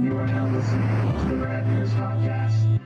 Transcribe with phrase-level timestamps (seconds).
[0.00, 2.77] You are now listening to the Rad Podcast.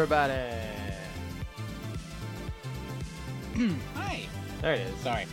[0.00, 0.32] Everybody.
[3.94, 4.22] Hi.
[4.62, 4.96] There it is.
[5.00, 5.26] Sorry.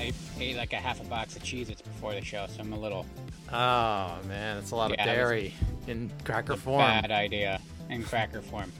[0.00, 2.78] I ate like a half a box of Cheez-Its before the show, so I'm a
[2.78, 3.06] little
[3.52, 5.54] Oh, man, that's a lot Yeah, of dairy
[5.86, 6.80] in cracker form.
[6.80, 8.72] bad idea in cracker form.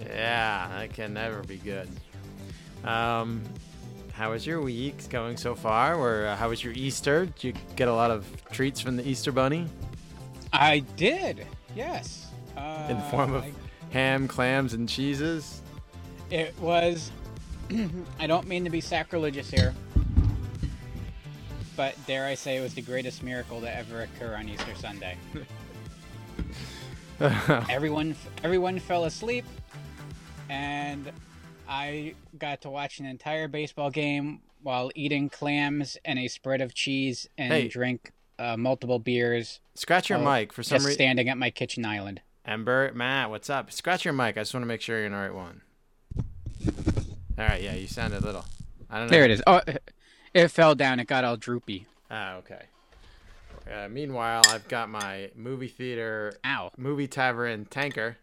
[0.00, 1.88] Yeah, that can never be good.
[2.84, 3.42] Um,
[4.12, 5.94] how was your week going so far?
[5.94, 7.26] Or uh, how was your Easter?
[7.26, 9.66] Did you get a lot of treats from the Easter Bunny
[10.54, 11.46] I did.
[11.76, 12.28] Yes.
[12.56, 13.52] Uh, in the form of I-
[13.90, 15.60] ham, clams, and cheeses?
[16.30, 17.10] it was.
[18.18, 19.74] I don't mean to be sacrilegious here,
[21.76, 25.16] but dare I say it was the greatest miracle to ever occur on Easter Sunday.
[27.70, 29.44] everyone everyone fell asleep
[30.50, 31.12] and
[31.68, 36.74] i got to watch an entire baseball game while eating clams and a spread of
[36.74, 37.68] cheese and Hey.
[37.68, 38.10] drink
[38.40, 40.92] uh, multiple beers Scratch your Oh, mic for some reason.
[40.92, 43.72] standing at my kitchen island Ember, Matt, what's up?
[43.72, 44.36] Scratch your mic.
[44.36, 45.62] I just want to make sure you're in the right one.
[47.38, 48.44] All right, yeah, you sounded a little.
[48.90, 49.10] I don't know.
[49.10, 49.60] there it is oh
[50.34, 52.62] it fell down it got all droopy Ah, okay.
[53.72, 58.18] Uh, meanwhile, I've got my movie theater, ow movie tavern tanker,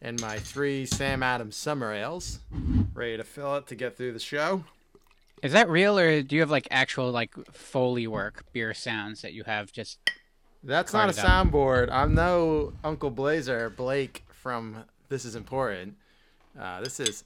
[0.00, 2.40] and my three Sam Adams summer ales,
[2.94, 4.64] ready to fill it to get through the show.
[5.42, 9.34] is that real or do you have like actual like foley work beer sounds that
[9.34, 9.98] you have just
[10.62, 11.88] That's not a soundboard.
[11.90, 15.96] I'm no Uncle Blazer Blake from This Is Important.
[16.58, 17.24] Uh, this is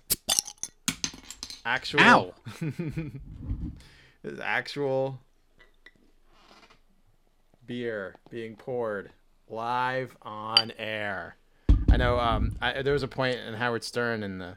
[1.66, 2.00] actual.
[2.00, 2.34] Ow.
[2.60, 5.19] this is actual
[7.66, 9.10] beer being poured
[9.48, 11.36] live on air.
[11.91, 12.20] I know.
[12.20, 14.56] Um, I, there was a point in Howard Stern in the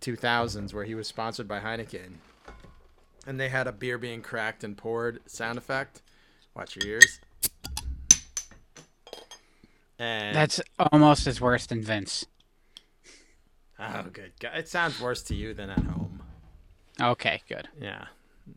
[0.00, 2.14] 2000s where he was sponsored by Heineken,
[3.26, 6.00] and they had a beer being cracked and poured sound effect.
[6.54, 7.20] Watch your ears.
[9.98, 12.26] And that's almost as worse than vince
[13.78, 14.32] oh, good.
[14.40, 14.52] God.
[14.56, 16.22] It sounds worse to you than at home.
[17.00, 18.06] okay good Yeah,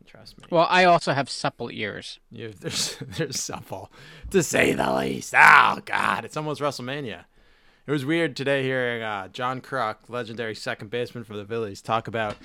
[0.07, 0.45] trust me.
[0.49, 3.91] well i also have supple ears You, there's there's supple,
[4.31, 5.33] to say the least.
[5.37, 7.25] Oh God, it's almost WrestleMania.
[7.87, 12.07] It was weird today hearing uh, John Kruk, legendary second baseman for the Phillies, talk
[12.07, 12.37] about.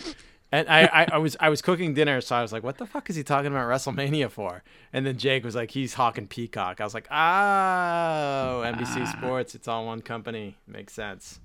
[0.52, 2.86] And I, I, I was I was cooking dinner, so I was like, "What the
[2.86, 4.62] fuck is he talking about WrestleMania for?"
[4.92, 9.66] And then Jake was like, "He's hawking Peacock." I was like, "Oh, NBC Sports, it's
[9.66, 10.56] all one company.
[10.68, 11.40] Makes sense."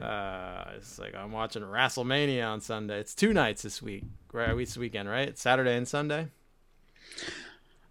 [0.00, 2.98] Uh, it's like I'm watching WrestleMania on Sunday.
[2.98, 4.54] It's two nights this week, right?
[4.56, 5.28] This weekend, right?
[5.28, 6.28] It's Saturday and Sunday.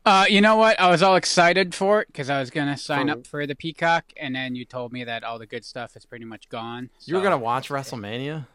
[0.06, 0.78] Uh, you know what?
[0.80, 3.56] I was all excited for it because I was gonna sign For- up for the
[3.56, 6.90] Peacock, and then you told me that all the good stuff is pretty much gone.
[7.06, 8.46] You were gonna watch WrestleMania?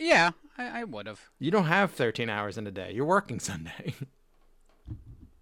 [0.00, 1.20] Yeah, I, I would have.
[1.38, 2.92] You don't have 13 hours in a day.
[2.92, 3.94] You're working Sunday.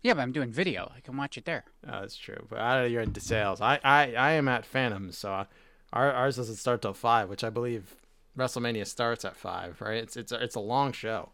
[0.03, 0.93] Yeah, but I'm doing video.
[0.95, 1.65] I can watch it there.
[1.87, 2.47] oh, that's true.
[2.51, 3.61] But I, you're into sales.
[3.61, 5.47] I, I, I am at Phantoms, so I,
[5.93, 7.97] our, ours doesn't start till five, which I believe
[8.37, 9.81] WrestleMania starts at five.
[9.81, 10.03] Right?
[10.03, 11.31] It's it's a, it's a long show.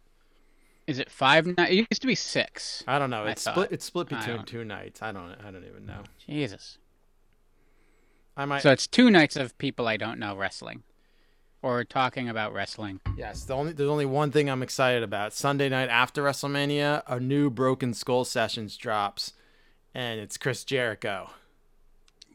[0.86, 1.46] Is it five?
[1.46, 1.72] Night?
[1.72, 2.84] It used to be six.
[2.86, 3.24] I don't know.
[3.26, 3.72] It's split.
[3.72, 5.02] It's split between two nights.
[5.02, 5.34] I don't.
[5.46, 6.00] I don't even know.
[6.26, 6.78] Jesus.
[8.36, 8.62] I might.
[8.62, 10.82] So it's two nights of people I don't know wrestling,
[11.64, 13.00] or talking about wrestling.
[13.16, 15.32] Yes, the only there's only one thing I'm excited about.
[15.32, 19.32] Sunday night after WrestleMania, a new Broken Skull Sessions drops,
[19.94, 21.30] and it's Chris Jericho.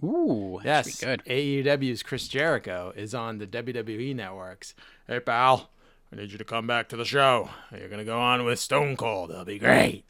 [0.03, 1.21] Ooh, Yes, good.
[1.25, 4.73] AEW's Chris Jericho is on the WWE networks.
[5.07, 5.69] Hey pal,
[6.11, 7.49] I need you to come back to the show.
[7.71, 9.29] You're gonna go on with Stone Cold.
[9.29, 10.05] It'll be great.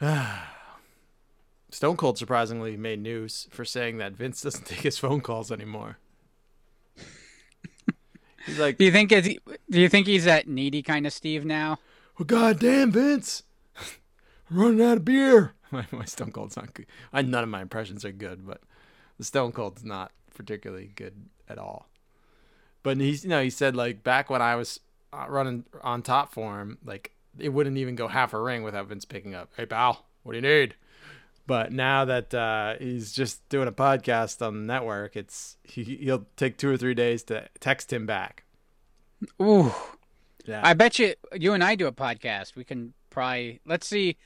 [1.70, 5.98] Stone Cold surprisingly made news for saying that Vince doesn't take his phone calls anymore.
[8.46, 9.38] He's like, Do you think is he,
[9.70, 11.78] Do you think he's that needy kind of Steve now?
[12.18, 13.42] well, goddamn, Vince,
[14.50, 15.54] I'm running out of beer.
[15.72, 16.86] My, my Stone Cold's not good.
[17.12, 18.60] I, none of my impressions are good, but
[19.18, 21.14] the Stone Cold's not particularly good
[21.48, 21.86] at all.
[22.82, 24.80] But he's, you know, he said like back when I was
[25.12, 28.88] uh, running on top for him, like it wouldn't even go half a ring without
[28.88, 29.50] Vince picking up.
[29.56, 30.74] Hey pal, what do you need?
[31.50, 36.26] But now that uh, he's just doing a podcast on the network, it's he, he'll
[36.36, 38.44] take two or three days to text him back.
[39.42, 39.74] Ooh,
[40.44, 42.54] Yeah, I bet you you and I do a podcast.
[42.54, 44.16] We can probably let's see.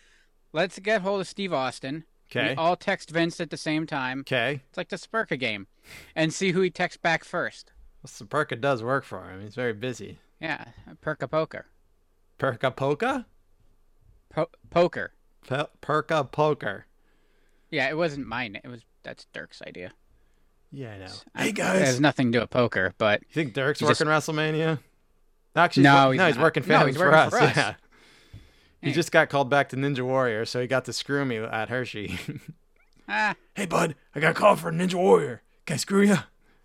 [0.52, 2.04] let's get hold of Steve Austin.
[2.30, 2.50] Okay.
[2.50, 4.20] We all text Vince at the same time.
[4.20, 4.60] Okay.
[4.68, 5.66] It's like the Spurka game,
[6.14, 7.72] and see who he texts back first.
[8.02, 9.40] Well, Saperka does work for him.
[9.40, 10.18] He's very busy.
[10.42, 10.62] Yeah,
[11.00, 11.68] Perka Poker.
[12.38, 13.24] Perka Polka?
[14.28, 15.14] Po- poker.
[15.48, 16.84] Pe- Perka Poker.
[17.74, 18.58] Yeah, it wasn't mine.
[18.62, 19.90] It was that's Dirk's idea.
[20.72, 21.06] Yeah, I know.
[21.34, 23.86] I- Hey It guys, has nothing to do with poker, but you think Dirk's he
[23.86, 24.78] just- working WrestleMania?
[25.56, 26.42] Actually, No, he's, he's no, he's not.
[26.42, 27.30] working No, family he's for, working us.
[27.30, 27.56] for us.
[27.56, 27.74] Yeah.
[28.90, 31.70] He just got called back to Ninja Warrior, so he got to screw me at
[31.70, 32.18] Hershey.
[33.08, 35.40] ah, hey, bud, I got called for Ninja Warrior.
[35.64, 36.16] Can I screw you?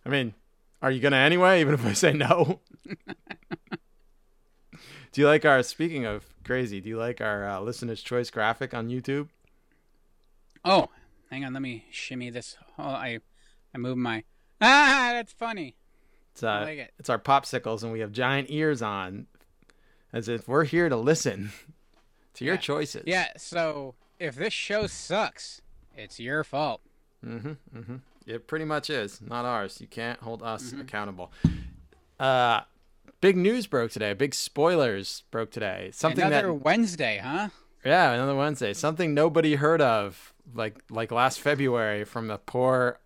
[0.06, 0.34] I mean,
[0.82, 1.62] are you gonna anyway?
[1.62, 2.60] Even if I say no.
[5.12, 5.64] do you like our?
[5.64, 9.30] Speaking of crazy, do you like our uh, listener's choice graphic on YouTube?
[10.66, 10.90] oh,
[11.30, 12.58] hang on, let me shimmy this.
[12.78, 13.20] Oh, I,
[13.74, 14.24] I move my.
[14.62, 15.76] Ah, that's funny.
[16.34, 16.94] It's uh, I like it.
[17.00, 19.28] it's our popsicles, and we have giant ears on,
[20.14, 21.52] as if we're here to listen
[22.36, 22.60] to your Yeah.
[22.62, 23.04] choices.
[23.06, 25.62] Yeah, so if this show sucks,
[25.96, 26.82] it's your fault.
[27.26, 27.52] Mm-hmm.
[27.78, 27.96] Mm-hmm.
[28.26, 29.22] It pretty much is.
[29.22, 29.82] Not ours.
[29.82, 30.82] You can't hold us Mm-hmm.
[30.82, 31.32] accountable.
[32.20, 32.62] Uh
[33.22, 34.14] big news broke today.
[34.14, 35.90] Big spoilers broke today.
[35.94, 37.50] Something Another that Wednesday, huh?
[37.86, 38.74] Yeah, another Wednesday.
[38.74, 43.00] Something nobody heard of like like last February from the poor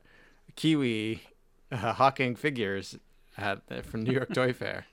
[0.55, 1.21] Kiwi
[1.71, 2.97] uh, hawking figures
[3.37, 4.85] at from New York Toy Fair.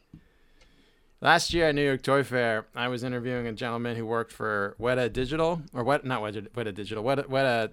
[1.23, 4.75] Last year at New York Toy Fair, I was interviewing a gentleman who worked for
[4.81, 6.05] Weta Digital or what?
[6.05, 7.73] not Weta, Weta Digital, Weta, Weta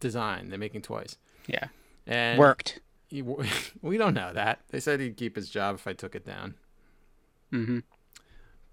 [0.00, 0.48] Design.
[0.48, 1.18] They're making toys.
[1.46, 1.66] Yeah.
[2.06, 2.80] And Worked.
[3.08, 3.20] he,
[3.82, 4.60] we don't know that.
[4.70, 6.54] They said he'd keep his job if I took it down,
[7.52, 7.80] Mm-hmm.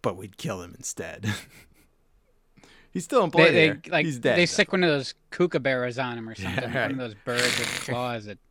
[0.01, 1.25] but we'd kill him instead.
[2.95, 4.37] He's still employed They, they like He's dead.
[4.37, 6.63] they stick one of those kookaburras on him or something.
[6.73, 6.83] right.
[6.83, 8.25] One of those birds with claws.
[8.25, 8.37] That,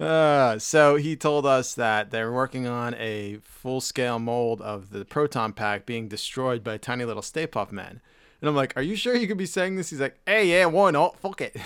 [0.00, 5.52] Uh, so he told us that they're working on a full-scale mold of the proton
[5.52, 8.00] pack being destroyed by tiny little Stay Puft Men.
[8.40, 10.66] And I'm like, "Are you sure you could be saying this?" He's like, "Hey, yeah,
[10.66, 11.18] why not?
[11.18, 11.56] Fuck it."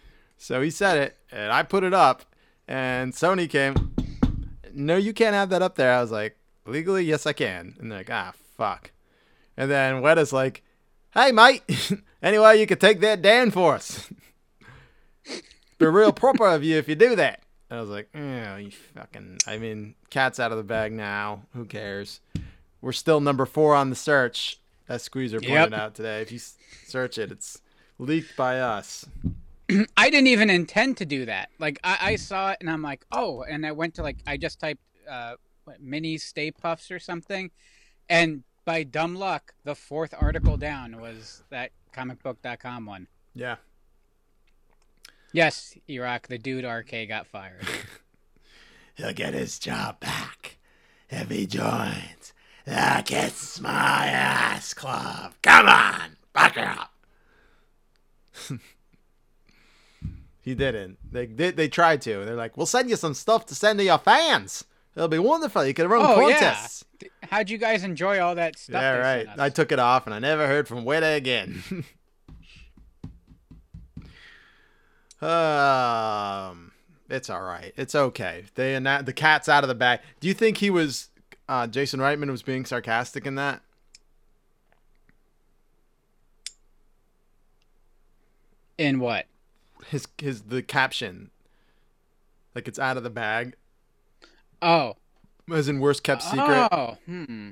[0.38, 2.24] so he said it, and I put it up,
[2.66, 3.94] and Sony came.
[4.72, 5.92] No, you can't have that up there.
[5.92, 7.74] I was like, legally, yes, I can.
[7.78, 8.90] And they're like, ah, fuck.
[9.54, 10.62] And then Weta's like,
[11.14, 11.62] hey, mate,
[12.22, 14.08] anyway, you could take that down for us.
[15.78, 17.42] Be real proper of you if you do that.
[17.68, 19.38] And I was like, oh, you fucking.
[19.46, 21.42] I mean, cat's out of the bag now.
[21.54, 22.20] Who cares?
[22.80, 24.58] We're still number four on the search.
[24.88, 25.72] As Squeezer pointed Yep.
[25.72, 26.20] out today.
[26.20, 26.38] If you
[26.86, 27.60] search it, it's
[27.98, 29.06] leaked by us.
[29.96, 31.48] I didn't even intend to do that.
[31.58, 34.36] Like I, I saw it and I'm like, oh, and I went to like I
[34.36, 37.50] just typed uh, what, mini Stay Puffs or something,
[38.10, 43.08] and by dumb luck, the fourth article down was that comicbook.com one.
[43.34, 43.56] Yeah.
[45.32, 47.66] Yes, Iraq, the dude RK got fired.
[48.94, 50.58] He'll get his job back
[51.08, 52.32] if he joins
[52.66, 55.32] the Kiss My Ass Club.
[55.42, 56.92] Come on, back her up.
[60.42, 60.98] he didn't.
[61.10, 61.56] They did.
[61.56, 62.24] They tried to.
[62.24, 64.64] They're like, "We'll send you some stuff to send to your fans.
[64.94, 65.64] It'll be wonderful.
[65.64, 66.66] You can run Oh, yeah.
[67.32, 68.80] Contests." How'd you guys enjoy all that stuff?
[68.80, 69.26] Yeah, right.
[69.38, 71.62] I took it off, and I never heard from Weta again.
[75.20, 76.72] um,
[77.08, 77.72] it's all right.
[77.76, 78.44] It's okay.
[78.54, 80.00] They the cat's out of the bag.
[80.20, 81.08] Do you think he was
[81.48, 83.62] uh, Jason Reitman was being sarcastic in that?
[88.78, 89.26] In what?
[89.88, 91.30] His his the caption,
[92.54, 93.56] like it's out of the bag,
[94.62, 94.94] Oh.
[95.50, 96.68] As in worst kept secret.
[96.72, 96.96] Oh.
[97.06, 97.50] Hmm.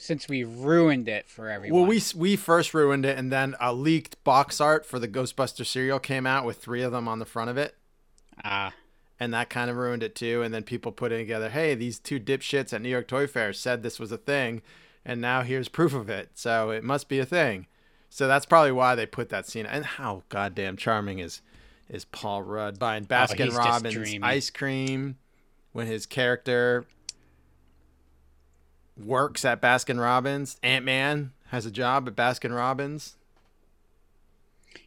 [0.00, 1.80] Since we ruined it for everyone.
[1.80, 5.66] Well, we we first ruined it, and then a leaked box art for the Ghostbuster
[5.66, 7.74] cereal came out with three of them on the front of it.
[8.44, 8.72] ah.
[9.18, 10.42] and that kind of ruined it too.
[10.42, 13.82] And then people putting together, hey, these two dipshits at New York Toy Fair said
[13.82, 14.62] this was a thing,
[15.04, 17.66] and now here's proof of it, so it must be a thing.
[18.08, 19.66] So that's probably why they put that scene.
[19.66, 21.42] And how goddamn charming is
[21.88, 25.16] is Paul Rudd buying Baskin Oh, Robbins ice cream
[25.72, 26.86] when his character
[28.96, 30.58] works at Baskin Robbins.
[30.62, 33.16] Ant Man has a job at Baskin Robbins.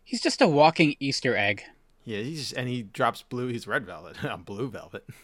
[0.04, 1.64] He's just a walking Easter egg.
[2.04, 3.48] Yeah, he's just, and he drops blue.
[3.48, 5.06] He's red velvet, blue velvet.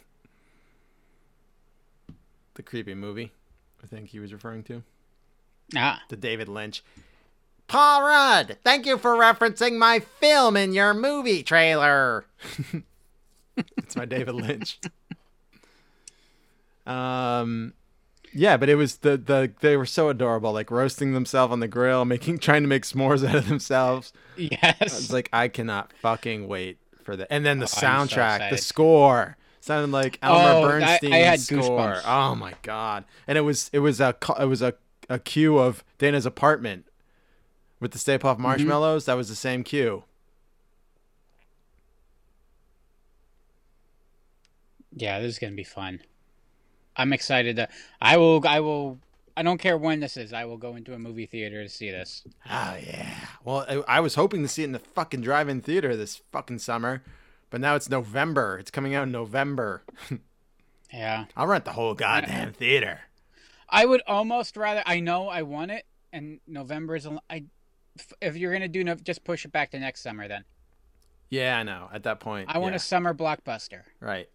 [2.53, 3.31] The creepy movie,
[3.83, 4.81] I think he was referring to
[5.75, 6.01] Ah.
[6.09, 6.83] the David Lynch.
[7.67, 12.25] Paul Rudd, thank you for referencing my film in your movie trailer.
[13.77, 14.79] it's my David Lynch.
[16.87, 17.73] Um,
[18.33, 21.67] yeah, but it was the the they were so adorable, like roasting themselves on the
[21.67, 24.13] grill, making trying to make s'mores out of themselves.
[24.37, 24.79] I Yes.
[24.81, 27.27] was like, I cannot fucking wait for that.
[27.31, 31.15] And then the Oh, I'm so soundtrack, the score sounded like Elmer Oh, I- I
[31.17, 31.59] had score.
[31.61, 32.01] goosebumps.
[32.05, 33.05] Oh my god!
[33.27, 34.75] And it was it was a it was a
[35.09, 36.85] a cue of Dana's apartment
[37.79, 39.05] with the Stay Puft marshmallows.
[39.05, 40.03] That was the same cue.
[44.95, 46.01] Yeah, this is gonna be fun.
[46.97, 47.69] I'm excited to.
[48.01, 48.45] I will.
[48.47, 48.97] I will.
[49.35, 50.33] I don't care when this is.
[50.33, 52.23] I will go into a movie theater to see this.
[52.49, 53.13] Oh yeah.
[53.43, 56.59] Well, I, I was hoping to see it in the fucking drive-in theater this fucking
[56.59, 57.03] summer,
[57.51, 58.57] but now it's November.
[58.57, 59.83] It's coming out in November.
[60.93, 61.25] Yeah.
[61.35, 63.01] I'll rent the whole goddamn theater.
[63.69, 64.83] I would almost rather.
[64.85, 67.07] I know I want it, and November is.
[67.29, 67.43] I
[68.21, 70.27] If you're gonna do, no, just push it back to next summer.
[70.27, 70.45] Then
[71.29, 71.89] Yeah, I know.
[71.93, 72.77] At that point, I want yeah.
[72.77, 73.81] a summer blockbuster.
[73.99, 74.29] right.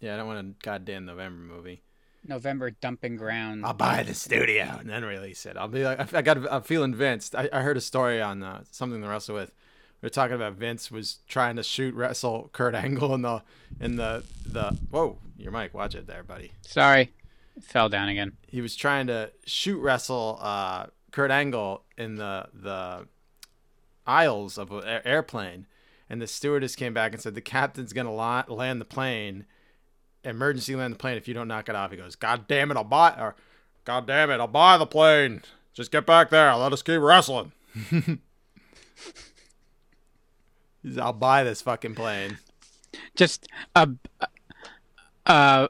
[0.00, 1.82] Yeah, I don't want a goddamn November movie.
[2.28, 3.64] November dumping ground.
[3.64, 5.56] I'll buy the studio and then release it.
[5.56, 7.34] I'll be like, I got, I'm feeling Vince.
[7.34, 9.52] I, I heard a story on uh, something to wrestle with.
[10.00, 13.42] We were talking about Vince was trying to shoot wrestle Kurt Angle in the,
[13.80, 14.78] in the, the.
[14.90, 15.74] Whoa, your mic.
[15.74, 16.52] Watch it there, buddy.
[16.62, 17.12] Sorry,
[17.60, 18.36] fell down again.
[18.46, 23.08] He was trying to shoot wrestle uh, Kurt Angle in the the
[24.06, 25.66] aisles of an air- airplane,
[26.08, 29.46] and the stewardess came back and said the captain's gonna la- land the plane,
[30.28, 31.90] emergency land the plane if you don't knock it off.
[31.90, 33.34] He goes, God damn it, I'll buy or
[33.84, 35.42] God damn it, I'll buy the plane.
[35.72, 36.54] Just get back there.
[36.56, 37.52] Let us keep wrestling.
[41.00, 42.38] I'll buy this fucking plane.
[43.16, 43.88] Just a.
[45.26, 45.68] Uh,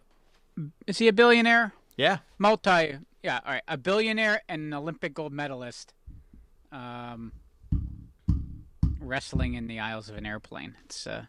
[0.87, 1.73] is he a billionaire?
[1.97, 2.19] Yeah.
[2.39, 2.99] Multi.
[3.23, 3.41] Yeah.
[3.45, 3.63] All right.
[3.69, 5.93] A billionaire and an Olympic gold medalist.
[6.73, 7.33] Um.
[9.01, 10.75] Wrestling in the aisles of an airplane.
[10.85, 11.25] It's uh.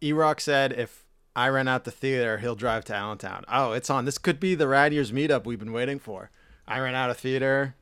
[0.00, 1.04] E-Rock said if
[1.40, 3.46] I rent out the theater, he'll drive to Allentown.
[3.48, 4.04] Oh, it's on.
[4.04, 6.30] This could be the Rad Years meetup we've been waiting for.
[6.68, 7.76] I rent out a theater.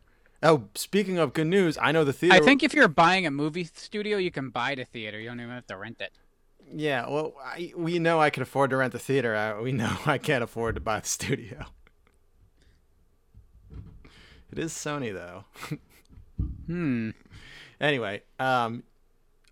[0.45, 2.37] Oh, speaking of good news, I know the theater.
[2.37, 5.19] I think if you're buying a movie studio, you can buy the theater.
[5.19, 6.13] You don't even have to rent it.
[6.73, 9.35] Yeah, well, I, we know I can afford to rent the theater.
[9.35, 11.67] Uh, we know I can't afford to buy the studio.
[14.53, 15.45] It is Sony though.
[16.67, 17.11] Hmm.
[17.81, 18.85] Anyway, um,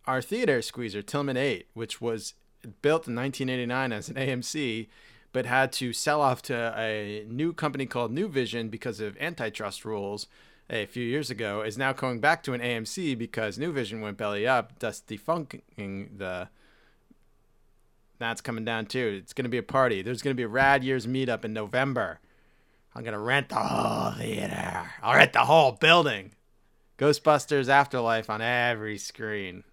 [0.06, 2.34] our theater squeezer Tilghman Eight, which was
[2.66, 4.88] built in 1989 as an AMC,
[5.32, 9.84] but had to sell off to a new company called New Vision because of antitrust
[9.84, 10.26] rules
[10.68, 14.16] a few years ago, is now going back to an AMC because New Vision went
[14.16, 16.48] belly up, thus defunking the.
[18.18, 19.20] That's coming down too.
[19.22, 20.02] It's gonna be a party.
[20.02, 22.18] There's gonna be a Rad Years meetup in November.
[22.94, 24.90] I'm gonna rent the whole theater.
[25.02, 26.32] I'll rent the whole building.
[26.98, 29.64] Ghostbusters Afterlife on every screen.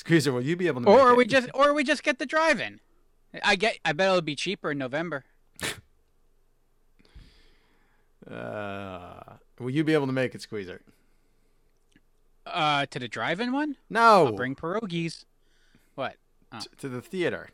[0.00, 0.88] Squeezer, will you be able to?
[0.88, 1.28] Or make we it?
[1.28, 2.80] just, or we just get the drive-in.
[3.44, 3.78] I get.
[3.84, 5.24] I bet it'll be cheaper in November.
[8.30, 10.82] Uh, will you be able to make it, Squeezer?
[12.46, 13.76] Uh, to the drive-in one.
[13.88, 14.26] No.
[14.26, 15.24] I'll bring pierogies.
[15.96, 16.14] What?
[16.60, 17.48] t- to the theater.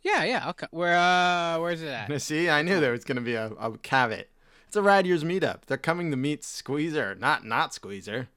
[0.00, 0.46] Yeah, yeah.
[0.46, 0.96] I'll where?
[0.96, 2.22] Uh, where's it at?
[2.22, 4.28] See, I knew there was gonna be a, a caveat.
[4.66, 5.66] It's a Rad Years meetup.
[5.66, 8.28] They're coming to meet Squeezer, not not Squeezer.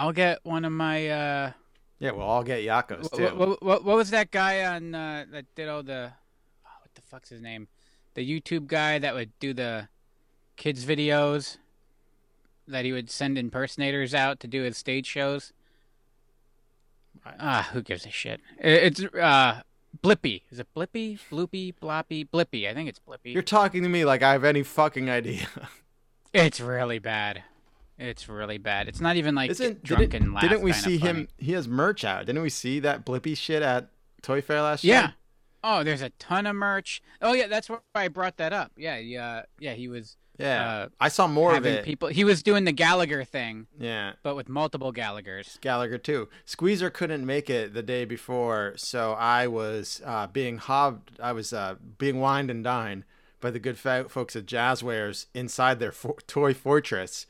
[0.00, 1.08] I'll get one of my.
[1.08, 1.52] uh
[1.98, 3.22] Yeah, we'll all get Yakos too.
[3.24, 6.12] what, what, what, what was that guy on uh, that did all the?
[6.66, 7.68] Oh, what the fuck's his name?
[8.14, 9.88] The YouTube guy that would do the
[10.56, 11.58] kids videos.
[12.66, 15.52] That he would send impersonators out to do his stage shows.
[17.38, 18.40] Ah, who gives a shit?
[18.58, 19.60] It's uh,
[20.02, 20.42] Blippi.
[20.50, 21.18] Is it Blippi?
[21.30, 21.74] Bloopy?
[21.82, 22.26] Bloppy?
[22.26, 22.70] Blippi.
[22.70, 23.34] I think it's Blippi.
[23.34, 25.46] You're talking to me like I have any fucking idea.
[26.32, 27.42] It's really bad.
[28.00, 28.88] It's really bad.
[28.88, 30.42] It's not even like Isn't drunken didn't, laugh.
[30.42, 31.10] didn't we see funny.
[31.20, 31.28] him?
[31.36, 32.24] He has merch out.
[32.26, 33.88] Didn't we see that Blippi shit at
[34.22, 34.94] Toy Fair last year?
[34.94, 35.10] Yeah.
[35.62, 37.02] Oh, there's a ton of merch.
[37.20, 38.72] Oh yeah, that's why I brought that up.
[38.76, 39.74] Yeah, yeah, yeah.
[39.74, 40.70] He was Yeah.
[40.70, 41.84] uh, I saw more of it.
[41.84, 42.08] people.
[42.08, 44.12] He was doing the Gallagher thing, yeah.
[44.22, 45.60] but with multiple Gallaghers.
[45.60, 46.30] Gallagher too.
[46.46, 51.20] Squeezer couldn't make it the day before, so I was uh, being hobbed.
[51.20, 53.04] I was uh, being wined and dined
[53.42, 57.26] by the good folks at Jazzwares inside their for- toy fortress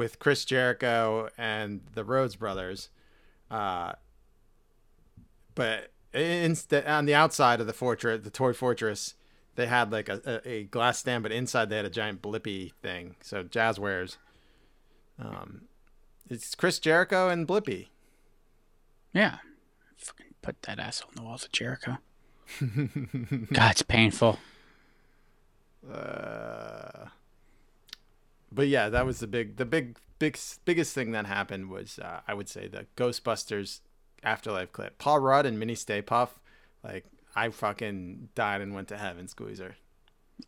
[0.00, 2.88] with Chris Jericho and the Rhodes brothers.
[3.50, 3.92] Uh,
[5.54, 9.12] but instead, on the outside of the fortress, the toy fortress,
[9.56, 13.16] they had like a, a, glass stand, but inside they had a giant Blippi thing.
[13.20, 14.16] So Jazzwares.
[15.22, 15.66] Um,
[16.30, 17.88] it's Chris Jericho and Blippi.
[19.12, 19.36] Yeah.
[19.98, 21.98] Fucking put that asshole on the walls of Jericho.
[23.52, 24.38] God, it's painful.
[25.92, 27.08] Uh,
[28.52, 32.20] but yeah, that was the big, the big, big, biggest thing that happened was uh,
[32.26, 33.80] I would say the Ghostbusters
[34.22, 34.98] Afterlife clip.
[34.98, 36.40] Paul Rudd and Minnie Stay Puft,
[36.84, 39.76] like I fucking died and went to heaven, Squeezer.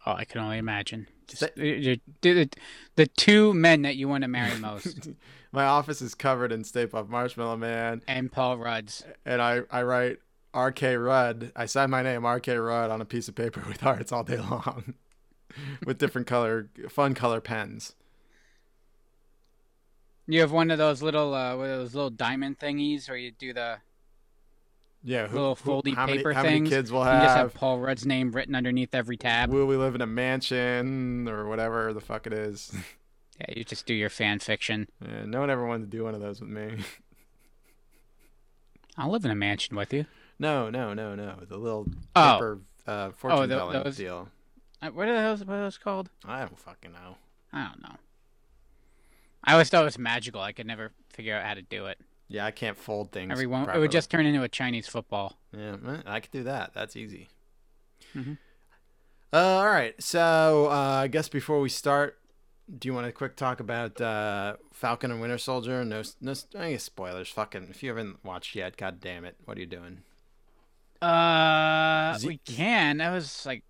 [0.07, 1.07] Oh, I can only imagine.
[1.27, 2.49] Just, the, the,
[2.97, 5.11] the two men that you want to marry most,
[5.53, 9.05] My office is covered in Stay Puft Marshmallow Man, and Paul Rudd's.
[9.25, 10.19] and I I write
[10.55, 10.97] R.K.
[10.97, 11.53] Rudd.
[11.57, 12.57] I sign my name R.K.
[12.57, 14.95] Rudd on a piece of paper with hearts all day long,
[15.85, 17.95] with different color, fun color pens.
[20.27, 23.33] You have one of those little, uh, one of those little diamond thingies where you
[23.33, 23.79] do the
[25.03, 26.61] Yeah, who, little who- foldy how many, paper how things.
[26.63, 27.23] many kids will have?
[27.23, 27.55] you just have?
[27.55, 29.51] Paul Rudd's name written underneath every tab.
[29.51, 32.73] Will we live in a mansion or whatever the fuck it is?
[33.41, 34.89] Yeah, you just do your fan fiction.
[35.05, 36.69] yeah, no one ever wanted to do one of those with me.
[38.97, 40.05] I'll live in a mansion with you.
[40.39, 41.39] No, no, no, no.
[41.49, 42.33] The little Oh.
[42.35, 44.29] paper uh, fortune tho- telling those- deal.
[44.83, 45.45] Uh, What are those?
[45.45, 46.11] What are those called?
[46.25, 47.17] I don't fucking know.
[47.53, 47.97] I don't know.
[49.45, 50.41] I always thought it was magical.
[50.41, 51.99] I could never figure out how to do it.
[52.29, 53.31] Yeah, I can't fold things.
[53.31, 55.37] Everyone, it would just turn into a Chinese football.
[55.57, 56.73] Yeah, I could do that.
[56.75, 57.29] That's easy.
[58.15, 58.39] Mhm.
[59.33, 60.01] Uh, all right.
[60.03, 62.19] So uh, I guess before we start,
[62.79, 65.85] do you want to quick talk about uh, Falcon and Winter Soldier?
[65.85, 67.29] No, no, I guess spoilers.
[67.29, 70.03] Fucking, if you haven't watched yet, god damn it, what are you doing?
[71.03, 72.99] Uh, Z- we can.
[72.99, 73.65] That was like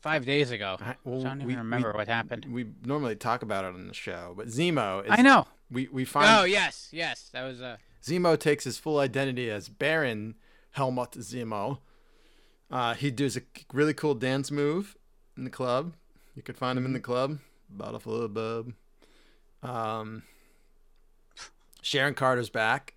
[0.00, 0.76] five days ago.
[0.80, 2.46] I, I don't even we- remember we, what happened.
[2.50, 5.10] We normally talk about it on the show, but Zemo is.
[5.10, 5.46] I know.
[5.70, 7.28] We we find Oh yes, yes.
[7.32, 7.78] That was a.
[8.02, 10.34] Zemo takes his full identity as Baron
[10.72, 11.78] Helmut Zemo.
[12.70, 14.96] Uh, he does a really cool dance move
[15.36, 15.94] in the club.
[16.34, 17.38] You could find him in the club.
[17.68, 18.72] Bottle full of bub.
[19.62, 20.22] Um,
[21.82, 22.94] Sharon Carter's back.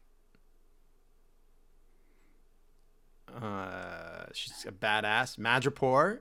[3.33, 5.37] Uh, she's a badass.
[5.37, 6.19] Madripoor.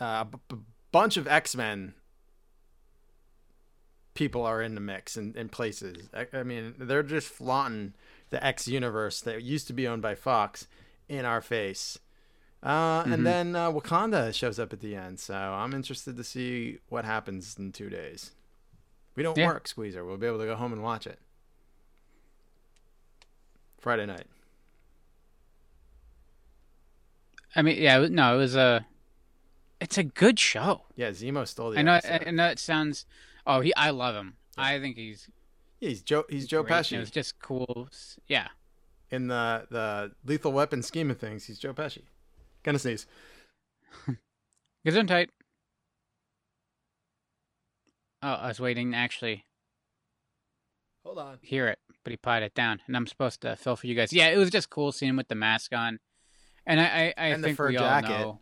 [0.00, 0.56] Uh, a b- b-
[0.92, 1.94] bunch of X Men
[4.14, 6.08] people are in the mix and in, places.
[6.14, 7.94] I, I mean, they're just flaunting
[8.30, 10.66] the X universe that used to be owned by Fox
[11.08, 11.98] in our face.
[12.62, 13.12] Uh, Mhm.
[13.14, 17.04] And then uh, Wakanda shows up at the end, so I'm interested to see what
[17.04, 18.32] happens in two days.
[19.16, 19.46] We don't Yeah.
[19.46, 20.04] work, Squeezer.
[20.04, 21.18] We'll be able to go home and watch it
[23.78, 24.26] Friday night.
[27.56, 28.86] I mean, yeah, no, it was a.
[29.80, 30.82] It's a good show.
[30.96, 31.78] Yeah, Zemo stole the.
[31.78, 31.92] I know.
[31.92, 32.28] I, episode.
[32.28, 33.06] I know it sounds.
[33.46, 33.74] Oh, he.
[33.74, 34.36] I love him.
[34.58, 35.28] I think he's.
[35.80, 36.24] Yeah, he's Joe.
[36.28, 37.88] He's Joe great, Pesci It was just cool.
[38.26, 38.48] Yeah.
[39.10, 41.44] in the the Lethal Weapon scheme of things.
[41.46, 42.02] He's Joe Pesci.
[42.62, 43.06] Gonna sneeze.
[44.86, 45.28] Gesundheit.
[48.22, 49.44] Oh, I was waiting actually
[51.06, 51.38] Hold on.
[51.40, 54.12] hear it, but he potted it down, and I'm supposed to fill for you guys.
[54.12, 55.98] Yeah, it was just cool seeing him with the mask on,
[56.66, 58.10] and I, I, I And the think fur we jacket.
[58.10, 58.40] all know.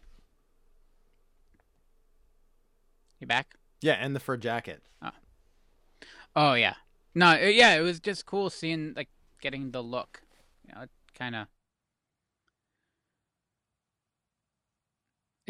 [3.20, 3.54] You back?
[3.81, 4.83] Yeah, and the fur jacket.
[5.02, 5.11] Oh
[6.37, 6.74] Oh yeah,
[7.14, 9.09] no, uh, yeah, it was just cool seeing like
[9.40, 10.22] getting the look.
[10.66, 10.85] You know,
[11.18, 11.46] kind of.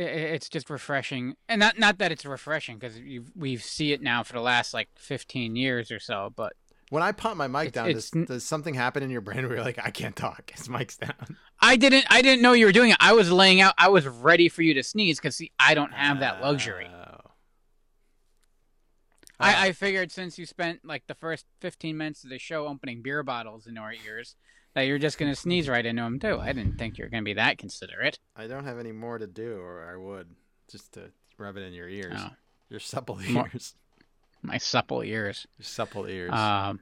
[0.00, 3.00] It's just refreshing, and not not that it's refreshing because
[3.35, 6.33] we've see it now for the last like 15 years or so.
[6.37, 6.52] But
[6.90, 9.42] When I put my mic It's- down, it's does, does something happen in your brain
[9.48, 10.52] where you're like, I can't talk?
[10.57, 11.37] His mic's down.
[11.61, 12.96] I didn't I didn't know you were doing it.
[13.00, 13.74] I was laying out.
[13.76, 16.88] I was ready for you to sneeze because see, I don't have that luxury.
[19.40, 23.03] I, I figured since you spent like the first 15 minutes of the show opening
[23.03, 24.35] beer bottles into our ears,
[24.74, 26.38] that you're just gonna sneeze right into them too.
[26.40, 28.18] I didn't think you were gonna be that considerate.
[28.37, 30.29] I don't have any more to do, or I would
[30.70, 32.14] just to rub it in your ears.
[32.18, 32.31] Oh,
[32.68, 33.74] Your supple More- ears.
[34.42, 35.46] my supple ears.
[35.59, 36.33] Your supple ears.
[36.33, 36.81] Um,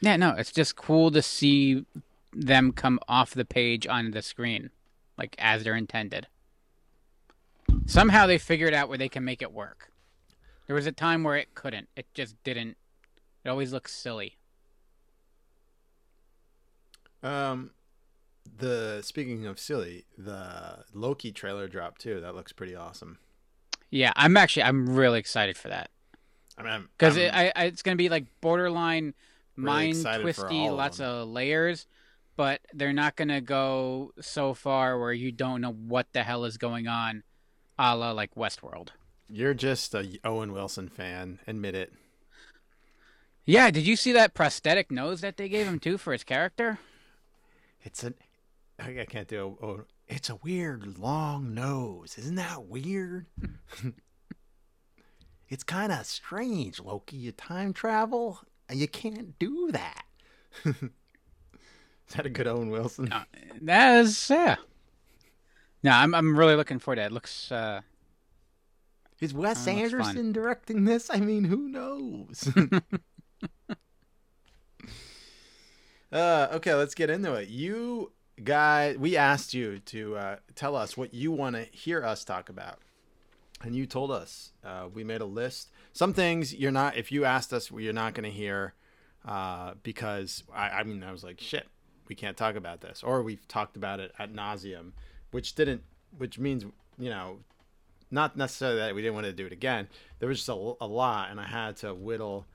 [0.00, 1.84] yeah, no, it's just cool to see
[2.32, 4.70] them come off the page onto the screen,
[5.18, 6.26] like as they're intended.
[7.86, 9.89] Somehow they figured out where they can make it work.
[10.70, 11.88] There was a time where it couldn't.
[11.96, 12.76] It just didn't.
[13.44, 14.36] It always looks silly.
[17.24, 17.72] um,
[18.56, 22.20] the speaking of silly, the Loki trailer dropped too.
[22.20, 23.18] That looks pretty awesome.
[23.90, 25.90] Yeah, I'm actually I'm really excited for that
[26.56, 29.14] I mean, because it, I, I, it's gonna be like borderline
[29.56, 31.88] Really mind twisty, of lots of layers,
[32.36, 36.58] but they're not gonna go so far where you don't know what the hell is
[36.58, 37.24] going on,
[37.76, 38.90] a la like Westworld.
[39.30, 41.38] You're just a Owen Wilson fan.
[41.46, 41.92] Admit it.
[43.44, 46.78] Yeah, did you see that prosthetic nose that they gave him too for his character?
[47.82, 48.14] It's a.
[48.78, 49.58] I I can't do.
[49.60, 52.16] A, oh, it's a weird long nose.
[52.18, 53.26] Isn't that weird?
[55.48, 57.16] it's kind of strange, Loki.
[57.16, 60.04] You time travel, and you can't do that.
[60.64, 63.04] Is that a good Owen Wilson?
[63.04, 63.22] No,
[63.62, 64.56] that is yeah.
[65.84, 67.06] No, I'm I'm really looking forward to it.
[67.06, 67.82] It looks uh
[69.20, 69.70] Is Wes Oh.
[69.70, 71.10] Anderson directing this?
[71.10, 72.50] I mean, who knows?
[76.12, 77.48] uh, okay, let's get into it.
[77.48, 82.24] You guys, we asked you to uh, tell us what you want to hear us
[82.24, 82.78] talk about,
[83.62, 84.52] and you told us.
[84.64, 85.70] Uh, we made a list.
[85.92, 86.96] Some things you're not.
[86.96, 88.74] If you asked us, you're not going to hear,
[89.26, 91.68] uh, because I, I mean, I was like, shit,
[92.08, 94.92] we can't talk about this, or we've talked about it at nauseum,
[95.30, 95.82] which didn't,
[96.16, 96.64] which means
[96.98, 97.40] you know
[98.10, 99.88] not necessarily that we didn't want to do it again.
[100.18, 102.46] There was just a, a lot, and I had to whittle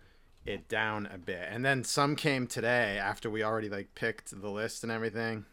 [0.45, 1.47] it down a bit.
[1.49, 5.45] And then some came today after we already like picked the list and everything.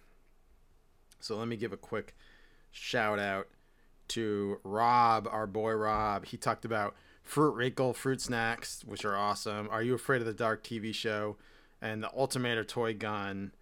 [1.20, 2.14] So let me give a quick
[2.70, 3.48] shout out
[4.08, 6.26] to Rob, our boy Rob.
[6.26, 9.68] He talked about Fruit Wrinkle fruit snacks, which are awesome.
[9.70, 11.36] Are you afraid of the dark TV show?
[11.80, 13.52] And the Ultimator toy gun,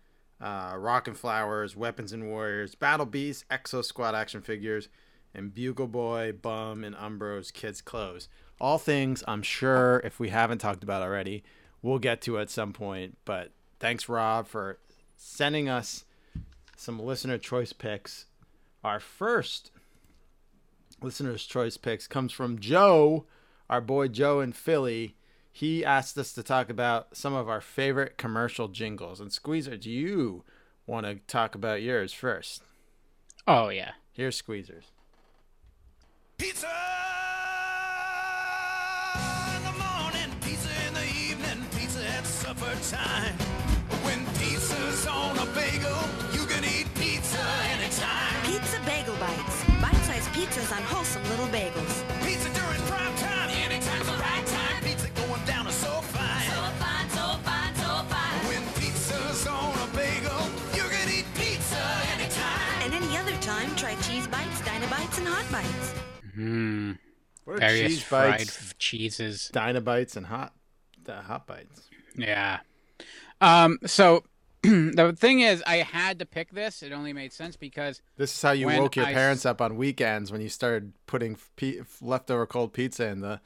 [0.41, 4.89] uh, and Flowers, Weapons and Warriors, Battle Beasts, Exo Squad action figures,
[5.35, 8.29] and Bugle Boy, Bum, and Umbro's kids' clothes.
[8.61, 11.43] All things I'm sure if we haven't talked about already,
[11.83, 13.17] we'll get to at some point.
[13.25, 14.79] But thanks, Rob, for
[15.17, 16.05] sending us
[16.77, 18.27] some listener choice picks.
[18.83, 19.71] Our first
[21.03, 23.27] listener's choice picks comes from Joe,
[23.69, 25.17] our boy Joe in Philly.
[25.53, 29.21] He asked us to talk about some of our favorite commercial jingles.
[29.21, 30.45] And Squeezer, do you
[30.87, 32.63] want to talk about yours first?
[33.47, 33.93] Oh yeah.
[34.13, 34.85] Here's Squeezers.
[36.41, 36.73] Pizza
[39.57, 43.35] in the morning, pizza in the evening, pizza at supper time.
[44.01, 46.01] When pizza's on a bagel,
[46.33, 47.45] you can eat pizza
[47.77, 48.41] anytime.
[48.49, 49.65] Pizza Bagel Bites.
[49.85, 51.93] Bite-sized pizzas on wholesome little bagels.
[52.25, 54.83] Pizza during prime time, anytime's the right time.
[54.83, 56.49] Pizza going down is so fine.
[56.49, 58.41] So fine, so fine, so fine.
[58.49, 60.41] When pizza's on a bagel,
[60.73, 61.85] you can eat pizza
[62.17, 62.81] anytime.
[62.81, 66.00] And any other time, try Cheese Bites, Dynabites, and Hot Bites.
[66.41, 66.93] Hmm.
[67.45, 69.51] What are Various cheese fried bites, f- cheeses.
[69.53, 70.55] Dynabites, and hot,
[71.05, 71.89] the hot bites?
[72.17, 72.61] Yeah.
[73.41, 73.79] Um.
[73.87, 74.25] So
[74.63, 76.83] the thing is, I had to pick this.
[76.83, 79.77] It only made sense because This is how you woke your I parents up on
[79.77, 83.41] weekends when you started putting pe- leftover cold pizza in the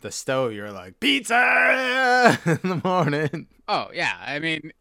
[0.00, 0.52] the stove.
[0.52, 3.48] You're like pizza in the morning.
[3.68, 4.72] oh yeah, I mean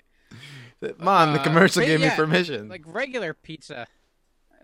[1.00, 2.68] Mom, the Uh, commercial but gave me permission.
[2.70, 3.88] like regular pizza.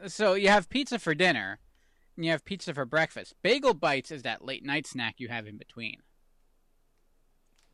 [0.08, 1.60] So you have pizza for dinner,
[2.16, 3.36] and you have pizza for breakfast.
[3.42, 5.98] Bagel bites is that late night snack you have in between.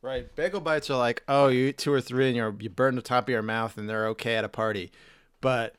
[0.00, 0.34] Right.
[0.34, 3.02] Bagel bites are like, oh, you eat two or three and you you burn the
[3.02, 4.92] top of your mouth and they're okay at a party.
[5.40, 5.74] But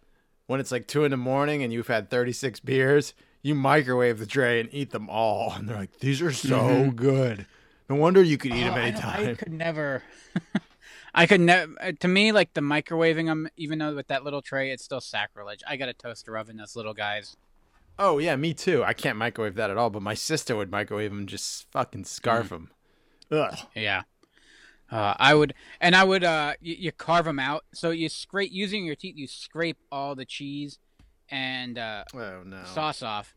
[0.48, 4.26] when it's like two in the morning and you've had 36 beers, you microwave the
[4.26, 5.54] tray and eat them all.
[5.54, 6.90] And they're like, these are so mm-hmm.
[6.96, 7.46] good.
[7.90, 9.28] No wonder you could eat oh, them Oh, I, don't- anytime.
[9.30, 10.04] I could never.
[11.14, 11.92] I could never.
[11.94, 15.62] To me, like the microwaving them, even though with that little tray, it's still sacrilege.
[15.68, 17.38] I got a toaster oven, those little guys.
[18.00, 18.84] Oh, yeah, me too.
[18.84, 22.48] I can't microwave that at all, but my sister would microwave them, just fucking scarf
[22.48, 22.50] Mm.
[22.50, 22.72] them.
[23.32, 23.58] Ugh.
[23.76, 24.04] Yeah.
[24.90, 26.24] Uh, I would, and I would.
[26.24, 27.64] Uh, you, you carve them out.
[27.74, 29.16] So you scrape using your teeth.
[29.18, 30.80] You scrape all the cheese
[31.30, 32.64] and uh, Oh, no.
[32.64, 33.36] sauce off,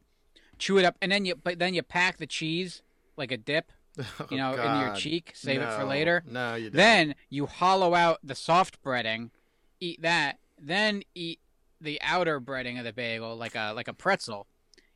[0.58, 1.34] chew it up, and then you.
[1.34, 2.80] But then you pack the cheese
[3.18, 3.70] like a dip,
[4.30, 5.32] you know, in your cheek.
[5.34, 6.24] Save it for later.
[6.26, 6.76] No, you don't.
[6.76, 9.28] Then you hollow out the soft breading,
[9.78, 11.40] eat that, then eat
[11.82, 14.46] the outer breading of the bagel like a like a pretzel.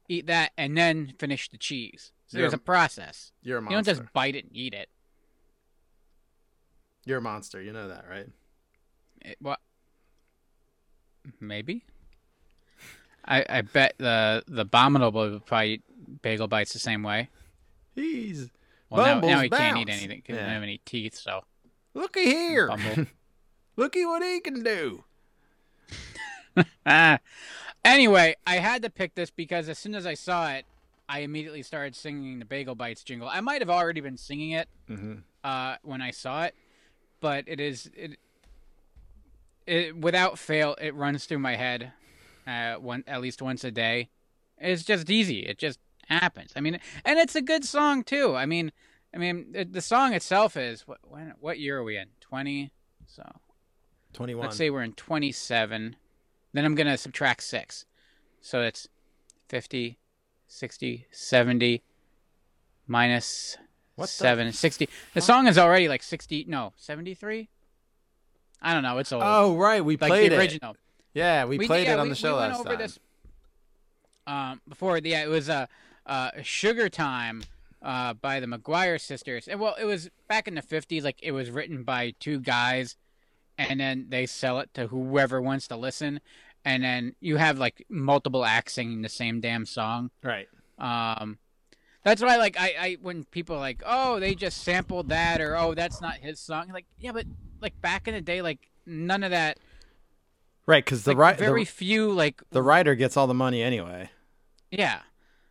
[0.08, 2.12] Eat that and then finish the cheese.
[2.26, 3.32] So there's a process.
[3.42, 3.72] You're a monster.
[3.72, 4.88] You don't just bite it and eat it.
[7.04, 7.62] You're a monster.
[7.62, 8.28] You know that, right?
[9.22, 9.60] it what?
[11.40, 11.84] Maybe.
[13.24, 15.82] I I bet the the abominable would probably
[16.22, 17.28] bagel bites the same way.
[17.94, 18.50] He's.
[18.90, 19.98] Well, now, now he can't eat bounce.
[19.98, 20.22] anything.
[20.22, 21.44] 'cause He doesn't have any teeth, so
[21.94, 22.70] Looky here.
[23.76, 25.04] Looky what he can do.
[26.84, 27.18] Ah.
[27.86, 30.66] Anyway, I had to pick this because as soon as I saw it,
[31.08, 33.28] I immediately started singing the Bagel Bites jingle.
[33.28, 35.14] I might have already been singing it Mm-hmm.
[35.44, 36.54] uh, when I saw it,
[37.20, 38.18] but it is it,
[39.66, 41.92] it without fail it runs through my head,
[42.46, 44.10] uh, one at least once a day.
[44.58, 45.40] It's just easy.
[45.40, 46.52] It just happens.
[46.56, 48.34] I mean, and it's a good song too.
[48.34, 48.72] I mean,
[49.14, 52.08] I mean the, the song itself is what when, what year are we in?
[52.20, 52.72] Twenty.
[53.06, 53.22] So
[54.14, 54.44] 21.
[54.44, 55.94] let's say we're in 27
[56.56, 57.84] then i'm going to subtract 6
[58.40, 58.88] so it's
[59.48, 59.98] 50
[60.48, 61.82] 60 70
[62.86, 63.56] minus
[63.96, 67.48] What the 7 60 the song is already like 60 no 73
[68.62, 69.22] i don't know it's old.
[69.24, 69.84] Oh, right.
[69.84, 70.38] We like played the it.
[70.38, 70.76] original.
[71.14, 72.78] Yeah, we, We- played yeah, it on we- the show we went last over time.
[72.78, 72.98] this
[74.26, 75.66] um before yeah it was uh
[76.06, 77.42] uh sugar time
[77.82, 79.46] uh by the mcguire sisters.
[79.48, 82.96] And well it was back in the 50s like it was written by two guys
[83.58, 86.20] and then they sell it to whoever wants to listen
[86.66, 90.48] and then you have like multiple acts singing the same damn song Right.
[90.78, 91.38] um
[92.04, 95.56] that's why like I, I when people are like oh they just sampled that or
[95.56, 97.24] oh that's not his song like yeah but
[97.62, 99.58] like back in the day like none of that
[100.68, 103.62] Right, because the, like, ri- very the, few like the writer gets all the money
[103.62, 104.10] anyway.
[104.72, 104.98] Yeah.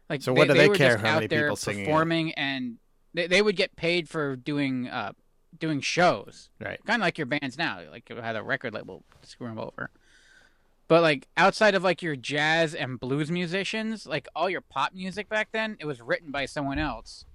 [0.10, 1.86] Like So what do they were care how out many there people singing it?
[1.86, 2.80] performing and
[3.14, 5.14] they, they would get paid for doing uh
[5.58, 6.50] doing shows.
[6.60, 6.82] Right.
[6.86, 9.90] Kind of like your bands now, like you had a record label screw them over.
[10.88, 15.28] But like outside of like your jazz and blues musicians, like all your pop music
[15.30, 17.26] back then, it was written by someone else.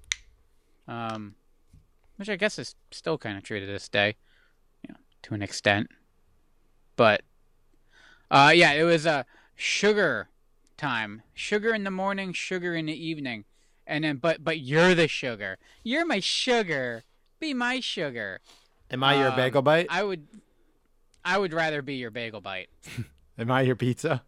[0.87, 1.35] Um,
[2.17, 4.17] which I guess is still kind of true to this day,
[4.87, 5.89] you know, to an extent.
[6.97, 7.23] But
[8.31, 9.23] uh, yeah, it was a uh,
[9.57, 10.29] sugar
[10.77, 13.45] time, sugar in the morning, sugar in the evening,
[13.87, 15.59] and then but but you're the sugar.
[15.83, 17.05] You're my sugar.
[17.41, 18.41] Be my sugar.
[18.91, 19.87] Am I your Um, bagel bite?
[19.89, 20.27] I would,
[21.25, 22.69] I would rather be your bagel bite.
[23.41, 24.23] Am I your pizza?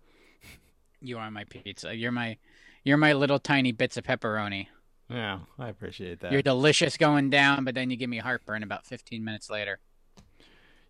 [1.02, 1.94] You are my pizza.
[1.94, 2.38] You're my,
[2.82, 4.68] you're my little tiny bits of pepperoni.
[5.10, 6.32] Yeah, I appreciate that.
[6.32, 9.80] You're delicious going down, but then you give me heartburn about 15 minutes later.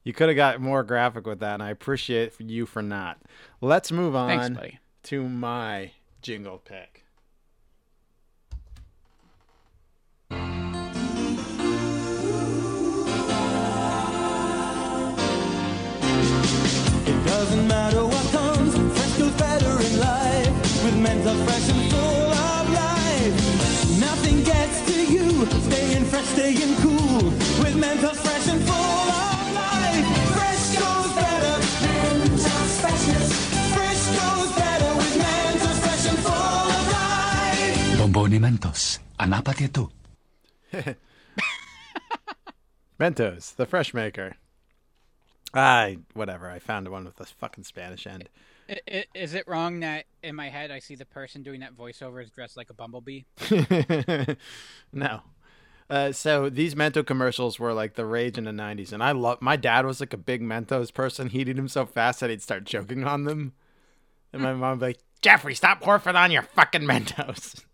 [0.05, 3.19] You could have got more graphic with that, and I appreciate you for not.
[3.61, 7.02] Let's move on Thanks, to my jingle pick.
[26.25, 27.25] staying cool
[27.63, 30.07] with Mentos fresh and full of life.
[30.37, 33.31] Fresh goes better, Mentos freshness.
[33.75, 37.99] Fresh goes better with Mentos fresh and full of life.
[37.99, 39.91] Bomboni Mentos, anapati tu.
[43.01, 44.37] Mentos, the fresh maker.
[45.55, 46.49] I whatever.
[46.49, 48.29] I found one with a fucking Spanish end.
[49.15, 52.31] Is it wrong that in my head I see the person doing that voiceover is
[52.31, 53.25] dressed like a bumblebee?
[54.93, 55.21] no.
[55.93, 59.43] Uh, so these Mentos commercials were like the rage in the '90s, and I love.
[59.43, 61.29] My dad was like a big Mentos person.
[61.29, 63.53] He'd eat them so fast that he'd start choking on them,
[64.33, 67.65] and my mom would be like, "Jeffrey, stop horfing on your fucking Mentos."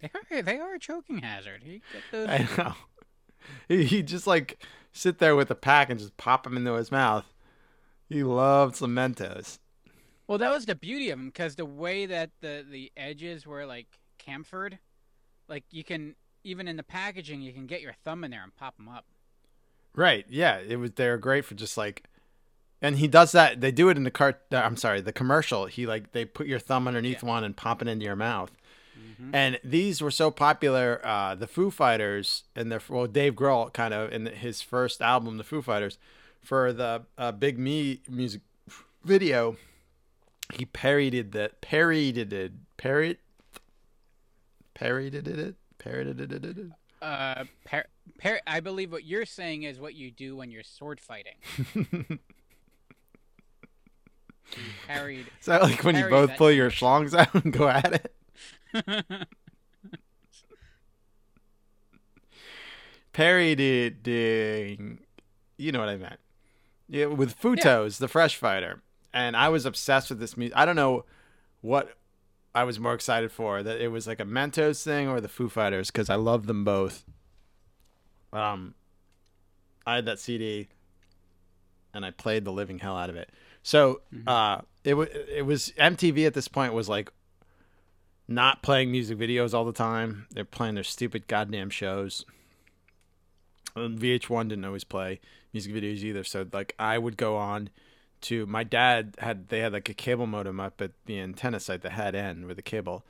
[0.00, 1.62] They are, they are a choking hazard.
[2.10, 2.28] Those.
[2.28, 2.74] I know.
[3.68, 4.60] He he'd just like
[4.92, 7.32] sit there with a pack and just pop them into his mouth.
[8.08, 9.60] He loved some Mentos.
[10.26, 13.64] Well, that was the beauty of them because the way that the the edges were
[13.64, 13.86] like
[14.18, 14.78] chamfered,
[15.48, 18.54] like you can even in the packaging you can get your thumb in there and
[18.56, 19.04] pop them up.
[19.94, 20.24] Right.
[20.28, 20.58] Yeah.
[20.58, 20.92] It was.
[20.92, 22.04] They're great for just like,
[22.80, 23.60] and he does that.
[23.60, 24.40] They do it in the cart.
[24.52, 25.66] uh, I'm sorry, the commercial.
[25.66, 28.52] He like they put your thumb underneath one and pop it into your mouth.
[29.32, 31.00] And these were so popular.
[31.04, 35.36] Uh, the Foo Fighters and their well, Dave Grohl kind of in his first album,
[35.36, 35.96] the Foo Fighters,
[36.42, 38.40] for the uh, Big Me music
[39.04, 39.56] video,
[40.52, 43.20] he parodied that parodied it parrot
[44.74, 46.56] parodied it it.
[47.00, 47.86] Uh, par-
[48.20, 51.34] par- I believe what you're saying is what you do when you're sword fighting.
[54.56, 55.26] You Parried.
[55.40, 58.10] Is that like when you both pull your schlongs out and go at
[58.74, 59.26] it?
[63.12, 64.98] Parodying,
[65.56, 66.20] you know what I meant.
[66.88, 70.56] Yeah, with Futos, the Fresh Fighter, and I was obsessed with this music.
[70.56, 71.04] I don't know
[71.60, 71.96] what
[72.54, 75.48] I was more excited for that it was like a Mentos thing or the Foo
[75.48, 77.04] Fighters because I love them both.
[78.32, 78.74] Um,
[79.86, 80.68] I had that CD,
[81.94, 83.30] and I played the living hell out of it.
[83.62, 87.12] So, uh, it was it was MTV at this point was like
[88.28, 90.26] not playing music videos all the time.
[90.30, 92.24] They're playing their stupid goddamn shows.
[93.74, 95.20] And VH1 didn't always play
[95.52, 96.24] music videos either.
[96.24, 97.70] So like I would go on
[98.22, 101.82] to my dad had they had like a cable modem up at the antenna site,
[101.82, 103.04] the head end where the cable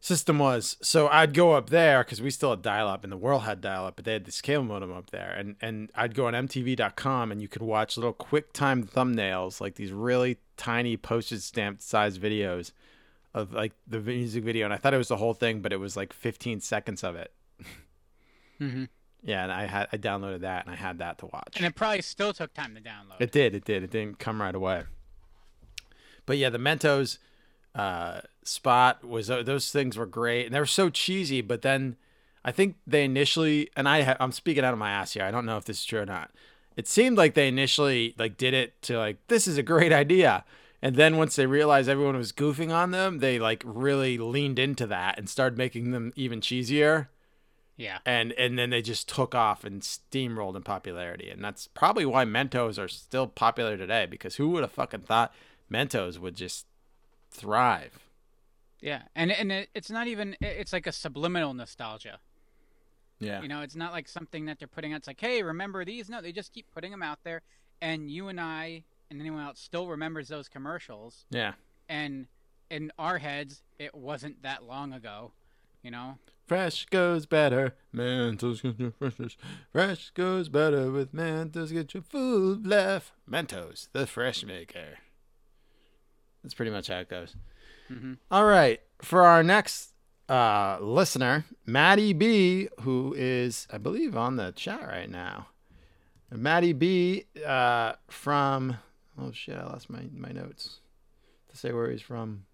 [0.00, 0.76] system was.
[0.82, 3.60] So I'd go up there because we still had dial up and the world had
[3.60, 5.34] dial up, but they had this cable modem up there.
[5.36, 9.76] And and I'd go on MTV.com and you could watch little quick time thumbnails, like
[9.76, 12.72] these really tiny postage stamp size videos
[13.32, 14.64] of like the music video.
[14.66, 17.16] And I thought it was the whole thing, but it was like 15 seconds of
[17.16, 17.32] it.
[18.60, 18.88] Mhm.
[19.24, 21.54] Yeah, and I had I downloaded that and I had that to watch.
[21.56, 23.20] And it probably still took time to download.
[23.20, 23.54] It did.
[23.54, 23.82] It did.
[23.82, 24.84] It didn't come right away.
[26.26, 27.18] But yeah, the Mentos
[27.74, 31.40] uh, spot was uh, those things were great, and they were so cheesy.
[31.40, 31.96] But then
[32.44, 35.24] I think they initially, and I ha- I'm speaking out of my ass here.
[35.24, 36.30] I don't know if this is true or not.
[36.76, 40.44] It seemed like they initially like did it to like this is a great idea,
[40.82, 44.86] and then once they realized everyone was goofing on them, they like really leaned into
[44.88, 47.08] that and started making them even cheesier
[47.76, 47.98] yeah.
[48.06, 52.24] and and then they just took off and steamrolled in popularity and that's probably why
[52.24, 55.34] mentos are still popular today because who would have fucking thought
[55.70, 56.66] mentos would just
[57.30, 57.98] thrive
[58.80, 59.02] Yeah.
[59.16, 62.18] And and it, it's not even it's like a subliminal nostalgia.
[63.18, 64.98] yeah You know, it's not like something that they're putting out.
[64.98, 66.08] It's like, hey, remember these?
[66.08, 67.42] No, they just keep putting them out there,
[67.80, 71.24] and you and I and anyone else still remembers those commercials.
[71.30, 71.54] yeah
[71.88, 72.26] And
[72.70, 75.32] in our heads, it wasn't that long ago.
[75.84, 79.36] You know, fresh goes better mentos get your freshness
[79.70, 84.98] fresh goes better with mentos get your food left mentos the fresh maker
[86.42, 87.36] That's pretty much how it goes.
[88.30, 88.80] All right.
[89.02, 89.92] For our next
[90.28, 95.48] uh, listener, Maddie B, who is, I believe, on the chat right now.
[96.30, 98.78] Maddie B uh, from,
[99.18, 100.80] oh shit, I lost my, my notes
[101.50, 102.46] to say where he's from.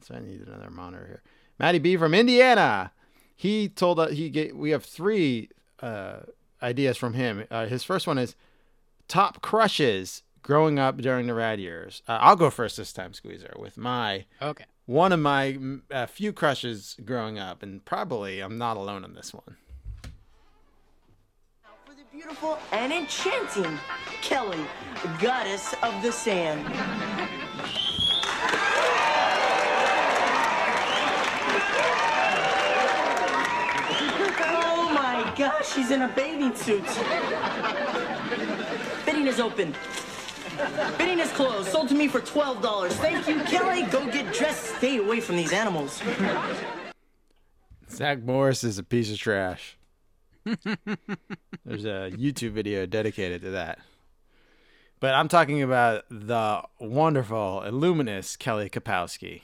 [0.00, 1.22] So I need another monitor here.
[1.58, 2.92] Maddie B from Indiana.
[3.36, 5.48] He told us he get, we have three
[5.80, 6.20] uh,
[6.62, 7.44] ideas from him.
[7.50, 8.34] Uh, his first one is
[9.08, 12.02] top crushes growing up during the rad years.
[12.08, 14.64] Uh, I'll go first this time, Squeezer, with my Okay.
[14.86, 15.58] one of my
[15.90, 19.56] uh, few crushes growing up, and probably I'm not alone on this one.
[21.84, 23.78] For the beautiful and enchanting
[24.20, 24.64] Kelly,
[25.20, 26.66] goddess of the sand.
[34.54, 36.84] Oh my gosh, she's in a bathing suit.
[39.06, 39.74] Bidding is open.
[40.98, 41.68] Bidding is closed.
[41.70, 42.90] Sold to me for $12.
[42.92, 43.84] Thank you, Kelly.
[43.84, 44.76] Go get dressed.
[44.76, 46.02] Stay away from these animals.
[47.90, 49.78] Zach Morris is a piece of trash.
[50.44, 53.78] There's a YouTube video dedicated to that.
[55.00, 59.42] But I'm talking about the wonderful, illuminous Kelly Kapowski.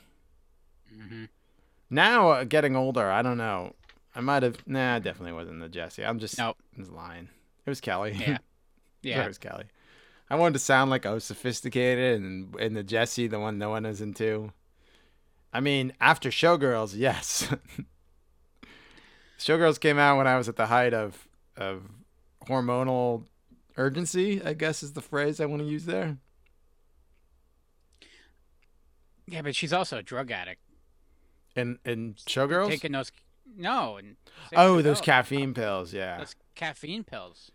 [1.90, 3.74] Now, uh, getting older, I don't know.
[4.18, 4.58] I might have.
[4.66, 6.04] Nah, it definitely wasn't the Jessie.
[6.04, 6.36] I'm just.
[6.36, 6.56] Nope.
[6.76, 7.28] I was lying.
[7.64, 8.16] It was Kelly.
[8.18, 8.38] Yeah.
[9.00, 9.22] Yeah.
[9.22, 9.66] it was Kelly.
[10.28, 13.70] I wanted to sound like I was sophisticated and and the Jessie, the one no
[13.70, 14.52] one is into.
[15.52, 17.48] I mean, after Showgirls, yes.
[19.38, 21.84] Showgirls came out when I was at the height of of
[22.48, 23.26] hormonal
[23.76, 26.18] urgency, I guess is the phrase I want to use there.
[29.28, 30.60] Yeah, but she's also a drug addict.
[31.54, 32.68] And and Showgirls?
[32.68, 33.12] Taking those.
[33.56, 33.98] No.
[34.54, 36.18] Oh, those caffeine pills, yeah.
[36.18, 37.50] Those caffeine pills.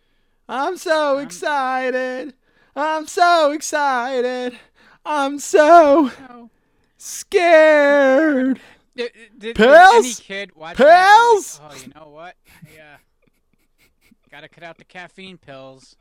[0.49, 2.34] I'm so um, excited.
[2.75, 4.58] I'm so excited.
[5.06, 6.49] I'm so Oh.
[6.97, 8.60] scared.
[8.95, 10.03] Did, did, Pills?
[10.03, 11.60] Did any kid watch that and be Pills?
[11.60, 12.36] like, oh, you know what?
[12.75, 12.97] Yeah.
[14.29, 15.95] Gotta cut out the caffeine pills.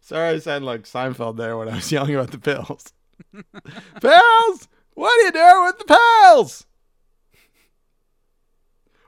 [0.00, 2.92] Sorry, I sounded like Seinfeld there when I was yelling about the pills.
[4.00, 4.68] pills?
[4.94, 6.66] What are you doing with the pills?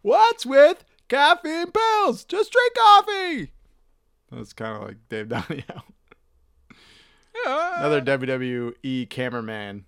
[0.05, 2.25] What's with caffeine pills?
[2.25, 3.53] Just drink coffee.
[4.31, 5.83] That's kind of like Dave Donio.
[7.47, 9.87] Another WWE cameraman.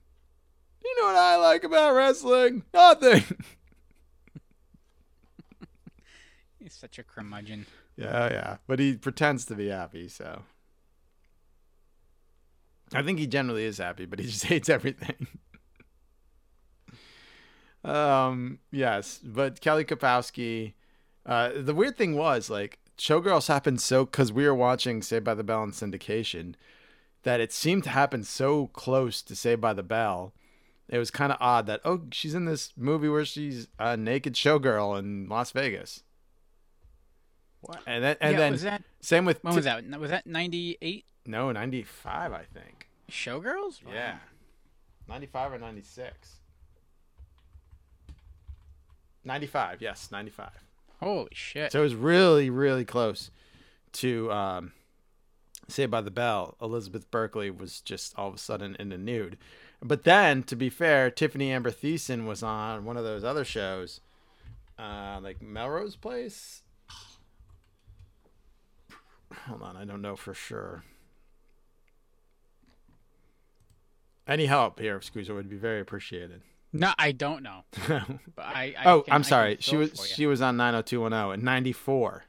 [0.83, 2.63] You know what I like about wrestling?
[2.73, 3.25] Nothing.
[6.59, 7.67] He's such a curmudgeon.
[7.99, 8.57] Yeah, yeah.
[8.67, 10.45] But he pretends to be happy, so.
[12.95, 15.27] I think he generally is happy, but he just hates everything.
[17.85, 20.75] Um, yes, but Kelly Kapowski.
[21.25, 25.35] Uh, the weird thing was like Showgirls happened so because we were watching Saved by
[25.35, 26.55] the Bell in syndication
[27.25, 30.33] that it seemed to happen so close to Saved by the Bell.
[30.89, 34.35] It was kind of odd that oh she's in this movie where she's a naked
[34.35, 36.05] showgirl in Las Vegas.
[37.61, 37.81] What?
[37.87, 40.01] And then and yeah, then that same with when Ti- was that?
[40.01, 41.07] Was that ninety eight?
[41.27, 42.89] no, 95, I think.
[43.11, 43.85] Showgirls?
[43.85, 43.93] Wow.
[43.93, 44.17] Yeah.
[45.09, 46.37] 95 or 96?
[49.27, 50.51] 95, yes, 95.
[51.01, 51.73] Holy shit.
[51.73, 53.31] So it was really, really close
[53.95, 54.73] to um,
[55.69, 56.57] Saved by the Bell.
[56.63, 59.37] Elizabeth Berkley was just all of a sudden in the nude.
[59.83, 64.01] But then, to be fair, Tiffani Amber Thiessen was on one of those other shows,
[64.79, 66.63] uh, like Melrose Place.
[69.47, 70.85] Hold on, I don't know for sure.
[74.27, 76.43] Any help here, Squeezer, would be very appreciated.
[76.79, 77.65] No, I don't know.
[78.35, 79.57] But I, I oh, can- I'm sorry.
[79.61, 80.15] She was it for you.
[80.15, 82.25] she was on 90210 in 94.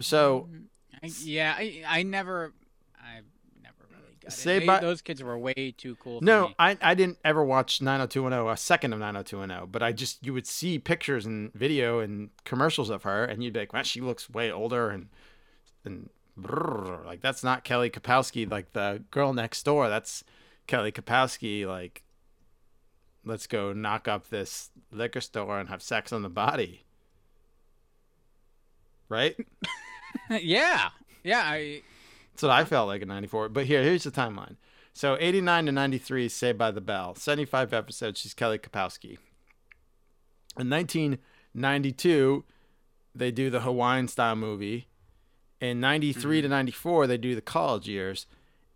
[0.00, 0.64] So, mm,
[1.02, 2.52] I, yeah, I, I never,
[3.00, 3.20] I
[3.62, 4.60] never really got Say it.
[4.60, 6.20] They- by- those kids were way too cool.
[6.20, 6.52] For no.
[6.58, 10.46] I I didn't ever watch 90210, a second of 90210, but I just you would
[10.46, 14.30] see pictures and video and commercials of her and you'd be like, "Wow, she looks
[14.30, 15.08] way older and
[15.84, 19.88] and brrr, like that's not Kelly Kapowski like the girl next door.
[19.88, 20.22] That's
[20.68, 22.04] Kelly Kapowski like
[23.24, 26.84] let's go knock up this liquor store and have sex on the body."
[29.08, 29.36] Right?
[30.30, 30.90] yeah,
[31.24, 31.42] yeah.
[31.42, 31.82] I
[32.32, 33.48] That's what I felt like in 94.
[33.48, 34.56] But here, here's the timeline.
[34.92, 37.14] So 89 to 93 is Saved by the Bell.
[37.14, 39.16] 75 episodes, she's Kelly Kapowski.
[40.58, 42.44] In 1992,
[43.14, 44.88] they do the Hawaiian style movie.
[45.60, 46.42] In 93 mm-hmm.
[46.42, 48.26] to 94, they do the college years.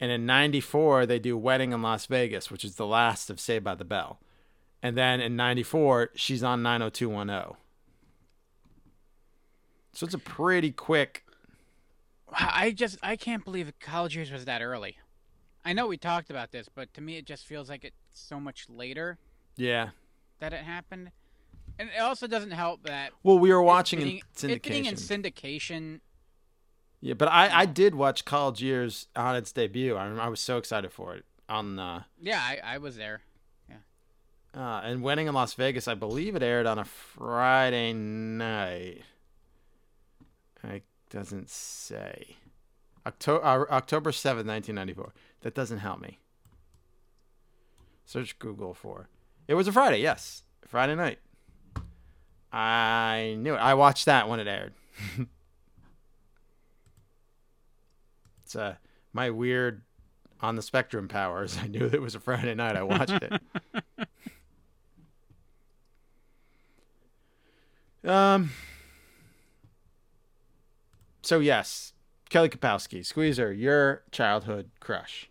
[0.02, 3.62] And in 94, they do Wedding in Las Vegas, which is the last of Saved
[3.64, 4.18] by the Bell.
[4.82, 7.56] And then in 94, she's on 90210.
[9.92, 11.22] So it's a pretty quick
[12.34, 14.96] I just I can't believe college years was that early.
[15.64, 18.40] I know we talked about this, but to me it just feels like it's so
[18.40, 19.18] much later
[19.56, 19.90] Yeah.
[20.40, 21.12] that it happened.
[21.78, 24.86] And it also doesn't help that Well, we were watching it being, in it being
[24.86, 26.00] in syndication.
[27.04, 29.96] Yeah, but I, I did watch College Years on its debut.
[29.96, 33.22] I, I was so excited for it on uh, Yeah, I, I was there.
[34.54, 35.88] uh and Wedding in Las Vegas.
[35.88, 39.02] I believe it aired on a Friday night.
[40.62, 42.36] It doesn't say.
[43.04, 45.12] October uh, October seventh, nineteen ninety four.
[45.40, 46.20] That doesn't help me.
[48.06, 49.08] Search Google for.
[49.48, 50.00] It was a Friday.
[50.02, 51.18] Yes, Friday night.
[52.52, 53.58] I knew it.
[53.58, 54.74] I watched that when it aired.
[58.52, 58.74] it's uh,
[59.14, 59.80] my weird
[60.40, 61.56] on the spectrum powers.
[61.62, 62.76] I knew it was a Friday night.
[62.76, 63.32] I watched it.
[68.08, 68.50] um.
[71.22, 71.92] So yes,
[72.28, 75.30] Kelly Kapowski, Squeezer, your childhood crush.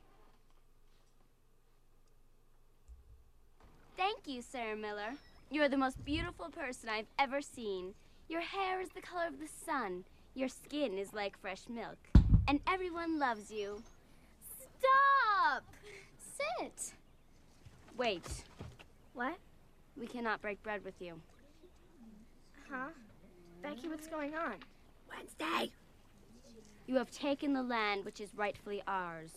[3.97, 5.13] Thank you, Sarah Miller.
[5.51, 7.93] You're the most beautiful person I've ever seen.
[8.30, 10.05] Your hair is the color of the sun.
[10.34, 12.11] Your skin is like fresh milk.
[12.48, 13.82] And everyone loves you.
[14.80, 15.64] Stop!
[16.18, 16.94] Sit.
[17.98, 18.44] Wait.
[19.14, 19.38] What?
[19.98, 21.20] We cannot break bread with you.
[22.70, 22.89] Huh?
[23.62, 24.56] Becky, what's going on?
[25.10, 25.72] Wednesday!
[26.88, 29.32] You have taken the land which is rightfully ours.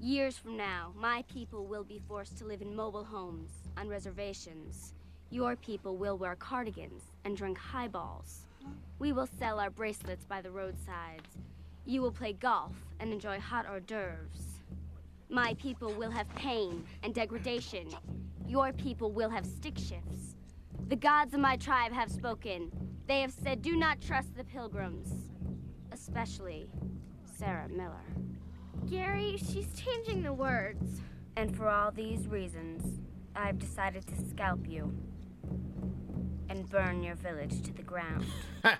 [0.00, 4.94] Years from now, my people will be forced to live in mobile homes, on reservations.
[5.30, 8.46] Your people will wear cardigans and drink highballs.
[8.98, 11.38] We will sell our bracelets by the roadsides.
[11.84, 14.62] You will play golf and enjoy hot hors d'oeuvres.
[15.28, 17.88] My people will have pain and degradation.
[18.46, 20.36] Your people will have stick shifts.
[20.88, 22.70] The gods of my tribe have spoken.
[23.08, 25.08] They have said, do not trust the pilgrims.
[25.90, 26.68] Especially
[27.24, 28.04] Sarah Miller.
[28.88, 31.00] Gary, she's changing the words.
[31.36, 33.00] And for all these reasons,
[33.34, 34.92] I've decided to scalp you
[36.52, 38.24] and burn your village to the ground.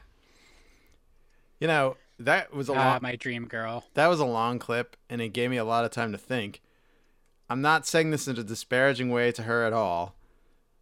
[1.61, 3.85] You know that was a Ah, long my dream girl.
[3.95, 6.61] that was a long clip, and it gave me a lot of time to think.
[7.49, 10.17] I'm not saying this in a disparaging way to her at all,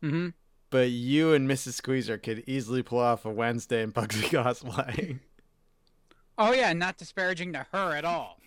[0.03, 0.28] Mm-hmm.
[0.70, 1.74] but you and Mrs.
[1.74, 5.18] Squeezer could easily pull off a Wednesday in Pugsley cosplay.
[6.38, 8.41] Oh yeah, not disparaging to her at all.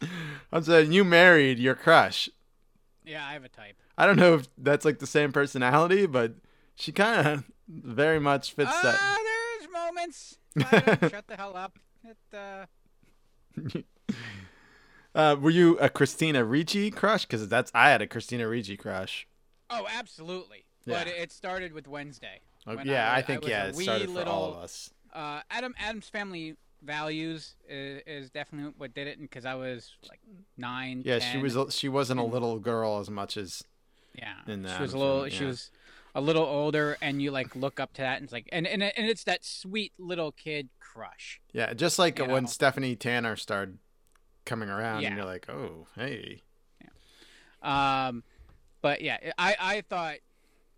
[0.52, 2.28] I'm saying you married your crush.
[3.04, 3.76] Yeah, I have a type.
[3.98, 6.34] I don't know if that's like the same personality, but
[6.80, 9.58] she kind of very much fits Ah, that.
[9.60, 10.38] there's moments.
[11.10, 11.78] Shut the hell up.
[12.04, 12.66] It, uh,
[15.12, 17.26] Uh, were you a Christina Ricci crush?
[17.26, 19.26] Because that's I had a Christina Ricci crush.
[19.68, 20.64] oh, absolutely.
[20.86, 20.98] Yeah.
[20.98, 22.40] But it started with Wednesday.
[22.66, 24.90] Oh, yeah, I, was- think was yeah, it started for all of us.
[25.12, 30.20] Uh, Adam Addams Family values is, is definitely what did it, because I was like
[30.56, 31.02] nine.
[31.04, 33.64] Yeah, she was a- she wasn't a little girl as much as
[34.16, 35.16] Yeah, in the she was a little.
[35.22, 35.70] Family, She was
[36.14, 38.82] a little older, and you like look up to that, and it's like, and and,
[38.82, 41.40] and it's that sweet little kid crush.
[41.52, 42.48] yeah, just like You when know?
[42.48, 43.78] Stephanie Tanner started
[44.44, 45.08] coming around, Yeah.
[45.08, 46.42] and you're like, oh, hey,
[47.62, 48.08] yeah.
[48.08, 48.24] Um,
[48.82, 50.16] but yeah, I I thought,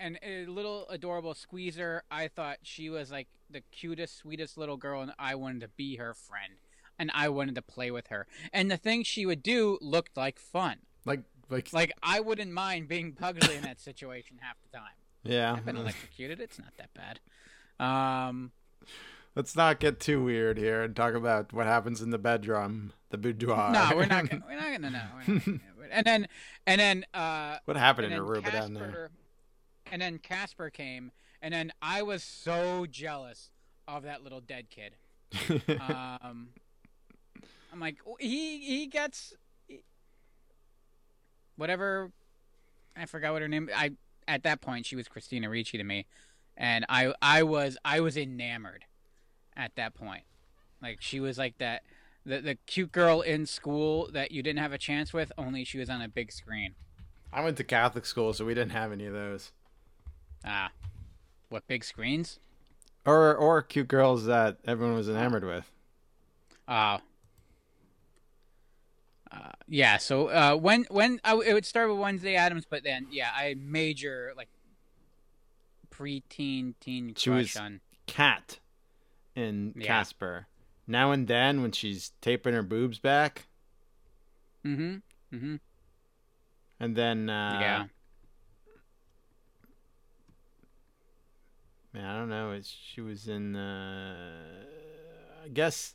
[0.00, 2.02] and a little adorable squeezer.
[2.10, 5.96] I thought she was like the cutest, sweetest little girl, and I wanted to be
[5.96, 6.54] her friend,
[6.98, 8.26] and I wanted to play with her.
[8.52, 10.78] And the things she would do looked like fun.
[11.04, 14.94] like like, Like I wouldn't mind being Pugsley in that situation half the time.
[15.24, 15.54] Yeah.
[15.54, 16.40] I've been electrocuted.
[16.40, 17.20] It's not that bad.
[17.78, 18.52] Um,
[19.34, 23.16] Let's not get too weird here and talk about what happens in the bedroom, the
[23.16, 23.72] boudoir.
[23.72, 24.28] no, we're not.
[24.28, 25.04] Gonna, we're not gonna know.
[25.26, 25.60] We're not gonna-
[25.90, 26.28] and then,
[26.66, 29.10] and then, uh, what happened in Aruba down there?
[29.90, 31.12] And then Casper came,
[31.42, 33.50] and then I was so jealous
[33.88, 34.96] of that little dead kid.
[35.68, 36.48] Um,
[37.72, 39.32] I'm like, he he gets
[41.56, 42.10] whatever.
[42.96, 43.70] I forgot what her name.
[43.74, 43.92] I
[44.28, 46.06] at that point she was Christina Ricci to me,
[46.56, 48.84] and I I was I was enamored
[49.56, 50.24] at that point.
[50.80, 51.82] Like she was like that.
[52.24, 55.78] The, the cute girl in school that you didn't have a chance with, only she
[55.78, 56.76] was on a big screen.
[57.32, 59.50] I went to Catholic school, so we didn't have any of those.
[60.44, 60.70] Ah,
[61.48, 62.38] what big screens?
[63.04, 65.70] Or or cute girls that everyone was enamored with.
[66.68, 66.98] Uh,
[69.32, 69.96] uh yeah.
[69.96, 73.54] So uh, when when I, it would start with Wednesday Addams, but then yeah, I
[73.58, 74.48] major like
[75.90, 77.80] preteen teen She crush was- on.
[78.06, 78.58] Kat
[79.34, 79.86] in Yeah.
[79.86, 80.46] Casper.
[80.86, 83.46] Now and then, when she's taping her boobs back,
[84.66, 84.96] Mm-hmm.
[85.34, 85.56] Mm-hmm.
[86.80, 87.84] and then uh, yeah.
[91.94, 92.52] Man, I don't know.
[92.52, 93.54] It's, she was in.
[93.54, 94.64] Uh,
[95.44, 95.94] I guess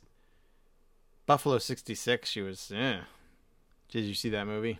[1.26, 2.28] Buffalo '66.
[2.28, 2.70] She was.
[2.74, 3.00] Yeah.
[3.90, 4.78] Did you see that movie?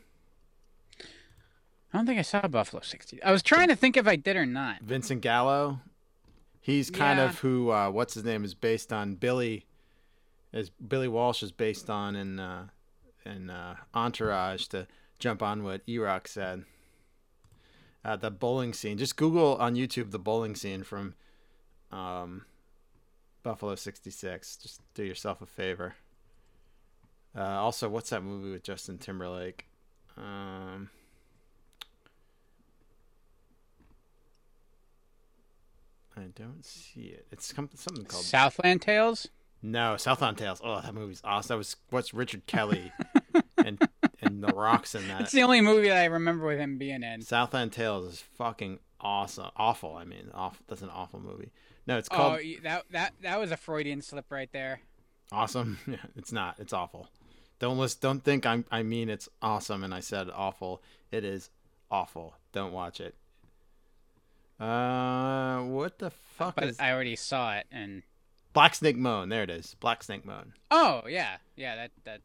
[1.92, 3.22] I don't think I saw Buffalo 60.
[3.22, 4.82] I was trying to think if I did or not.
[4.82, 5.80] Vincent Gallo.
[6.60, 7.30] He's kind Yeah.
[7.30, 7.70] of who.
[7.70, 9.64] Uh, what's his name is based on Billy.
[10.52, 12.68] As Billy Walsh is based on in uh,
[13.24, 14.86] in uh, Entourage to
[15.18, 16.64] jump on what Erock said.
[18.04, 18.96] Uh, the bowling scene.
[18.98, 21.14] Just Google on YouTube the bowling scene from
[21.90, 22.44] um,
[23.42, 24.56] Buffalo '66.
[24.56, 25.94] Just do yourself a favor.
[27.36, 29.66] Uh, also, what's that movie with Justin Timberlake?
[30.16, 30.90] Um,
[36.16, 37.26] I don't see it.
[37.30, 39.28] It's something called Southland Tales?
[39.62, 40.60] no Southland Tales.
[40.64, 41.54] Oh, that movie's awesome.
[41.54, 42.92] That was what's Richard Kelly
[43.64, 43.80] and
[44.20, 45.22] and the rocks in that.
[45.22, 47.22] It's the only movie that I remember with him being in.
[47.22, 49.50] Southland Tales is fucking awesome.
[49.56, 49.94] Awful.
[49.96, 50.64] I mean, awful.
[50.68, 51.50] That's an awful movie.
[51.86, 54.80] No, it's Oh, called y- that that that was a Freudian slip right there.
[55.30, 55.78] awesome.
[55.86, 56.56] Yeah, it's not.
[56.58, 57.08] It's awful.
[57.58, 57.98] Don't listen.
[58.00, 58.64] Don't think I'm.
[58.70, 60.82] I mean, it's awesome, and I said awful.
[61.10, 61.50] It is
[61.90, 62.34] awful.
[62.52, 63.14] Don't watch it.
[64.60, 68.02] Uh, what the fuck But is I already saw it and
[68.52, 69.28] Black Snake Moan?
[69.28, 69.76] There it is.
[69.78, 71.36] Black Snake Moan Oh, yeah.
[71.56, 72.20] Yeah, that that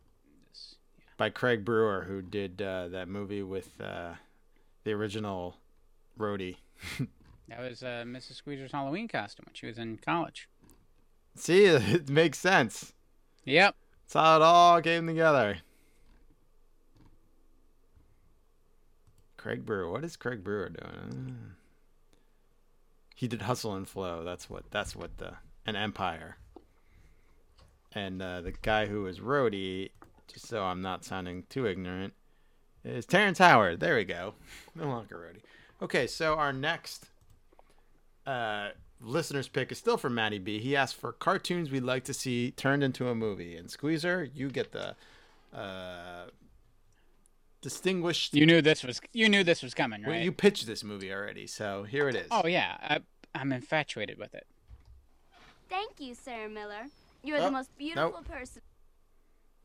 [0.52, 0.76] is,
[1.18, 4.14] by Craig Brewer, who did uh, that movie with uh,
[4.84, 5.58] the original
[6.18, 6.58] Rhodey.
[7.50, 8.34] that was uh, Mrs.
[8.36, 10.50] Squeezer's Halloween costume when she was in college.
[11.36, 12.94] See, it makes sense.
[13.46, 13.76] Yep.
[14.14, 15.58] It's how it all came together.
[19.38, 19.90] Craig Brewer.
[19.90, 21.36] What is Craig Brewer doing?
[21.36, 21.54] Uh,
[23.16, 24.24] He did Hustle and Flow.
[24.24, 24.70] That's what.
[24.70, 26.38] That's what the an Empire.
[27.94, 29.90] And uh, the guy who was Rhodey,
[30.32, 32.14] just so I'm not sounding too ignorant,
[32.86, 33.80] is Terrence Howard.
[33.80, 34.36] There we go.
[34.76, 35.42] No longer Rhodey.
[35.82, 37.08] Okay, so our next
[38.28, 38.70] uh,
[39.04, 40.60] listener's pick is still from Matty B.
[40.60, 43.56] He asked for cartoons we'd like to see turned into a movie.
[43.58, 44.96] And Squeezer, you get the
[45.58, 46.26] uh,
[47.62, 48.34] distinguished.
[48.34, 50.24] You knew this was you knew this was coming, Well, right?
[50.24, 52.28] you pitched this movie already, so here it is.
[52.32, 53.00] Oh yeah, I,
[53.36, 54.46] I'm infatuated with it.
[55.70, 56.86] Thank you, Sarah Miller.
[57.24, 58.28] You're Oh, the most beautiful nope.
[58.28, 58.62] person.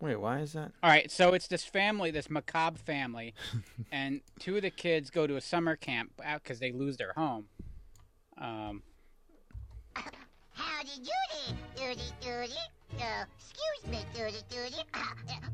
[0.01, 0.71] Wait, why is that?
[0.81, 3.35] All right, so it's this family, this macabre family,
[3.93, 7.13] and two of the kids go to a summer camp out because they lose their
[7.17, 7.47] home.
[8.41, 8.83] Um,
[10.53, 12.53] Howdy doody, doody doody.
[13.01, 14.83] Uh, excuse me, doody doody.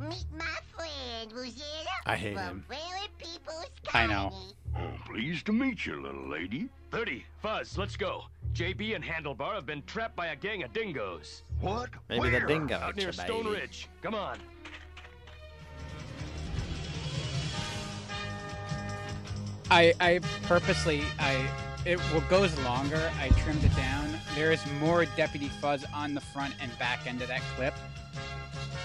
[0.00, 1.90] Meet my friend, Rosetta.
[2.06, 2.64] I hate from him.
[2.68, 4.30] Prairie People's I know.
[4.30, 4.54] Colony.
[4.76, 6.68] Oh, pleased to meet you, little lady.
[6.90, 8.24] 30, Fuzz, let's go.
[8.54, 11.42] JB and Handlebar have been trapped by a gang of dingoes.
[11.60, 11.90] What?
[12.08, 12.46] Maybe the Where?
[12.46, 12.76] dingo.
[12.76, 13.18] Out near baby.
[13.24, 13.88] Stone Ridge.
[14.00, 14.38] Come on.
[19.70, 21.48] I I purposely I
[21.84, 23.10] it goes longer.
[23.20, 24.08] I trimmed it down.
[24.34, 27.74] There is more Deputy Fuzz on the front and back end of that clip,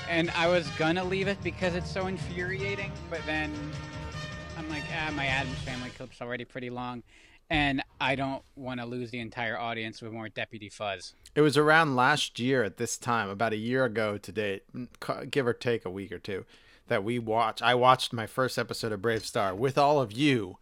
[0.10, 2.92] and I was gonna leave it because it's so infuriating.
[3.10, 3.52] But then
[4.58, 7.04] I'm like, ah, my Addams Family clip's already pretty long,
[7.50, 11.16] and I don't want to lose the entire audience with more Deputy Fuzz.
[11.36, 14.64] It was around last year at this time, about a year ago to date,
[15.30, 16.46] give or take a week or two,
[16.88, 17.62] that we watched.
[17.62, 20.58] I watched my first episode of BraveStarr with all of you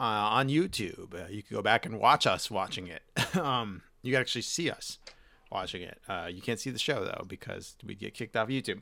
[0.00, 1.14] uh, on YouTube.
[1.14, 3.02] Uh, you can go back and watch us watching it.
[3.36, 4.98] um, you can actually see us
[5.52, 5.98] watching it.
[6.08, 8.80] Uh, you can't see the show though because we get kicked off YouTube.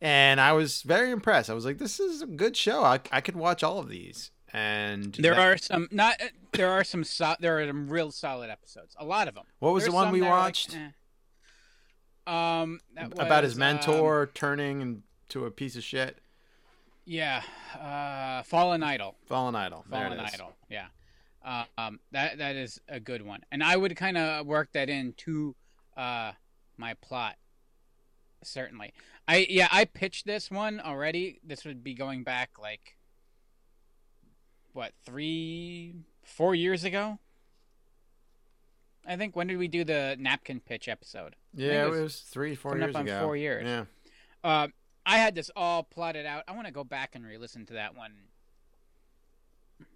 [0.00, 1.50] And I was very impressed.
[1.50, 2.84] I was like, "This is a good show.
[2.84, 6.20] I, I could watch all of these." And There that- are some not.
[6.52, 7.02] There are some.
[7.04, 8.94] So, there are some real solid episodes.
[8.98, 9.44] A lot of them.
[9.58, 10.76] What was the one we are like, watched?
[10.76, 10.88] eh.
[12.26, 16.18] Um, that about his mentor um, turning into a piece of shit.
[17.06, 17.42] Yeah,
[17.78, 19.16] uh, Fallen Idol.
[19.26, 19.84] Fallen Idol.
[19.90, 20.20] Fallen it.
[20.34, 20.52] Idol.
[20.68, 20.86] Yeah.
[21.44, 24.88] Uh, um, that that is a good one, and I would kind of work that
[24.88, 25.54] into
[25.96, 26.32] uh
[26.78, 27.36] my plot.
[28.42, 28.92] Certainly,
[29.28, 31.40] I yeah I pitched this one already.
[31.44, 32.96] This would be going back like
[34.72, 35.94] what three,
[36.24, 37.18] four years ago.
[39.06, 41.36] I think when did we do the napkin pitch episode?
[41.54, 43.20] I think Yeah, it was three, four years up on ago.
[43.22, 43.64] four years.
[43.66, 43.84] Yeah.
[44.42, 44.68] Uh,
[45.06, 46.44] I had this all plotted out.
[46.48, 48.12] I want to go back and re-listen to that one,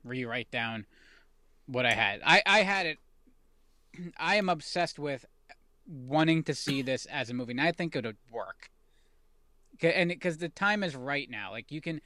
[0.04, 0.86] rewrite down
[1.66, 2.20] what I had.
[2.24, 2.98] I I had it.
[4.18, 5.24] I am obsessed with
[5.86, 8.70] wanting to see this as a movie, and I think it would work.
[9.80, 12.00] And because the time is right now, like you can,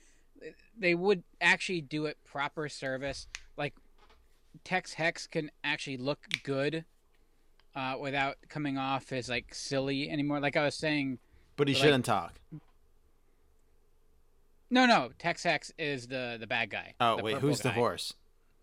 [0.78, 3.26] they would actually do it proper service.
[3.56, 3.74] Like
[4.62, 6.84] Tex Hex can actually look good
[7.74, 10.38] uh, without coming off as like silly anymore.
[10.38, 11.18] Like I was saying,
[11.56, 12.34] But he like- shouldn't talk.
[14.72, 16.94] No, no, Tex Hex is the the bad guy.
[16.98, 18.14] Oh, wait, who's the horse?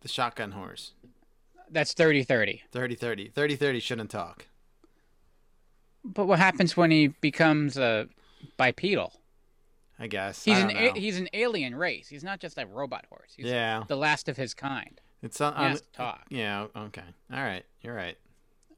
[0.02, 0.94] The shotgun horse.
[1.70, 2.62] That's 30-30.
[2.72, 3.28] 30 30.
[3.30, 4.48] 30 30 shouldn't talk.
[6.04, 8.08] But what happens when he becomes a
[8.58, 9.14] bipedal.
[10.00, 12.08] I guess He's I an a- he's an alien race.
[12.08, 13.34] He's not just a robot horse.
[13.36, 13.84] He's Yeah.
[13.88, 15.00] the last of his kind.
[15.22, 15.56] It's on.
[15.58, 16.26] He has to talk.
[16.30, 16.68] Yeah.
[16.76, 17.04] Okay.
[17.34, 17.66] All right.
[17.82, 18.18] You're right.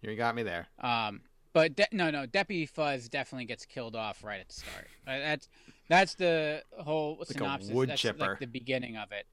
[0.02, 0.68] You got me there.
[0.80, 1.22] Um,
[1.54, 4.88] but de- no, no, Deputy Fuzz definitely gets killed off right at the start.
[5.06, 5.48] Uh, that's
[5.92, 7.70] that's the whole a synopsis.
[7.72, 8.30] wood that's chipper.
[8.30, 9.28] like the beginning of it.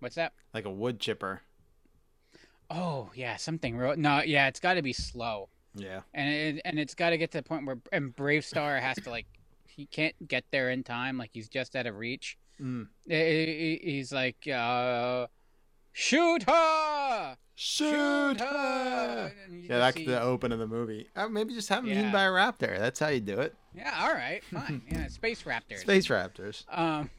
[0.00, 0.32] What's that?
[0.52, 1.42] Like a wood chipper.
[2.70, 3.96] Oh yeah, something real.
[3.96, 6.00] No, yeah, it's got to be slow, Yeah.
[6.14, 9.10] and it, and it's got to get to the point where and BraveStarr has to
[9.10, 9.26] like
[9.66, 11.18] he can't get there in time.
[11.18, 12.36] Like he's just out of reach.
[12.60, 12.88] Mm.
[13.06, 15.26] He's like, uh,
[15.92, 19.32] shoot her, Shoot her.
[19.50, 21.06] Yeah, just that's see- the open of the movie.
[21.14, 22.12] Uh, maybe just have him eaten Yeah.
[22.12, 22.78] by a raptor.
[22.78, 23.54] That's how you do it.
[23.74, 24.82] Yeah, all right, fine.
[24.90, 25.78] Yeah, space raptors.
[25.80, 26.64] Space raptors.
[26.76, 27.10] Um,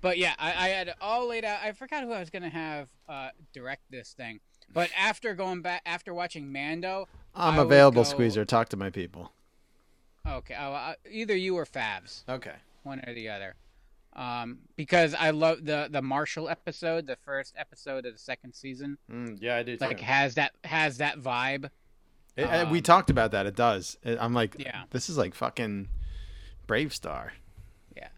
[0.00, 1.60] but yeah, I, I had it all laid out.
[1.62, 4.40] I forgot who I was gonna have uh, direct this thing.
[4.72, 8.44] But after going back, after watching Mando, I'm I available, go- Squeezer.
[8.44, 9.30] Talk to my people.
[10.26, 12.54] Okay, oh, uh, either you or Favs, Okay.
[12.82, 13.54] one or the other.
[14.14, 18.98] Um, because I love the the Marshall episode, the first episode of the second season.
[19.10, 19.76] Mm, yeah, I do.
[19.80, 20.04] Like too.
[20.04, 21.70] has that has that vibe.
[22.36, 23.46] It- uh, we Um, talked about that.
[23.46, 23.96] It does.
[24.04, 24.84] I'm like, Yeah.
[24.90, 25.88] this is like fucking
[26.66, 27.32] Brave Star.
[27.96, 28.08] Yeah.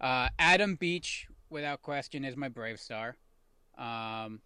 [0.00, 3.14] Uh, Adam Beach, without question, is my BraveStarr.
[3.78, 4.40] Um,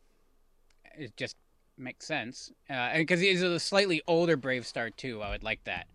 [0.96, 1.36] it just
[1.78, 2.52] makes sense.
[2.68, 5.86] Uh, and because he's a slightly older BraveStarr too, I would like that.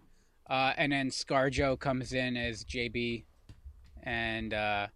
[0.50, 3.24] Uh, and then ScarJo comes in as JB,
[4.04, 4.88] and uh,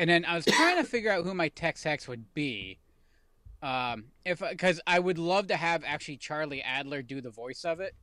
[0.00, 2.78] and then I was trying to figure out who my Tex Hex would be.
[3.62, 7.80] Um, if because I would love to have actually Charlie Adler do the voice of
[7.80, 7.94] it,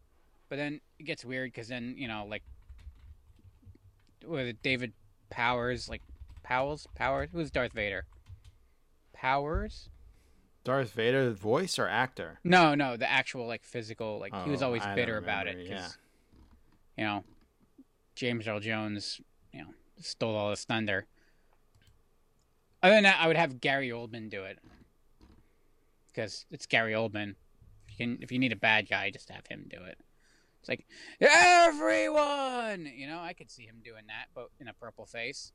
[0.47, 2.43] but then it gets weird because then you know like
[4.23, 4.93] with David
[5.31, 6.03] Powers, like
[6.43, 7.29] Powell's Powers.
[7.33, 8.05] Who's Darth Vader?
[9.13, 9.89] Powers?
[10.63, 12.39] Darth Vader, voice or actor?
[12.43, 14.19] No, no, the actual like physical.
[14.19, 15.97] Like he was Oh, always I bitter about it because
[16.95, 17.23] you know
[18.13, 19.19] James Earl Jones,
[19.51, 21.07] you know, stole all his thunder.
[22.83, 24.59] Other than that, I would have Gary Oldman do it
[26.07, 27.35] because it's Gary Oldman.
[27.87, 29.97] If you can, if you need a bad guy, just have him do it.
[30.59, 30.85] It's like
[31.19, 33.19] everyone, you know.
[33.19, 35.51] I could see him doing that, but in a purple face.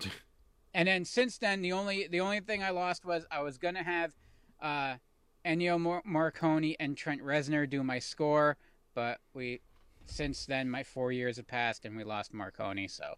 [0.74, 3.82] and then since then, the only the only thing I lost was I was gonna
[3.82, 4.12] have
[4.60, 4.94] uh,
[5.44, 8.56] Ennio Mor- Morricone and Trent Reznor do my score,
[8.94, 9.60] but we
[10.06, 13.14] since then my four years have passed and we lost Marconi, so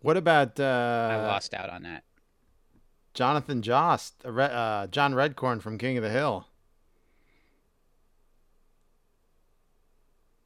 [0.00, 2.04] What about I uh, lost out on that.
[3.12, 6.46] Jonathan Joss, uh, John Redcorn from King of the Hill?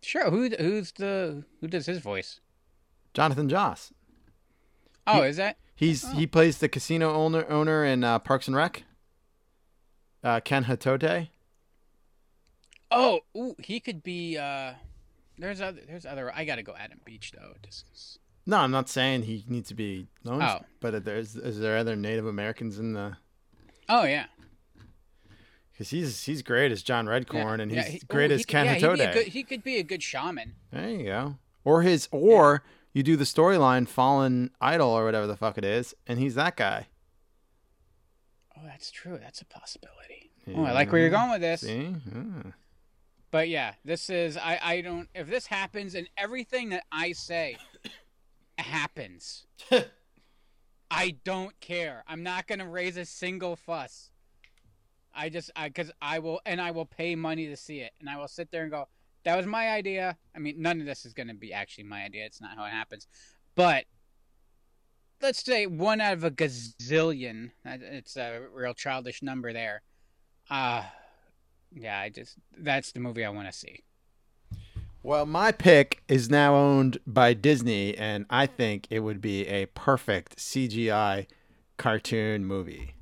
[0.02, 2.40] Sure, who who's the who does his voice?
[3.14, 3.92] Jonathan Joss.
[5.06, 5.56] Oh, He- is that?
[5.76, 8.84] He's he plays the casino owner owner in uh, Parks and Rec.
[10.22, 11.28] Uh, Ken Hotate.
[12.90, 14.38] Oh, ooh, he could be.
[14.38, 14.74] uh
[15.36, 15.80] There's other.
[15.86, 16.32] There's other.
[16.34, 17.54] I gotta go Adam Beach though.
[17.62, 20.42] Just No, I'm not saying he needs to be known.
[20.42, 20.60] Oh.
[20.80, 23.16] But there's is there other Native Americans in the?
[23.88, 24.26] Oh yeah.
[25.72, 28.34] Because he's he's great as John Redcorn, Yeah, and yeah, he's he- oh, great ooh,
[28.34, 29.12] as he Ken yeah, he'd be a Hotate.
[29.14, 30.54] good- He could be a good shaman.
[30.70, 31.36] There you go.
[31.64, 35.94] Or his or you do the storyline Fallen Idol or whatever the fuck it is,
[36.06, 36.88] and he's that guy.
[38.56, 39.18] Oh, that's true.
[39.20, 40.30] That's a possibility.
[40.54, 41.62] Oh, I like where you're going with this.
[41.62, 41.96] See?
[42.14, 42.50] Yeah.
[43.30, 47.56] But yeah, this is I I don't if this happens and everything that I say
[48.58, 49.46] happens.
[50.90, 52.04] I don't care.
[52.06, 54.10] I'm not going to raise a single fuss.
[55.16, 58.10] I just I cuz I will and I will pay money to see it and
[58.10, 58.88] I will sit there and go
[59.24, 60.18] that was my idea.
[60.34, 62.26] I mean, none of this is going to be actually my idea.
[62.26, 63.06] It's not how it happens.
[63.54, 63.84] But
[65.22, 67.52] let's say one out of a gazillion.
[67.64, 69.82] that- It's a real childish number there.
[70.50, 70.84] Uh
[71.72, 73.84] yeah, I just that's the movie I want to see.
[75.06, 79.66] Well, my pick is now owned by Disney, and I think it would be a
[79.66, 81.26] perfect CGI
[81.76, 82.94] cartoon movie.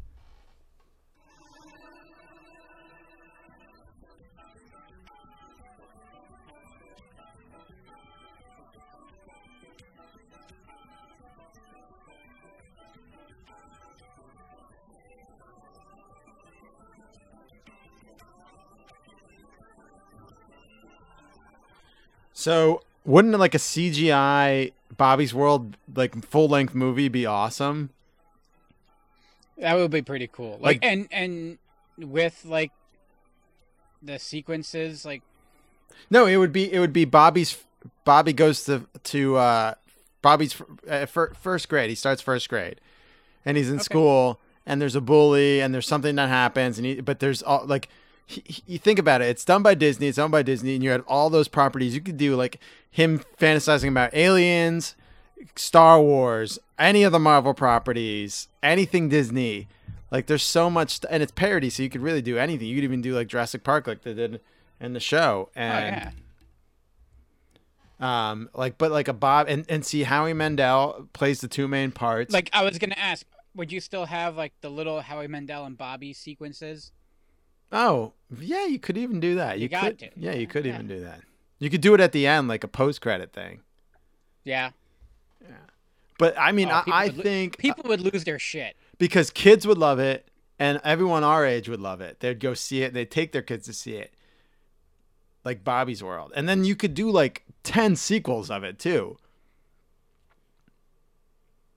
[22.43, 27.90] So, wouldn't like a CGI Bobby's World like full length movie be awesome?
[29.59, 30.59] That would be pretty cool.
[30.61, 31.59] Like- Like, and and
[31.99, 32.72] with like
[34.03, 35.22] the sequences, like
[36.11, 37.62] No, it would be it would be Bobby's
[38.05, 39.74] Bobby goes to to uh
[40.20, 41.90] Bobby's uh, fir- first grade.
[41.90, 42.80] He starts first grade,
[43.45, 47.01] and he's in school, and there's a bully, and there's something that happens, and he
[47.01, 47.88] but there's all like
[48.33, 49.26] he- he- you think about it.
[49.28, 50.07] It's done by Disney.
[50.09, 51.95] It's owned by Disney, and you had all those properties.
[51.95, 52.59] You could do like
[52.91, 54.95] him fantasizing about aliens,
[55.57, 59.68] Star Wars, any of the Marvel properties, anything Disney.
[60.11, 62.66] Like there's so much, and it's parody, so you could really do anything.
[62.68, 64.41] You could even do like Jurassic Park, like they did
[64.80, 66.12] in the show, Oh, and
[68.01, 68.30] yeah.
[68.30, 71.93] um, like but like a Bob and and see Howie Mandel plays the two main
[71.93, 72.33] parts.
[72.33, 73.24] Like I was gonna ask,
[73.55, 76.93] would you still have like the little Howie Mandel and Bobby sequences?
[77.73, 79.57] Oh, yeah, you could even do that.
[79.59, 80.11] You You, got could, to.
[80.16, 81.20] Yeah, you could even do that.
[81.59, 83.61] You could do it at the end, like a post-credit thing.
[84.45, 84.70] Yeah.
[85.41, 85.57] Yeah.
[86.18, 88.77] But I mean, Oh, I, I lo- think people would lose their shit.
[88.99, 92.20] because kids would love it, and everyone our age would love it.
[92.20, 92.93] They'd go see it.
[92.95, 94.12] They'd take their kids to see it,
[95.45, 99.16] like Bobby's World, and then you could do like ten sequels of it too.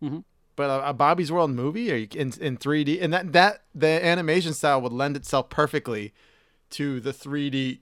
[0.04, 0.24] Mhm.
[0.56, 4.54] But a, a Bobby's World movie, or in in 3D, and that that the animation
[4.54, 6.14] style would lend itself perfectly
[6.72, 7.80] to the 3D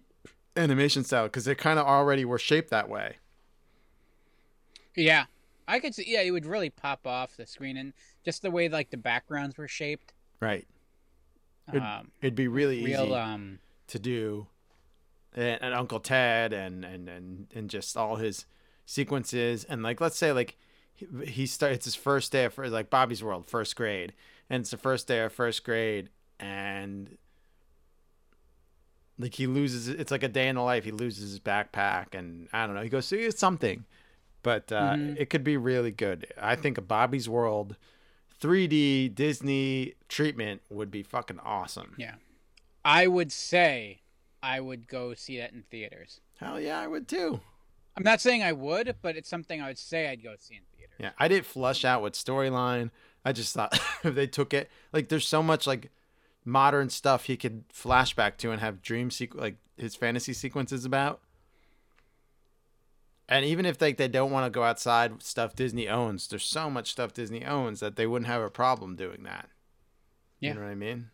[0.55, 3.17] animation style because they kind of already were shaped that way.
[4.95, 5.26] Yeah,
[5.67, 6.05] I could see.
[6.07, 7.93] Yeah, it would really pop off the screen and
[8.24, 10.13] just the way like the backgrounds were shaped.
[10.39, 10.67] Right.
[11.69, 14.47] It'd, Um, it'd be really real, easy um, to do,
[15.34, 18.45] and, and Uncle Ted and, and and and just all his
[18.86, 20.57] sequences and like let's say like
[21.26, 24.14] he, starts it's his first day of like Bobby's World first grade
[24.49, 27.18] and it's the first day of first grade and
[29.20, 32.47] like he loses it's like a day in the life he loses his backpack and
[32.51, 33.86] I don't know he goes see it's something
[34.41, 35.16] but uh, Mhm.
[35.20, 37.76] it could be really good I think a Bobby's World
[38.41, 41.95] 3D Disney treatment would be fucking awesome.
[41.97, 42.16] Yeah.
[42.84, 44.01] I would say
[44.41, 46.20] I would go see that in theaters.
[46.39, 47.39] Hell yeah, I would too.
[47.95, 50.62] I'm not saying I would, but it's something I would say I'd go see in.
[50.98, 52.91] Yeah, I didn't flush out what storyline.
[53.26, 53.74] I just thought
[54.04, 55.91] if they took it, like, there's so much like
[56.46, 61.22] modern stuff he could flashback to and have dream sequ- like his fantasy sequences about.
[63.30, 66.70] And even if like they don't want to go outside stuff Disney owns, there's so
[66.70, 69.50] much stuff Disney owns that they wouldn't have a problem doing that.
[70.39, 70.50] Yeah.
[70.50, 71.10] You know what I mean?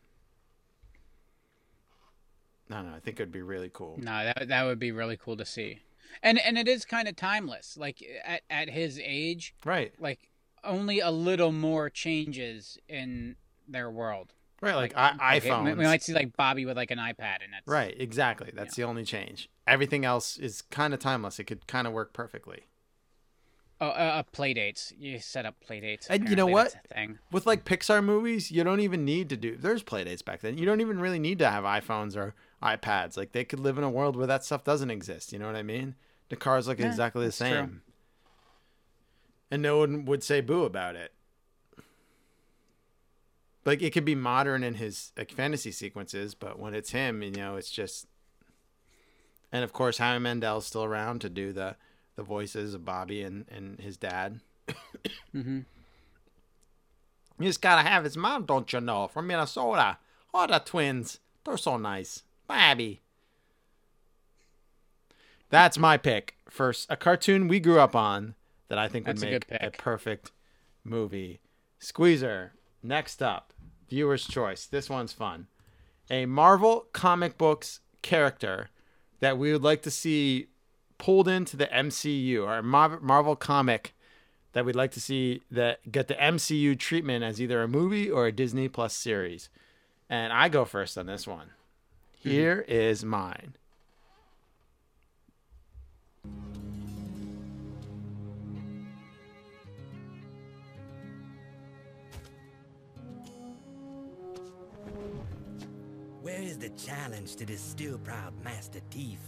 [2.68, 3.98] No, no, I think it'd be really cool.
[4.02, 5.80] No, that that would be really cool to see.
[6.24, 7.78] And and it is kind of timeless.
[7.78, 9.93] Like at at his age, Right.
[9.99, 10.30] like
[10.64, 13.36] only a little more changes in
[13.68, 14.34] their world.
[14.62, 17.53] Right, like, i okay, we- We might see like Bobby with like an iPad, and
[17.53, 18.51] that's Right, exactly.
[18.53, 19.49] That's the only change.
[19.66, 21.39] Everything else is kind of timeless.
[21.39, 22.64] It could kind of work perfectly.
[23.82, 24.91] Oh, uh, uh, play dates.
[24.99, 26.07] You set up play dates.
[26.07, 26.76] And you know what?
[26.93, 27.20] thing.
[27.32, 29.55] With like Pixar movies, you don't even need to do.
[29.55, 30.57] There's play dates back then.
[30.57, 33.18] You don't even really need to have iPhones or iPads.
[33.18, 35.32] Like they could live in a world where that stuff doesn't exist.
[35.34, 35.95] You know what I mean?
[36.30, 37.47] The cars look Yeah, exactly the that's true.
[37.49, 37.82] same,
[39.49, 41.14] and no one would say boo about it.
[43.66, 47.32] Like it could be modern in his like fantasy sequences, but when it's him, you
[47.32, 48.07] know, it's just.
[49.51, 51.76] And of course, Howie Mandel's still around to do the
[52.16, 54.39] the voices of Bobby and and his dad.
[55.36, 55.60] Mm-hmm.
[57.39, 59.97] You just gotta have his mom, don't you know, from Minnesota.
[60.34, 61.20] Oh, the twins.
[61.45, 62.24] They're so nice.
[62.50, 63.00] Bobby.
[65.50, 68.34] That's my pick for a cartoon we grew up on
[68.70, 70.32] that I think would That's make good a, perfect
[70.84, 71.41] movie.
[71.78, 72.54] Squeezer.
[72.82, 73.54] Next up,
[73.88, 74.66] viewer's choice.
[74.66, 75.47] This one's fun.
[76.10, 78.70] A Marvel comic books character
[79.20, 80.47] that we would like to see
[80.97, 83.93] pulled into the MCU or a Mar- Marvel comic
[84.54, 88.26] that we'd like to see that get the MCU treatment as either a movie or
[88.26, 89.50] a Disney Plus series.
[90.10, 91.52] And I go first on this one.
[92.20, 92.30] Mm-hmm.
[92.32, 93.55] Here is mine.
[106.22, 109.20] Where is the challenge to this still proud Master Thief?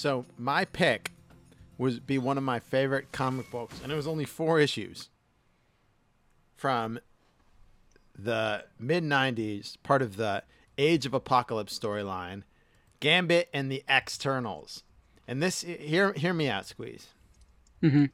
[0.00, 1.12] So my pick
[1.76, 5.10] would be one of my favorite comic books, and it was only four issues
[6.56, 7.00] from
[8.18, 10.42] the mid '90s, part of the
[10.78, 12.44] Age of Apocalypse storyline,
[13.00, 14.84] Gambit and the Externals.
[15.28, 17.08] And this, hear hear me out, Squeeze.
[17.82, 18.06] Mm-hmm.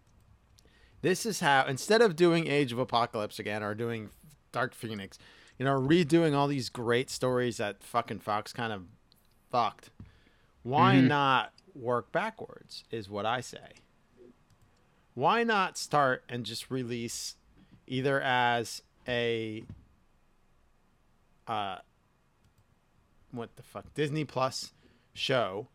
[1.03, 4.11] This is how instead of doing Age of Apocalypse again or doing
[4.51, 5.21] Dark Phoenix,
[5.57, 8.87] you know, redoing all these great stories that fucking Fox kind of
[9.53, 9.91] fucked.
[10.65, 11.07] Why Mhm.
[11.07, 12.85] not work backwards?
[12.91, 13.81] Is what I say.
[15.15, 17.37] Why not start and just release
[17.87, 19.65] either as a
[21.47, 21.77] uh,
[23.31, 24.73] what the fuck Disney Plus
[25.15, 25.69] show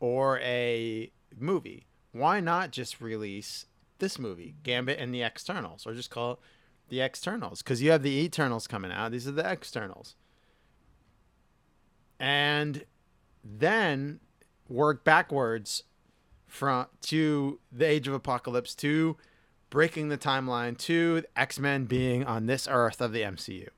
[0.00, 1.86] or a movie.
[2.12, 3.66] Why not just release
[3.98, 6.38] this movie, Gambit and the Externals, or just call it
[6.88, 7.62] the Externals?
[7.62, 9.12] Because you have the Eternals coming out.
[9.12, 10.14] These are the Externals,
[12.18, 12.84] and
[13.44, 14.20] then
[14.68, 15.84] work backwards
[16.46, 19.16] from to the Age of Apocalypse to
[19.70, 23.68] breaking the timeline to X Men being on this Earth of the MCU.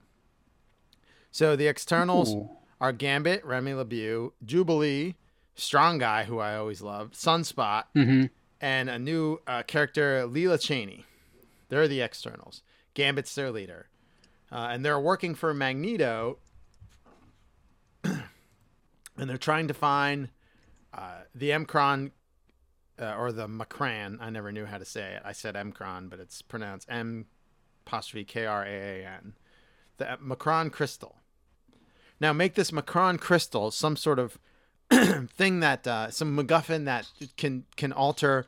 [1.32, 2.50] So the externals Ooh.
[2.80, 5.16] are Gambit, Remy LeBeau, Jubilee,
[5.54, 8.30] Strong Guy, who I always love, Sunspot, Mhm.
[8.60, 11.04] and a new uh, character, Leela Cheney.
[11.68, 12.62] They're the externals.
[12.94, 13.88] Gambit's their leader.
[14.50, 16.38] Uh, and they're working for Magneto,
[18.04, 18.20] and
[19.16, 20.30] they're trying to find
[20.92, 22.10] uh, the Mcron
[23.00, 24.18] uh, or the Macran.
[24.20, 25.22] I never knew how to say it.
[25.24, 27.26] I said Mcron, but it's pronounced M
[27.86, 29.34] apostrophe K R A A N.
[29.96, 31.16] The Macron crystal.
[32.20, 34.38] Now make this Macron crystal some sort of
[35.28, 38.46] thing that uh, some MacGuffin that can can alter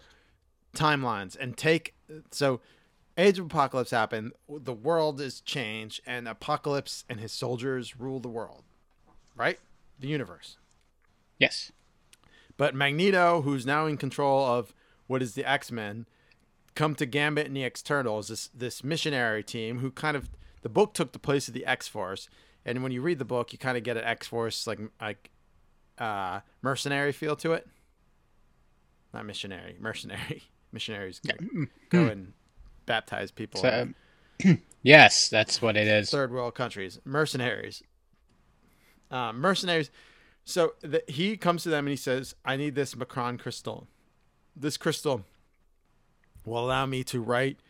[0.75, 1.95] timelines and take.
[2.31, 2.61] So,
[3.17, 4.33] Age of Apocalypse happened.
[4.49, 8.65] The world is changed, and Apocalypse and his soldiers rule the world.
[9.37, 9.59] Right,
[9.99, 10.57] the universe.
[11.39, 11.73] Yes.
[12.57, 14.75] But Magneto, who's now in control of
[15.07, 16.07] what is the X Men,
[16.75, 20.31] come to Gambit and the Externals, this this missionary team who kind of
[20.63, 22.29] the book took the place of the X Force,
[22.65, 25.31] and when you read the book, you kind of get an X Force like like
[25.99, 27.67] uh, mercenary feel to it.
[29.13, 30.45] Not missionary, mercenary.
[30.75, 32.33] Missionaries go, go and
[32.87, 33.61] baptize people.
[33.61, 33.93] So-
[34.39, 36.11] in yes, that's what it is.
[36.11, 36.99] third world countries.
[37.05, 37.83] Mercenaries.
[39.11, 39.91] Uh, mercenaries.
[40.45, 43.87] So the, he comes to them and he says, "I need this Macron crystal.
[44.55, 45.25] This crystal
[46.45, 47.61] will allow me to write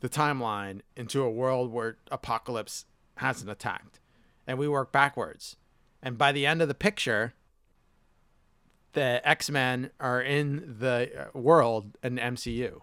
[0.00, 3.98] the timeline into a world where apocalypse hasn't attacked."
[4.46, 5.56] And we work backwards.
[6.02, 7.34] And by the end of the picture,
[8.92, 12.80] the X Men are in the uh, world in MCU.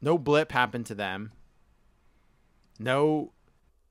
[0.00, 1.32] No blip happened to them.
[2.78, 3.32] No,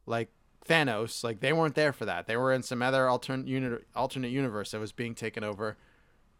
[0.05, 0.29] like
[0.67, 2.25] Thanos, like they weren't there for that.
[2.27, 5.77] They were in some other alternate uni- alternate universe that was being taken over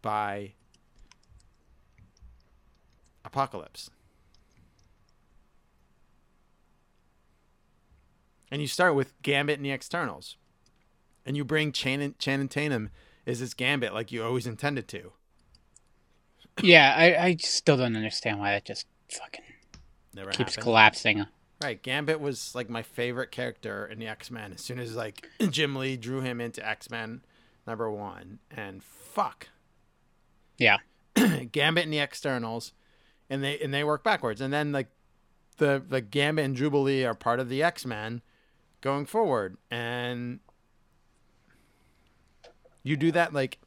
[0.02, 0.52] by
[3.24, 3.90] Apocalypse.
[8.50, 10.36] And you start with Gambit and the Externals.
[11.26, 12.90] And you bring Channing, Channing Tatum
[13.26, 15.12] as this Gambit like you always intended to.
[16.62, 19.44] yeah, I, I still don't understand why that just fucking
[20.14, 20.62] Never keeps happened.
[20.62, 21.26] collapsing.
[21.64, 24.52] Right, Gambit was like my favorite character in the X Men.
[24.52, 27.22] As soon as like Jim Lee drew him into X Men
[27.66, 29.48] number one, and fuck,
[30.58, 30.76] Yeah.
[31.52, 32.72] Gambit and the Externals,
[33.30, 34.88] and they and they work backwards, and then like
[35.56, 38.20] the the Gambit and Jubilee are part of the X Men
[38.82, 40.40] going forward, and
[42.82, 43.58] you do that like.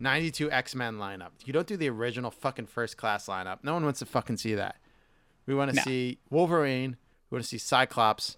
[0.00, 1.30] 92 X-Men lineup.
[1.44, 3.58] You don't do the original fucking first class lineup.
[3.62, 4.76] No one wants to fucking see that.
[5.46, 5.82] We want to No.
[5.82, 6.96] see Wolverine.
[7.34, 8.36] We want to see Cyclops.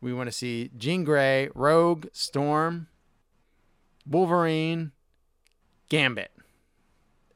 [0.00, 2.88] We want to see Jean Grey, Rogue, Storm,
[4.04, 4.90] Wolverine,
[5.88, 6.32] Gambit,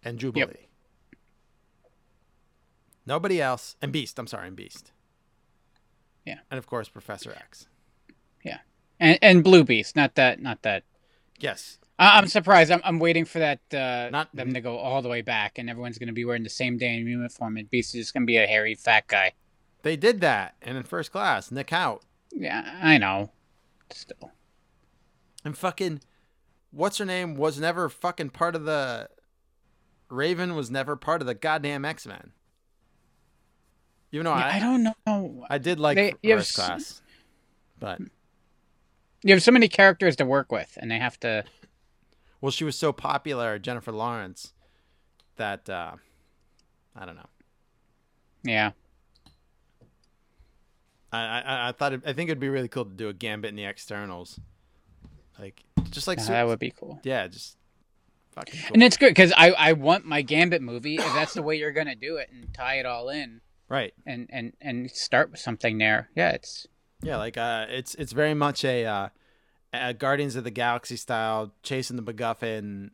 [0.03, 0.67] and Jubilee.
[3.07, 3.77] Nobody else.
[3.81, 4.19] And Beast.
[4.19, 4.91] I'm sorry, and Beast.
[6.27, 6.39] Yeah.
[6.51, 7.69] And of course, Professor X.
[8.45, 8.59] Yeah.
[8.99, 10.83] And and Blue Beast, not that not that
[11.39, 11.79] Yes.
[11.97, 12.73] I- I'm surprised.
[12.73, 15.71] I'm, I'm waiting for that uh, Not them to go all the way back, and
[15.71, 18.27] everyone's going to be wearing the same damn uniform, and Beast is just going to
[18.27, 19.35] be a hairy fat guy.
[19.83, 22.03] They did that, and in first class, Nick Hoult.
[22.33, 23.31] Yeah, I know.
[23.91, 24.31] Still,
[25.45, 26.01] And fucking,
[26.71, 29.09] what's her name was never fucking part of the.
[30.09, 32.33] Raven was never part of the goddamn X Men.
[34.13, 35.47] Even though Yeah, I, I don't know.
[35.49, 37.03] I did like They- you have first class,
[37.79, 37.99] but
[39.23, 41.45] you have so many characters to work with, and they have to.
[42.41, 44.53] well, she was so popular, Jennifer Lawrence,
[45.37, 45.93] that uh,
[46.95, 47.29] I don't know.
[48.45, 48.73] Yeah.
[51.13, 53.51] I, I I thought it, I think it'd be really cool to do a Gambit
[53.51, 54.41] in the externals,
[55.39, 57.01] like just like that would be cool.
[57.05, 57.57] Yeah, just
[58.33, 58.71] fucking cool.
[58.75, 61.73] And it's good because I, I want my Gambit movie if that's the way you're
[61.73, 63.41] gonna do it and tie it all in.
[63.69, 63.95] Right.
[64.07, 66.09] And and and start with something there.
[66.15, 66.67] Yeah, it's
[67.03, 69.09] Yeah, like uh, it's it's very much a, uh,
[69.73, 72.91] a Guardians of the Galaxy style, chasing the MacGuffin,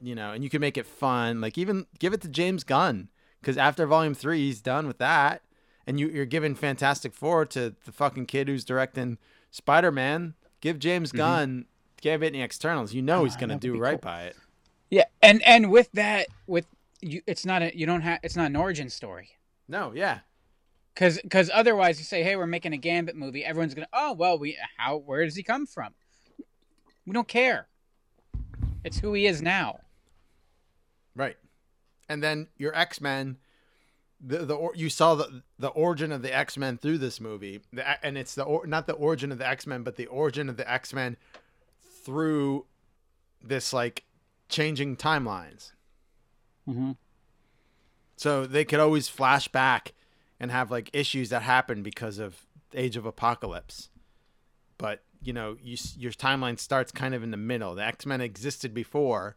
[0.00, 1.40] you know, and you can make it fun.
[1.40, 3.08] Like even give it to James Gunn
[3.40, 5.42] because after Volume Three, he's done with that,
[5.90, 9.18] and you you're giving Fantastic Four to the fucking kid who's directing
[9.50, 10.34] Spider Man.
[10.60, 11.16] Give James Mhm.
[11.16, 11.64] Gunn,
[12.00, 12.94] give it in the externals.
[12.94, 14.10] You know he's gonna that do right cool.
[14.10, 14.36] by it.
[14.88, 15.04] yeah.
[15.20, 16.66] And and with that, with
[17.00, 19.30] you, it's not a you don't have it's not an origin story.
[19.66, 20.20] No, yeah,
[20.94, 23.44] Because because otherwise you say, hey, we're making a Gambit movie.
[23.44, 25.92] Everyone's gonna, oh well, we how where does he come from?
[27.06, 27.66] We don't care.
[28.84, 29.80] It's who he is now.
[31.16, 31.36] Right.
[32.08, 33.38] And then your X Men,
[34.20, 37.60] the the or- you saw the the origin of the X Men through this movie,
[37.72, 40.48] the, and it's the or, not the origin of the X Men, but the origin
[40.48, 41.16] of the X Men
[42.04, 42.66] through
[43.42, 44.04] this like
[44.48, 45.72] changing timelines.
[46.68, 46.92] Mm-hmm.
[48.16, 49.94] So they could always flash back
[50.38, 53.88] and have like issues that happen because of Age of Apocalypse.
[54.76, 57.74] But you know, you, your timeline starts kind of in the middle.
[57.74, 59.36] The X Men existed before,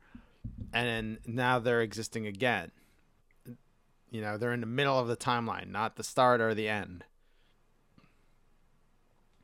[0.73, 2.71] and now they're existing again.
[4.13, 7.03] You know, they're in the middle of the timeline, not the start or the end.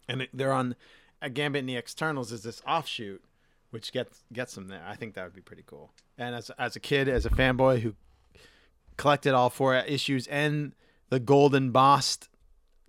[0.08, 0.76] And they're on
[1.24, 3.24] a Gambit in the Externals is this offshoot,
[3.72, 4.86] which gets gets them there.
[4.88, 5.90] I think that would be pretty cool.
[6.20, 7.96] And as as a kid, as a fanboy who
[8.96, 10.76] collected all four issues and
[11.10, 12.20] the Golden Boss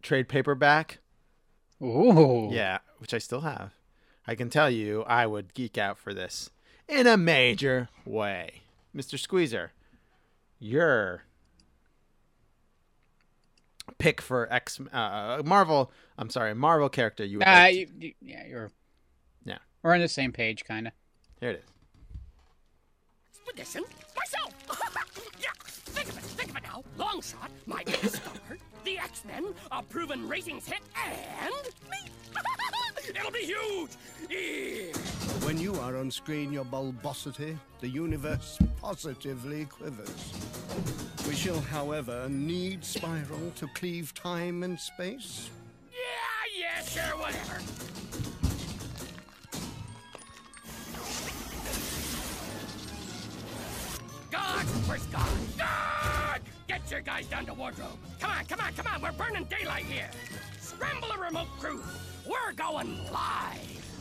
[0.03, 0.99] trade paperback.
[1.83, 2.51] Ooh.
[2.53, 3.73] Yeah, which I still have.
[4.27, 6.51] I can tell you, I would geek out for this
[6.87, 8.61] in a major way.
[8.95, 9.19] Mr.
[9.19, 9.73] Squeezer,
[10.59, 11.23] your
[14.01, 15.93] pick for X uh, Marvel.
[16.19, 17.25] I'm sorry, Marvel character.
[17.25, 18.71] You would Uh, like to- you, you- yeah, you're.
[19.45, 19.59] Yeah.
[19.83, 20.93] We're on the same page, kind of.
[21.41, 21.71] Here it is.
[23.39, 23.85] Expedition
[24.17, 24.55] myself.
[25.41, 26.83] yeah, think of it, think of it now.
[26.99, 28.33] Long shot, my big star,
[28.85, 31.55] the X-Men, a proven ratings hit, and
[31.91, 32.11] me.
[33.09, 33.91] It'll be huge.
[34.31, 34.97] Yeah.
[35.47, 40.33] When you are on screen, your bulbosity, the universe positively quivers.
[41.27, 45.51] We shall, however, need Spiral to cleave time and space.
[45.93, 45.99] Yeah,
[46.59, 47.61] yeah, sure, whatever.
[54.31, 55.29] God, where's God?
[55.59, 56.41] God!
[56.69, 57.99] Get your guys down to wardrobe.
[58.21, 59.03] Come on, come on, come on.
[59.03, 60.11] We're burning daylight here.
[60.61, 61.83] Scramble a remote crew.
[62.27, 63.97] We're going live.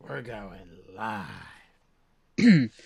[0.00, 2.70] We're going live.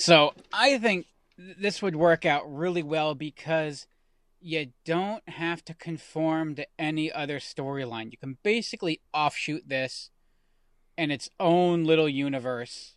[0.00, 1.10] So I think th-
[1.58, 3.86] this would work out really well because
[4.40, 8.10] you don't have to conform to any other storyline.
[8.10, 10.10] You can basically offshoot this
[10.96, 12.96] in its own little universe,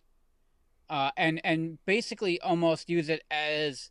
[0.90, 3.90] uh, and and basically almost use it as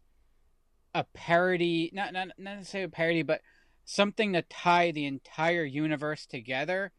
[0.93, 3.41] a parody, not not not necessarily a parody, but
[3.85, 6.91] something to tie the entire universe together.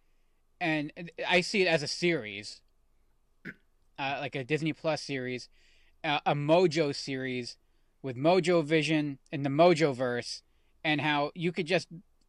[0.61, 0.92] And
[1.28, 2.61] I see it as a series,
[3.98, 5.48] uh, like a Disney Plus series,
[6.05, 7.57] uh, a Mojo series
[8.02, 10.42] with Mojo Vision and the Mojo verse,
[10.84, 11.88] and how you could just,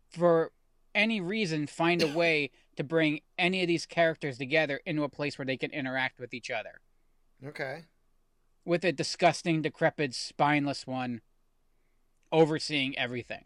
[0.09, 0.51] for
[0.95, 5.37] any reason, find a way to bring any of these characters together into a place
[5.37, 6.79] where they can interact with each other.
[7.45, 7.83] Okay.
[8.63, 11.21] With a disgusting, decrepit, spineless one
[12.31, 13.45] overseeing everything.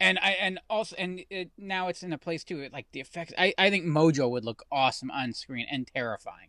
[0.00, 2.68] And I and also and it, now it's in a place too.
[2.72, 6.48] Like the effects, I I think Mojo would look awesome on screen and terrifying.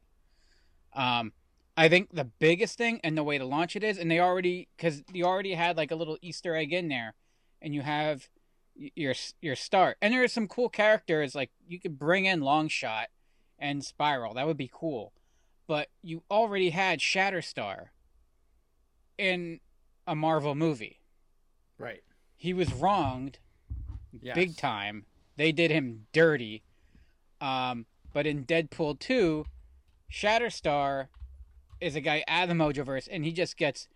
[0.94, 1.32] Um,
[1.78, 4.68] I think the biggest thing and the way to launch it is, and they already
[4.78, 7.14] because you already had like a little Easter egg in there,
[7.62, 8.30] and you have
[8.76, 13.06] your your start, and there are some cool characters like you could bring in Longshot
[13.60, 14.34] and Spiral.
[14.34, 15.14] That would be cool,
[15.68, 17.88] but you already had Shatterstar
[19.18, 19.60] in
[20.08, 21.02] a Marvel movie.
[21.78, 22.04] Right.
[22.38, 23.40] He was wronged
[24.22, 24.36] Yes.
[24.36, 25.06] big time.
[25.36, 26.64] They did him dirty.
[27.42, 29.46] Um, but in Deadpool 2,
[30.12, 31.08] Shatterstar
[31.86, 33.88] is a guy of the Mojoverse, and he just gets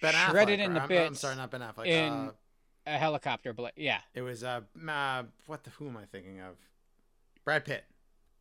[0.00, 1.08] Ben shredded Affleck, in the I'm- bits.
[1.08, 2.30] I'm sorry, not Ben Affleck, In uh,
[2.86, 3.72] a helicopter blade.
[3.76, 4.00] Yeah.
[4.14, 6.56] It was uh, uh what the who am I thinking of?
[7.44, 7.84] Brad Pitt,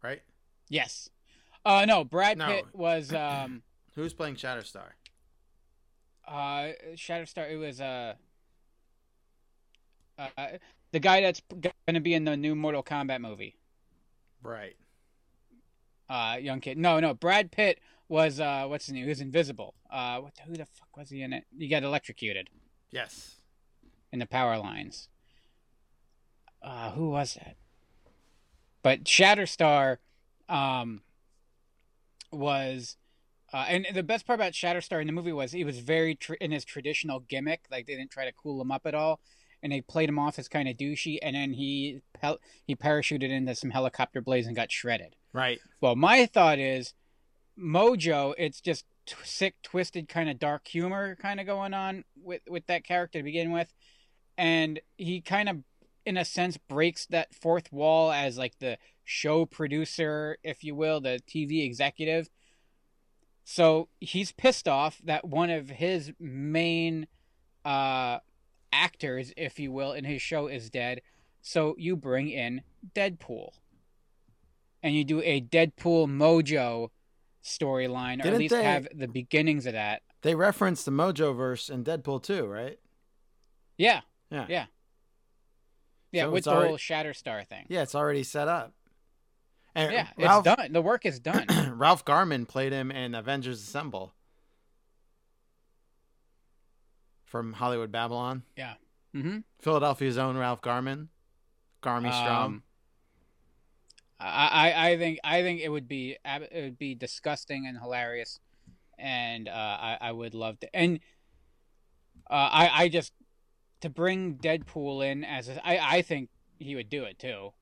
[0.03, 0.21] right?
[0.69, 1.09] Yes.
[1.65, 2.47] Uh, no, Brad No.
[2.47, 3.63] Pitt was um,
[3.95, 4.91] Who's playing Shatterstar?
[6.27, 7.49] uh, Shatterstar.
[7.51, 8.15] It was uh,
[10.17, 10.27] uh,
[10.91, 13.55] the guy that's going to be in the new Mortal Kombat movie.
[14.41, 14.75] Right.
[16.09, 16.77] uh young kid.
[16.77, 17.79] No, no, Brad Pitt
[18.09, 19.03] was uh what's his name?
[19.03, 19.75] He was invisible.
[19.89, 21.45] Uh what who the fuck was he in it?
[21.57, 22.49] He got electrocuted
[22.91, 23.35] Yes.
[24.11, 25.09] in the power lines.
[26.61, 27.55] Uh who was that?
[28.81, 29.97] But Shatterstar
[30.49, 31.01] um
[32.31, 32.97] was
[33.53, 36.33] uh, and the best part about Shatterstar in the movie was he was very tr-
[36.35, 37.61] in his traditional gimmick.
[37.69, 39.19] Like they didn't try to cool him up at all,
[39.61, 41.19] and they played him off as kind of douchey.
[41.21, 45.15] And then he pel- he parachuted into some helicopter blades and got shredded.
[45.33, 45.59] Right.
[45.81, 46.95] Well, my thought is
[47.57, 48.33] Mojo.
[48.37, 52.67] It's just t- sick, twisted, kind of dark humor, kind of going on with with
[52.67, 53.73] that character to begin with,
[54.37, 55.57] and he kind of,
[56.05, 61.01] in a sense, breaks that fourth wall as like the show producer, if you will,
[61.01, 62.29] the TV executive.
[63.43, 67.07] So he's pissed off that one of his main
[67.65, 68.19] uh,
[68.71, 71.01] actors, if you will, in his show is dead.
[71.41, 72.61] So you bring in
[72.95, 73.49] Deadpool
[74.81, 76.89] and you do a Deadpool Mojo
[77.43, 80.01] storyline, or at least they- have the beginnings of that.
[80.21, 82.79] They referenced the Mojo verse in Deadpool 2, right?
[83.77, 84.45] Yeah, Yeah.
[84.49, 84.65] yeah,
[86.11, 87.65] yeah, So with the already- whole Shatterstar thing.
[87.69, 88.73] Yeah, it's already set up.
[89.75, 90.71] And Yeah, Ralph, it's done.
[90.71, 91.47] The work is done.
[91.77, 94.13] Ralph Garman played him in Avengers Assemble
[97.25, 98.43] from Hollywood Babylon.
[98.55, 98.75] yeah.
[99.15, 99.39] Mm-hmm.
[99.59, 101.09] Philadelphia's own Ralph Garman.
[101.83, 102.63] Garmy Strom.
[104.19, 108.39] I, I think I think it would be it would be disgusting and hilarious,
[108.97, 110.99] and uh, I I would love to and
[112.29, 113.13] uh, I I just
[113.81, 117.53] to bring Deadpool in as a, I I think he would do it too.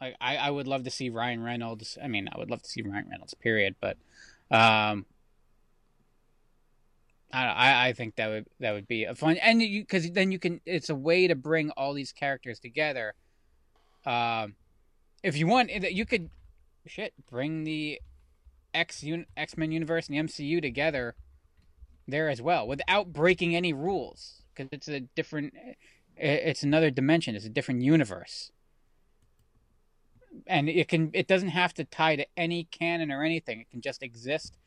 [0.00, 1.96] Like I I would love to see Ryan Reynolds.
[2.02, 3.34] I mean I would love to see Ryan Reynolds.
[3.34, 3.76] Period.
[3.80, 3.96] But
[4.50, 5.06] um.
[7.32, 10.32] I, I I think that would that would be a fun and you because then
[10.32, 13.14] you can it's a way to bring all these characters together.
[14.04, 14.56] Um,
[15.22, 16.30] if you want, you could
[16.86, 18.00] shit bring the
[18.74, 19.04] X
[19.36, 21.14] X Men universe and the MCU together
[22.08, 25.54] there as well without breaking any rules because it's a different,
[26.16, 27.34] it's another dimension.
[27.34, 28.50] It's a different universe,
[30.46, 33.60] and it can it doesn't have to tie to any canon or anything.
[33.60, 34.58] It can just exist.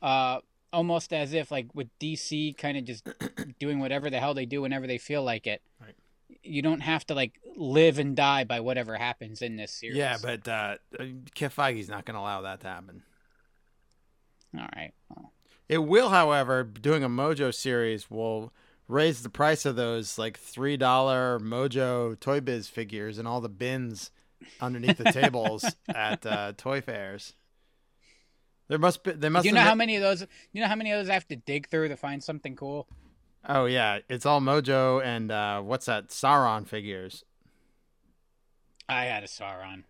[0.00, 0.40] Uh,
[0.72, 3.08] almost as if like with DC kind of just
[3.60, 5.62] doing whatever the hell they do whenever they feel like it.
[5.80, 5.94] Right.
[6.42, 9.96] You don't have to like live and die by whatever happens in this series.
[9.96, 10.76] Yeah, but uh,
[11.34, 13.02] Kevin Feige's not going to allow that to happen.
[14.58, 14.92] all right.
[15.08, 15.32] Well,
[15.68, 18.52] It will, however, doing a Mojo series will
[18.88, 23.48] raise the price of those like three dollar Mojo Toy Biz figures and all the
[23.48, 24.10] bins
[24.60, 25.64] underneath the tables
[25.94, 27.34] at uh, toy fairs.
[28.68, 29.12] There must be.
[29.12, 29.42] They must.
[29.44, 30.26] do you know how ma- many of those?
[30.52, 32.88] You know how many of those I have to dig through to find something cool?
[33.48, 36.08] Oh yeah, it's all Mojo and uh, what's that?
[36.08, 37.24] Sauron figures.
[38.88, 39.84] I had a Sauron.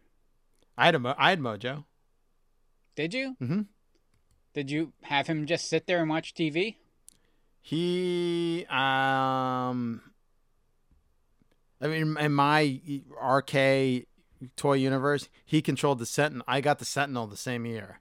[0.77, 1.85] I had a Mo- I had Mojo.
[2.95, 3.37] Did you?
[3.43, 3.63] Mm-hmm.
[4.55, 6.77] Did you have him just sit there and watch TV?
[7.61, 10.03] He um.
[11.81, 12.81] I mean, in my
[13.21, 14.07] RK
[14.57, 16.45] toy universe, he controlled the Sentinel.
[16.47, 17.99] I got the Sentinel the same year.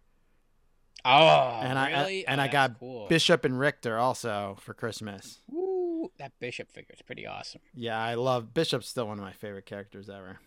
[1.04, 2.26] Oh, and I uh, really?
[2.28, 3.08] and Oh, I got cool.
[3.08, 5.40] Bishop and Rictor also for Christmas.
[5.52, 7.62] Ooh, that Bishop figure is pretty awesome.
[7.74, 10.40] Yeah, I love Bishop's still one of my favorite characters ever.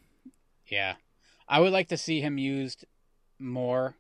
[0.67, 0.95] Yeah,
[1.49, 2.85] I would like to see him used
[3.39, 3.95] more.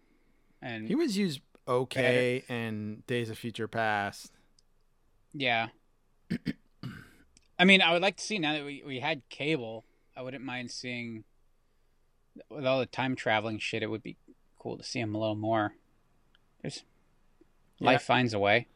[0.62, 4.32] And He was used okay in Days of Future Past.
[5.32, 5.68] Yeah.
[7.58, 9.84] I mean, I would like to see now that we, we had cable.
[10.16, 11.24] I wouldn't mind seeing
[12.48, 13.82] with all the time traveling shit.
[13.82, 14.16] It would be
[14.58, 15.74] cool to see him a little more.
[16.64, 16.82] There's
[17.78, 17.88] Yeah.
[17.90, 18.68] life finds a way.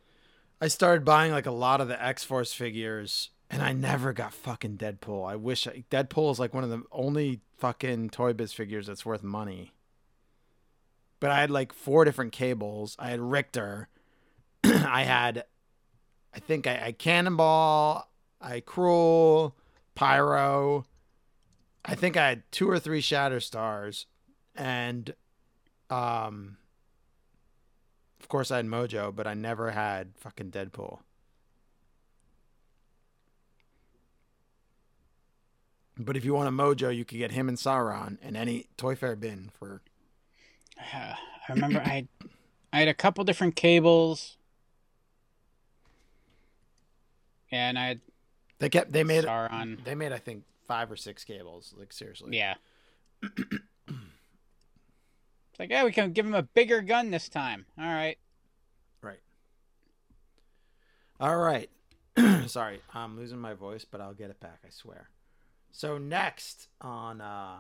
[0.60, 4.34] I started buying like a lot of the X Force figures, and I never got
[4.34, 5.26] fucking Deadpool.
[5.26, 9.06] I wish I, Deadpool is like one of the only fucking Toy Biz figures that's
[9.06, 9.72] worth money.
[11.20, 12.94] But I had like four different cables.
[12.98, 13.88] I had Rictor.
[14.64, 15.44] I had,
[16.34, 18.08] I think I, I Cannonball.
[18.40, 19.54] I Krule,
[19.94, 20.84] Pyro.
[21.84, 24.06] I think I had two or three Shatter Stars,
[24.54, 25.14] and
[25.90, 26.58] um,
[28.28, 30.98] of course, I had Mojo, but I never had fucking Deadpool.
[35.96, 38.94] But if you want a Mojo, you could get him and Sauron in any Toy
[38.96, 39.80] Fair bin for.
[40.78, 41.16] I
[41.48, 42.08] remember I had,
[42.70, 44.36] I had a couple different cables.
[47.50, 47.96] And I
[48.58, 48.92] They kept.
[48.92, 49.24] They made.
[49.24, 49.82] Sauron.
[49.84, 50.12] They made.
[50.12, 51.72] I think five or six cables.
[51.78, 52.36] Like seriously.
[52.36, 52.56] Yeah.
[55.58, 57.66] it's like, yeah, we can give him a bigger gun this time.
[57.76, 58.16] All right.
[59.02, 59.18] Right.
[61.18, 61.68] All right.
[62.46, 64.60] Sorry, I'm losing my voice, but I'll get it back.
[64.64, 65.08] I swear.
[65.72, 67.56] So next on uh,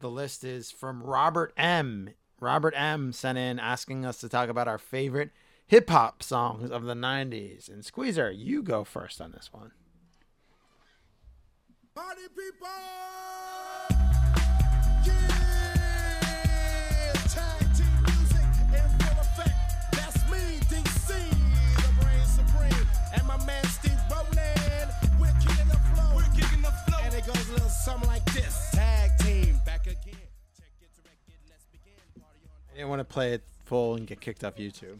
[0.00, 2.10] the list is from Robert M.
[2.40, 3.12] Robert M.
[3.14, 5.30] sent in asking us to talk about our favorite
[5.66, 7.70] hip hop songs of the '90s.
[7.70, 9.72] And Squeezer, you go first on this one.
[11.94, 13.97] Party people!
[27.88, 28.70] Something like this.
[28.72, 30.14] Tag team, back again.
[32.70, 34.98] I didn't want to play it full and get kicked off YouTube.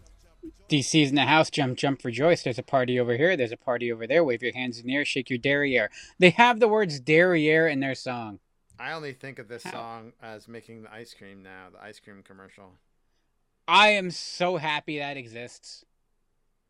[0.70, 1.50] DC's in the house.
[1.50, 2.42] Jump, jump, rejoice.
[2.42, 3.36] There's a party over here.
[3.36, 4.24] There's a party over there.
[4.24, 5.04] Wave your hands in the air.
[5.04, 5.90] Shake your derriere.
[6.18, 8.38] They have the words derriere in their song.
[8.78, 12.22] I only think of this song as making the ice cream now, the ice cream
[12.22, 12.72] commercial.
[13.66, 15.84] I am so happy that exists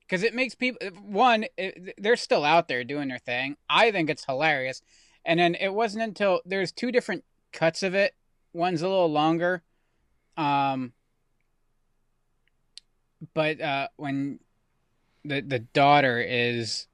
[0.01, 3.57] because it makes people one it, they're still out there doing their thing.
[3.71, 4.83] I think it's hilarious,
[5.29, 7.23] and then it wasn't until there's two different
[7.53, 8.15] cuts of it.
[8.55, 9.63] one's a little longer.
[10.39, 10.95] Um,
[13.35, 14.41] but uh, when
[15.25, 16.87] the the daughter is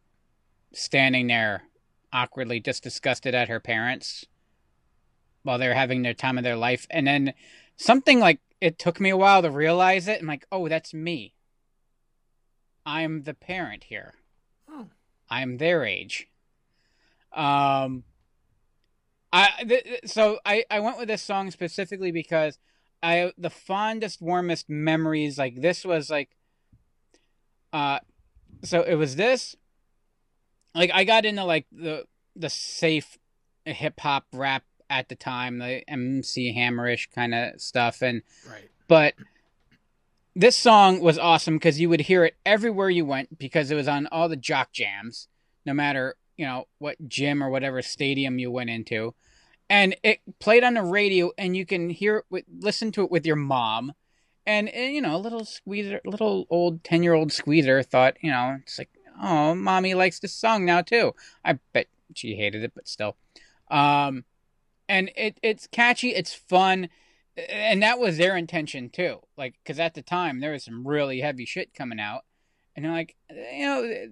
[0.72, 1.62] standing there
[2.12, 4.26] awkwardly, just disgusted at her parents
[5.44, 7.34] while they're having their time of their life, and then
[7.76, 10.20] something like it took me a while to realize it.
[10.20, 11.34] I'm like, oh, that's me.
[12.84, 14.14] I'm the parent here.
[14.68, 14.88] Oh.
[15.30, 16.28] I'm their age.
[17.32, 18.04] Um,
[19.34, 22.58] I th- so I I went with this song specifically because
[23.02, 26.30] I the fondest warmest memories like this was like
[27.72, 27.98] uh
[28.62, 29.56] so it was this
[30.74, 32.04] like I got into like the
[32.36, 33.18] the safe
[33.64, 38.68] hip hop rap at the time the MC Hammerish kind of stuff and Right.
[38.86, 39.14] but
[40.36, 43.86] this song was awesome because you would hear it everywhere you went because it was
[43.88, 45.28] on all the jock jams,
[45.64, 49.14] no matter you know what gym or whatever stadium you went into,
[49.68, 53.10] and it played on the radio, and you can hear it, with, listen to it
[53.10, 53.92] with your mom,
[54.46, 58.30] and, and you know, a little squeezer, little old ten year old squeezer thought, you
[58.30, 58.90] know, it's like,
[59.22, 61.14] oh, mommy likes this song now too.
[61.44, 63.16] I bet she hated it, but still,
[63.70, 64.24] um,
[64.88, 66.88] and it it's catchy, it's fun
[67.36, 69.20] eh, and that was their intention too.
[69.36, 72.22] Like because at the time there was some really heavy shit coming out.
[72.76, 74.08] And they're like eh, you know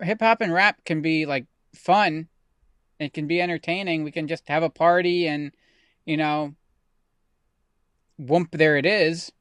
[0.00, 2.28] hip hop and rap can be like fun
[2.98, 5.52] it can be entertaining we can just have a party and
[6.04, 6.54] you know
[8.20, 9.32] whoomp there it is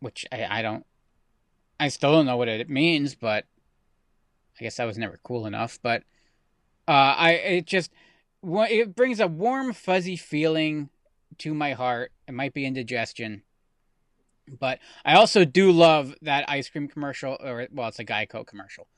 [0.00, 0.86] which i, I don't
[1.78, 3.44] i still don't know what it means but
[4.58, 6.02] i guess i was never cool enough but
[6.88, 7.90] uh i it just
[8.42, 10.88] it brings a warm fuzzy feeling
[11.38, 12.12] to my heart.
[12.28, 13.42] It might be indigestion.
[14.48, 18.88] But I also do love that ice cream commercial, or well, it's a Geico commercial,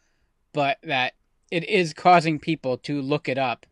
[0.52, 1.14] but that
[1.50, 3.66] it is causing people to look it up,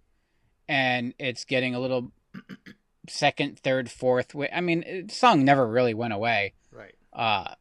[0.69, 2.12] and it's getting a little
[3.09, 4.35] second, third, fourth.
[4.52, 6.55] I mean, the song never really went away.
[6.73, 6.94] Right.
[7.12, 7.55] Uh,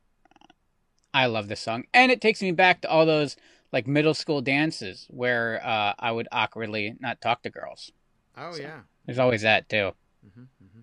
[1.14, 3.36] I love this song, and it takes me back to all those
[3.72, 7.92] like middle school dances where uh, I would awkwardly not talk to girls.
[8.38, 8.80] Oh So, yeah.
[9.06, 9.94] There's always that too.
[10.26, 10.80] Mm-hmm, mm-hmm.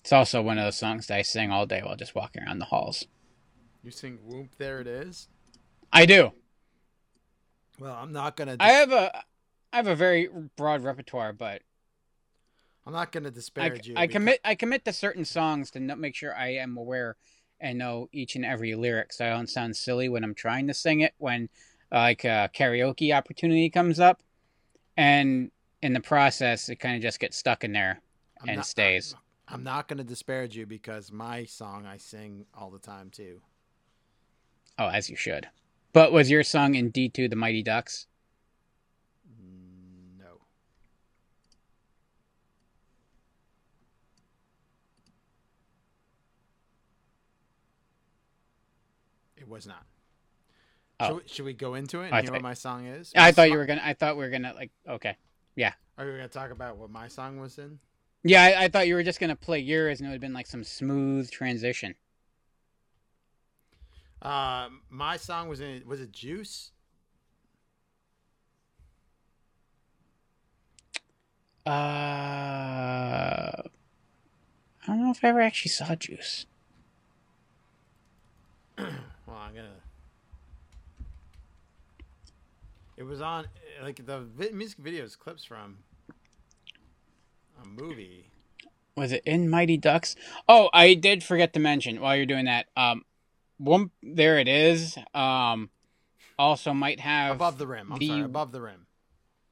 [0.00, 2.58] It's also one of those songs that I sing all day while just walking around
[2.58, 3.06] the halls.
[3.82, 5.28] You sing "Whoop." There it is.
[5.92, 6.32] I do.
[7.78, 8.56] Well, I'm not gonna.
[8.60, 9.16] I have a
[9.72, 11.62] I have a very broad repertoire, but
[12.86, 13.94] I'm not gonna I, disparage you.
[13.96, 17.16] I because- commit I commit to certain songs to make sure I am aware
[17.60, 20.74] and know each and every lyric, so I don't sound silly when I'm trying to
[20.74, 21.14] sing it.
[21.18, 21.48] When
[21.92, 24.22] uh, like a karaoke opportunity comes up,
[24.96, 25.50] and
[25.82, 28.00] in the process, it kind of just gets stuck in there
[28.42, 29.14] I'm and not- stays.
[29.50, 33.40] I'm not gonna disparage you because my song I sing all the time too.
[34.78, 35.48] Oh, as you should.
[35.92, 38.06] But was your song in D two the Mighty Ducks?
[40.18, 40.38] No.
[49.36, 49.84] It was not.
[51.00, 51.06] Oh.
[51.06, 53.12] Should, we, should we go into it and I hear what my song is?
[53.16, 53.82] I thought song- you were gonna.
[53.84, 54.70] I thought we were gonna like.
[54.88, 55.16] Okay,
[55.56, 57.78] yeah, Are we gonna talk about what my song was in?
[58.24, 58.42] yeah.
[58.42, 60.46] I, I thought you were just gonna play yours, and it would have been like
[60.48, 61.94] some smooth transition.
[64.20, 65.82] Uh, my song was in.
[65.86, 66.72] Was it Juice?
[71.66, 73.62] Uh, I
[74.86, 76.46] don't know if I ever actually saw Juice.
[78.78, 78.88] well,
[79.28, 79.68] I'm gonna.
[82.96, 83.46] It was on
[83.82, 85.76] like the vi- music videos clips from
[87.62, 88.30] a movie.
[88.96, 90.16] Was it in Mighty Ducks?
[90.48, 92.66] Oh, I did forget to mention while you're doing that.
[92.76, 93.04] Um,
[93.58, 94.96] one there it is.
[95.14, 95.70] Um,
[96.38, 97.92] also might have Above the rim.
[97.92, 98.86] I'm sorry, above the rim.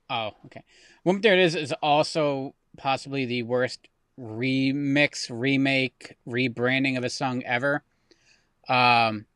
[0.09, 0.63] Oh, okay.
[1.03, 3.89] Whoop There It Is is also possibly the worst
[4.19, 7.83] remix, remake, rebranding of a song ever.
[8.69, 9.27] Um,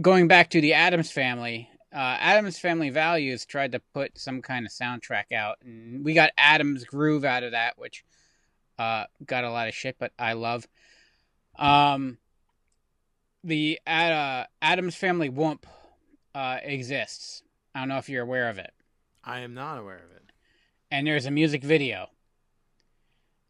[0.00, 4.66] going back to the Addams Family, uh, Addams Family Values tried to put some kind
[4.66, 8.04] of soundtrack out, and we got Addams Groove out of that, which
[8.78, 10.66] uh, got a lot of shit, but I love.
[11.56, 12.18] Um,
[13.44, 15.66] the uh, Addams Family Whoop
[16.34, 17.42] uh, exists.
[17.74, 18.72] I don't know if you're aware of it
[19.24, 20.32] I am not aware of it.
[20.90, 22.08] and there's a music video.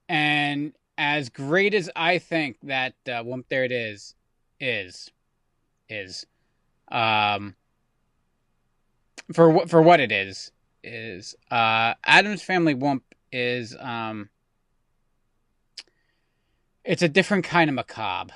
[0.09, 4.15] And as great as I think that uh, Whoop There It Is
[4.61, 5.11] is,
[5.89, 6.27] is,
[6.91, 7.57] um,
[9.33, 10.53] for what for what it is
[10.83, 13.03] is uh, Addams Family Whoop
[13.33, 14.29] is um,
[16.85, 18.35] it's a different kind of macabre.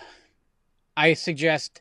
[0.99, 1.81] I suggest.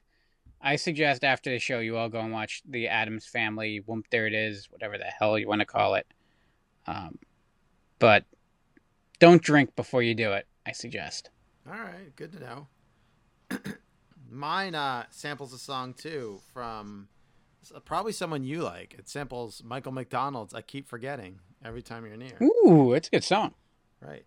[0.61, 4.27] I suggest after the show you all go and watch the Addams Family Whoop There
[4.27, 6.05] It Is, whatever the hell you want to call it.
[6.85, 7.17] Um,
[7.97, 8.25] but
[9.19, 10.45] don't drink before you do it.
[10.67, 11.31] I suggest.
[11.67, 12.67] All right, good to know.
[14.29, 17.07] Mine uh, samples a song too from
[17.85, 18.95] probably someone you like.
[18.99, 22.37] It samples Michael McDonald's "I Keep Forgetting" every time you're near.
[22.41, 23.55] Ooh, it's a good song.
[23.99, 24.25] Right.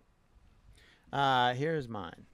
[1.13, 2.25] Uh, here's mine.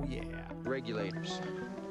[0.00, 0.22] Oh yeah.
[0.62, 1.40] Regulators.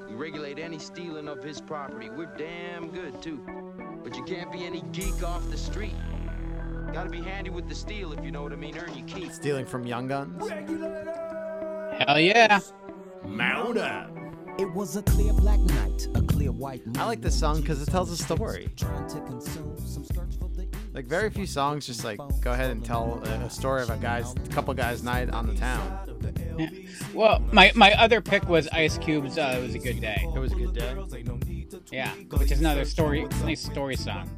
[0.07, 2.09] We regulate any stealing of his property.
[2.09, 3.39] We're damn good too.
[4.03, 5.95] But you can't be any geek off the street.
[6.91, 8.77] Gotta be handy with the steel if you know what I mean.
[8.77, 9.31] Earn your keep.
[9.31, 10.49] Stealing from Young Guns.
[10.49, 12.59] Hell yeah.
[13.25, 14.09] Mount up.
[14.57, 17.01] It was a clear black night, a clear white night.
[17.01, 18.69] I like this song because it tells a story.
[20.99, 23.95] Like very few songs just like go ahead and tell a, a story of a
[23.95, 25.97] guy's, a couple guys' night on the town.
[26.57, 26.69] Yeah.
[27.13, 30.37] Well, my my other pick was Ice Cube's uh, "It Was a Good Day." It
[30.37, 30.93] was a good day.
[31.89, 34.29] Yeah, which is another story, nice story song.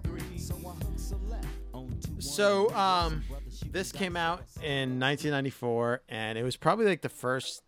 [2.19, 3.23] So, um,
[3.71, 7.63] this came out in 1994, and it was probably like the first.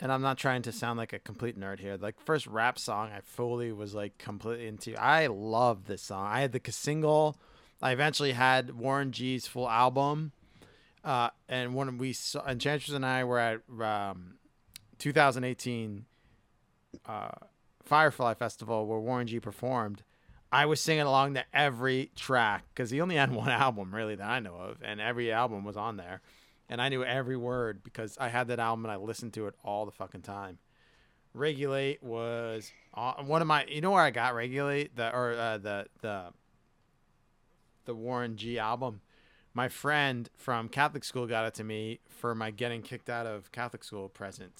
[0.00, 1.96] And I'm not trying to sound like a complete nerd here.
[1.96, 5.00] Like first rap song I fully was like completely into.
[5.00, 6.26] I love this song.
[6.26, 7.36] I had the single.
[7.84, 10.32] I eventually had Warren G's full album.
[11.04, 14.36] Uh, and when we saw, Enchantress and I were at um,
[14.98, 16.06] 2018
[17.04, 17.28] uh,
[17.82, 20.02] Firefly Festival where Warren G performed.
[20.50, 24.26] I was singing along to every track because he only had one album really that
[24.26, 26.22] I know of, and every album was on there,
[26.70, 29.54] and I knew every word because I had that album and I listened to it
[29.62, 30.58] all the fucking time.
[31.34, 33.66] Regulate was uh, one of my.
[33.66, 36.32] You know where I got Regulate the or uh, the the
[37.84, 39.00] the Warren G album.
[39.52, 43.52] My friend from Catholic school got it to me for my getting kicked out of
[43.52, 44.52] Catholic school present.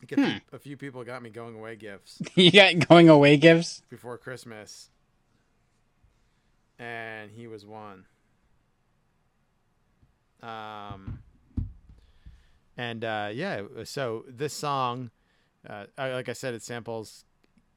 [0.00, 3.36] Think a, few, a few people got me going away gifts you got going away
[3.36, 3.82] gifts.
[3.88, 4.90] before Christmas,
[6.76, 8.04] and he was one.
[10.42, 11.20] Um,
[12.76, 15.10] and uh, yeah, so this song,
[15.68, 17.24] uh, like I said, it samples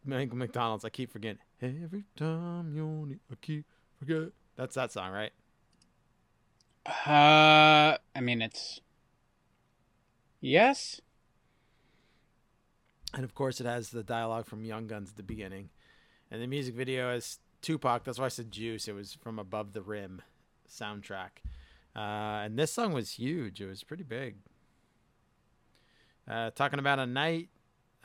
[0.03, 0.83] Michael McDonald's.
[0.83, 1.37] I keep forgetting.
[1.61, 3.65] Every time you need, I keep
[3.97, 4.29] forget.
[4.55, 5.31] That's that song, right?
[6.85, 8.81] Uh, I mean it's
[10.41, 11.01] yes.
[13.13, 15.69] And of course, it has the dialogue from Young Guns at the beginning,
[16.29, 18.03] and the music video is Tupac.
[18.03, 18.89] That's why I said Juice.
[18.89, 20.21] It was from Above the Rim
[20.69, 21.39] soundtrack,
[21.95, 23.61] uh, and this song was huge.
[23.61, 24.35] It was pretty big.
[26.29, 27.49] Uh, talking about a night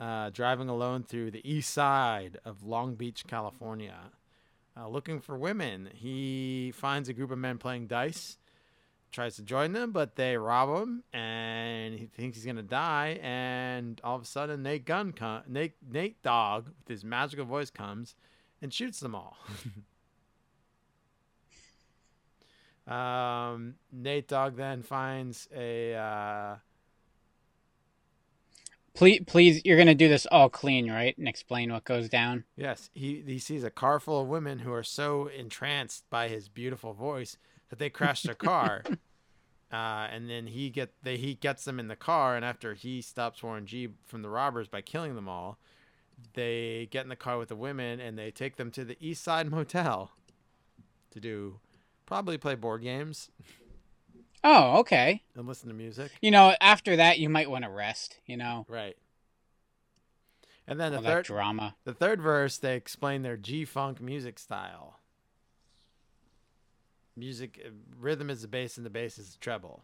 [0.01, 3.99] uh, driving alone through the east side of Long Beach, California,
[4.77, 5.91] uh, looking for women.
[5.95, 8.39] He finds a group of men playing dice
[9.11, 13.19] tries to join them, but they rob him, and he thinks he's gonna die.
[13.23, 17.71] And all of a sudden, Nate Gunn, com- Nate Nate Dogg, with his magical voice,
[17.71, 18.15] comes
[18.63, 19.37] and shoots them all.
[22.95, 25.95] um, Nate Dogg then finds a.
[25.95, 26.57] Uh,
[29.01, 31.17] Please, please, you're gonna do this all clean, right?
[31.17, 32.45] And explain what goes down.
[32.55, 36.51] Yes, he he sees a car full of women who are so entranced by his
[36.51, 37.39] beautiful voice
[37.71, 38.85] that they crash their car.
[39.73, 43.01] uh, and then he get they he gets them in the car, and after he
[43.01, 45.57] stops Warren G from the robbers by killing them all,
[46.35, 49.25] they get in the car with the women and they take them to the East
[49.25, 50.11] Side Motel
[51.11, 51.59] to do
[52.05, 53.31] probably play board games
[54.43, 55.23] Oh, okay.
[55.37, 56.11] and listen to music.
[56.23, 58.19] You know, after that, you might want to rest.
[58.27, 58.97] You know, Right.
[60.67, 61.75] And then the all third drama.
[61.85, 65.01] The third verse, they explain their G funk music style.
[67.17, 69.83] Music, uh, rhythm is the bass, and the bass is the treble.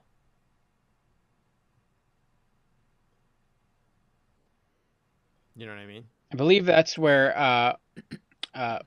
[5.57, 6.05] You know what I mean?
[6.33, 7.77] I believe that's where uh,
[8.55, 8.79] uh,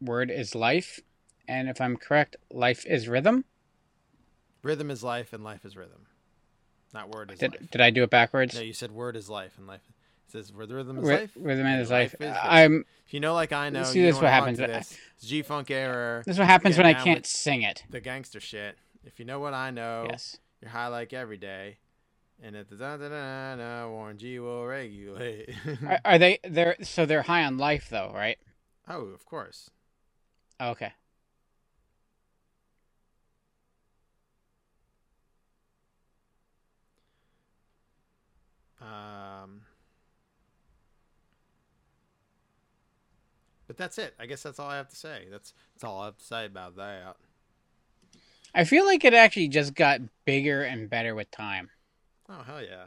[0.00, 1.00] word is life,
[1.48, 3.44] and if I'm correct, life is rhythm.
[4.66, 6.06] Rhythm is life, and life is rhythm.
[6.92, 7.70] Not word is Did life.
[7.70, 8.54] did I do it backwards?
[8.54, 9.82] No, you said word is life, and life.
[10.26, 11.30] It says rhythm is Ry- life.
[11.36, 12.14] rhythm is life.
[12.18, 12.36] rhythm.
[12.42, 16.22] I'm- If you know, like I know, See, this what happens This G funk era.
[16.26, 17.84] This is what happens when I can't sing it.
[17.90, 18.76] The gangster shit.
[19.04, 20.38] If you know what I know, Yes.
[20.60, 21.78] you're high like every day.
[22.42, 25.54] And at the da da da da, Warren G will regulate.
[25.86, 26.38] Are, are they?
[26.42, 28.38] They're so they're high on life though, right?
[28.88, 29.70] oh, of course.
[30.60, 30.92] Okay.
[38.80, 39.62] Um,
[43.66, 44.14] but that's it.
[44.18, 45.26] I guess that's all I have to say.
[45.30, 47.16] That's that's all I have to say about that.
[48.54, 51.70] I feel like it actually just got bigger and better with time.
[52.28, 52.86] Oh hell yeah!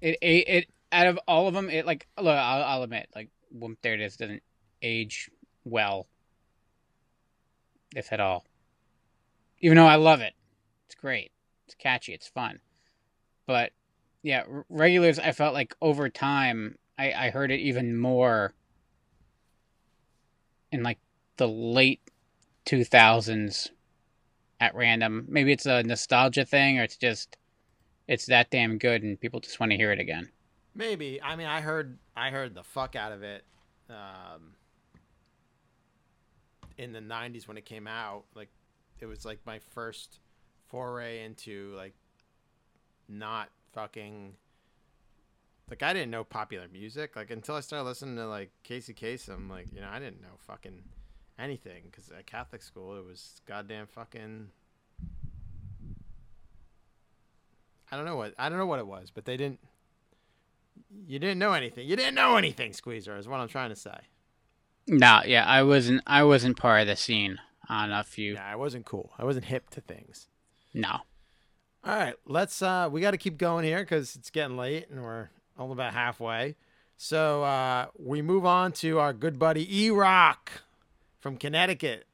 [0.00, 3.30] It it, it out of all of them, it like look, I'll, I'll admit, like
[3.50, 4.42] Whoop There It Is doesn't
[4.82, 5.30] age
[5.64, 6.06] well,
[7.94, 8.44] if at all.
[9.60, 10.34] Even though I love it,
[10.86, 11.32] it's great,
[11.66, 12.60] it's catchy, it's fun.
[13.46, 13.72] But
[14.26, 15.20] yeah, regulars.
[15.20, 18.54] I felt like over time, I, I heard it even more
[20.72, 20.98] in like
[21.36, 22.00] the late
[22.64, 23.70] two thousands
[24.58, 25.26] at random.
[25.28, 27.36] Maybe it's a nostalgia thing, or it's just
[28.08, 30.28] it's that damn good, and people just want to hear it again.
[30.74, 31.22] Maybe.
[31.22, 33.44] I mean, I heard I heard the fuck out of it
[33.88, 34.54] um,
[36.76, 38.24] in the '90s when it came out.
[38.34, 38.50] Like,
[38.98, 40.18] it was like my first
[40.68, 41.94] foray into like
[43.08, 44.32] not fucking.
[45.68, 49.50] Like I didn't know popular music like until I started listening to like Casey Kasem.
[49.50, 50.82] Like you know I didn't know fucking
[51.38, 54.48] anything because at Catholic school it was goddamn fucking.
[57.90, 59.60] I don't know what I don't know what it was, but they didn't.
[61.06, 61.86] You didn't know anything.
[61.86, 63.16] You didn't know anything, Squeezer.
[63.16, 63.98] Is what I'm trying to say.
[64.86, 66.02] Nah, yeah, I wasn't.
[66.06, 68.34] I wasn't part of the scene on a few.
[68.34, 69.12] Yeah, I wasn't cool.
[69.18, 70.28] I wasn't hip to things.
[70.72, 71.00] No.
[71.86, 72.62] All right, let's.
[72.62, 75.92] uh We got to keep going here because it's getting late and we're only about
[75.94, 76.56] halfway.
[76.96, 80.50] So uh we move on to our good buddy E Rock
[81.20, 82.06] from Connecticut.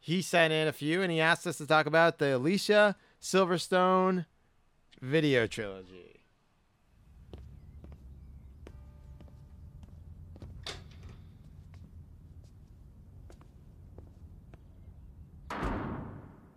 [0.00, 4.26] He sent in a few and he asked us to talk about the Alicia Silverstone
[5.00, 6.20] video trilogy.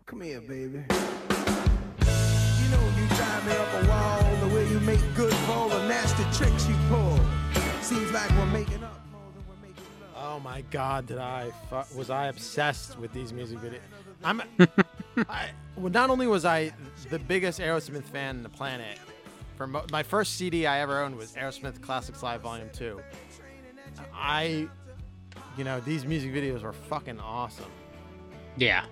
[0.08, 0.86] Come here, baby.
[3.44, 5.70] You know you drive me up a wall the way you make good for all
[5.70, 7.20] the nasty tricks you pull.
[7.82, 9.00] Seems like we're making up.
[10.16, 11.08] Oh my God!
[11.08, 13.80] Did I fu- was I obsessed with these music videos?
[14.24, 14.42] I'm.
[15.30, 16.72] I well, not only was I
[17.10, 18.98] the biggest Aerosmith fan on the planet.
[19.58, 23.02] For mo- my first CD I ever owned was Aerosmith Classics Live Volume Two.
[24.14, 24.68] I,
[25.58, 27.66] you know, these music videos were fucking awesome.
[28.58, 28.86] Yeah.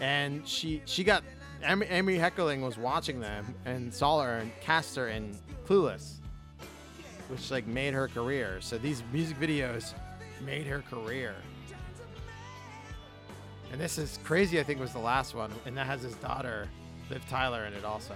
[0.00, 1.24] And she she got
[1.64, 6.14] Amy, Amy Heckerling was watching them and saw her and cast her in Clueless,
[7.28, 8.58] which like made her career.
[8.60, 9.94] So these music videos
[10.44, 11.34] made her career.
[13.72, 14.60] And this is crazy.
[14.60, 16.68] I think was the last one, and that has his daughter,
[17.10, 18.14] Liv Tyler, in it also.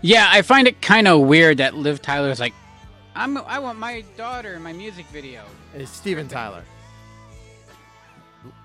[0.00, 2.54] Yeah, I find it kind of weird that Liv Tyler's like,
[3.14, 3.36] I'm.
[3.36, 5.44] I want my daughter in my music video.
[5.74, 6.64] It's Steven Tyler.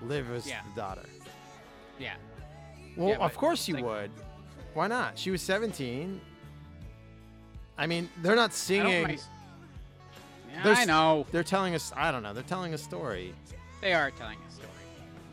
[0.02, 0.60] Liv was Yeah.
[0.74, 1.04] the daughter.
[1.98, 2.14] Yeah.
[2.98, 4.10] Well, Yeah, of course you would.
[4.74, 5.18] Why not?
[5.18, 6.20] She was 17.
[7.78, 9.02] I mean, they're not singing.
[9.04, 9.18] my-
[10.52, 11.24] Yeah, They're I know.
[11.30, 11.92] They're telling us.
[11.96, 12.32] I don't know.
[12.34, 13.34] They're telling a story.
[13.80, 14.68] They are telling a story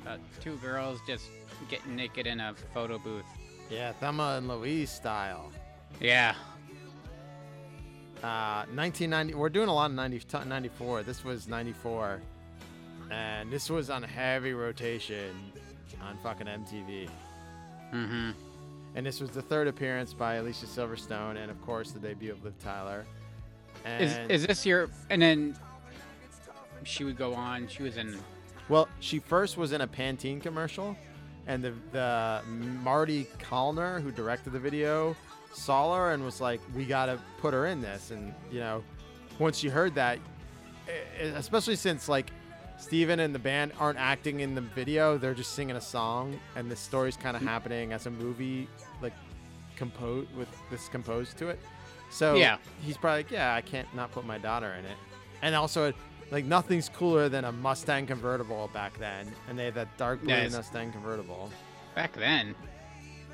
[0.03, 1.25] about two girls just
[1.69, 3.25] getting naked in a photo booth.
[3.71, 5.51] Yeah, Thelma and Louise style.
[5.99, 6.35] Yeah.
[8.21, 9.33] Uh, 1990.
[9.33, 11.03] We're doing a lot of 90, 94.
[11.03, 12.21] This was 94,
[13.09, 15.35] and this was on heavy rotation
[16.01, 17.09] on fucking MTV.
[17.93, 18.31] Mm-hmm.
[18.95, 22.43] And this was the third appearance by Alicia Silverstone, and of course the debut of
[22.43, 23.05] Liv Tyler.
[23.83, 24.89] And Is is this your?
[25.09, 25.57] And then
[26.83, 27.67] she would go on.
[27.67, 28.17] She was in.
[28.69, 30.95] Well, she first was in a Pantene commercial,
[31.45, 32.41] and the the
[32.83, 35.15] Marty Callner, who directed the video,
[35.53, 38.83] saw her and was like, "We gotta put her in this." And you know,
[39.39, 40.19] once she heard that,
[41.33, 42.31] especially since like
[42.77, 46.69] Steven and the band aren't acting in the video, they're just singing a song, and
[46.69, 48.67] the story's kind of happening as a movie,
[49.01, 49.13] like
[49.75, 51.59] composed with this composed to it.
[52.11, 52.57] So Yeah.
[52.81, 54.97] he's probably like, "Yeah, I can't not put my daughter in it."
[55.41, 55.93] And also,
[56.31, 60.29] like nothing's cooler than a Mustang convertible back then, and they had that dark blue
[60.33, 60.53] Yes.
[60.53, 61.51] Mustang convertible.
[61.95, 62.55] Back then.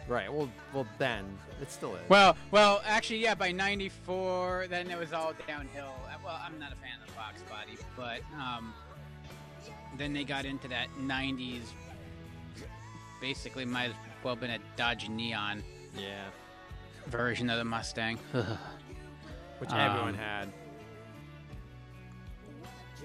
[0.08, 0.32] Right.
[0.34, 2.02] Well, well, then it still is.
[2.10, 3.36] Well, well, actually, yeah.
[3.36, 5.94] By '94, then it was all downhill.
[6.08, 8.74] Uh, Well, I'm not a fan of the Fox body, but um,
[9.98, 11.62] then they got into that '90s.
[13.20, 15.64] Basically, might as well been a Dodge Neon.
[15.98, 16.26] Yeah.
[17.08, 18.18] Version of the Mustang.
[19.60, 20.50] which everyone Um, had.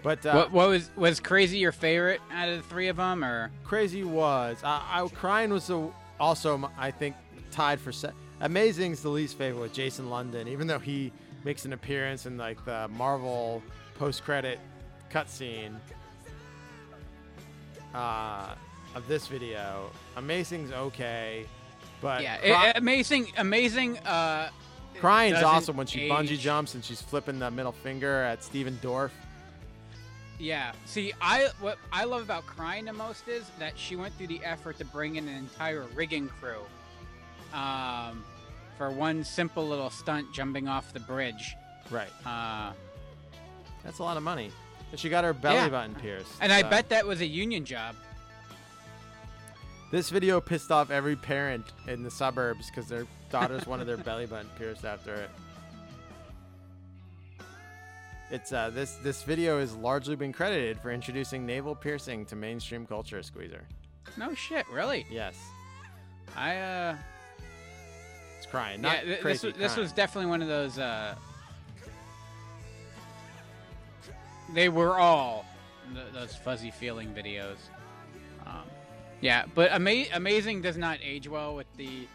[0.03, 3.25] But uh, what, what was was crazy your favorite out of the three of them,
[3.25, 5.91] or crazy was uh, I crying was the,
[6.21, 7.17] also I think
[7.51, 11.13] tied for se- Amazing's the least favorite with Jason London, even though he
[11.45, 13.63] makes an appearance in like the Marvel
[13.99, 14.61] post credit
[15.11, 15.75] cutscene
[17.97, 18.55] uh,
[18.95, 19.91] of this video.
[20.17, 21.47] Amazing's okay,
[22.01, 23.99] but yeah, Cry- it- amazing, amazing.
[23.99, 24.51] Uh,
[25.01, 26.11] Crying's awesome when she age.
[26.13, 29.11] bungee jumps and she's flipping the middle finger at Stephen Dorff.
[30.39, 30.73] Yeah.
[30.87, 34.43] See, I what I love about crying the most is that she went through the
[34.45, 36.61] effort to bring in an entire rigging crew,
[37.53, 38.25] um,
[38.79, 41.55] for one simple little stunt jumping off the bridge.
[41.91, 42.09] Right.
[42.25, 42.73] Uh,
[43.85, 44.51] That's a lot of money.
[44.91, 45.69] And she got her belly Yeah.
[45.69, 46.33] button pierced.
[46.41, 47.97] And I bet that was a union job.
[49.91, 54.27] This video pissed off every parent in the suburbs because their daughters wanted their belly
[54.27, 55.31] button pierced after it.
[58.31, 62.85] It's uh this this video has largely been credited for introducing navel piercing to mainstream
[62.85, 63.63] culture, Squeezer.
[64.17, 65.07] No shit, really.
[65.09, 65.37] Yes,
[66.37, 66.97] I uh
[68.37, 68.81] it's crying.
[68.81, 71.15] Not yeah, th- this was, this was definitely one of those uh
[74.55, 75.45] they were all
[75.95, 77.57] th- those fuzzy feeling videos.
[78.47, 78.63] Um,
[79.21, 82.07] yeah, but ama- amazing does not age well with the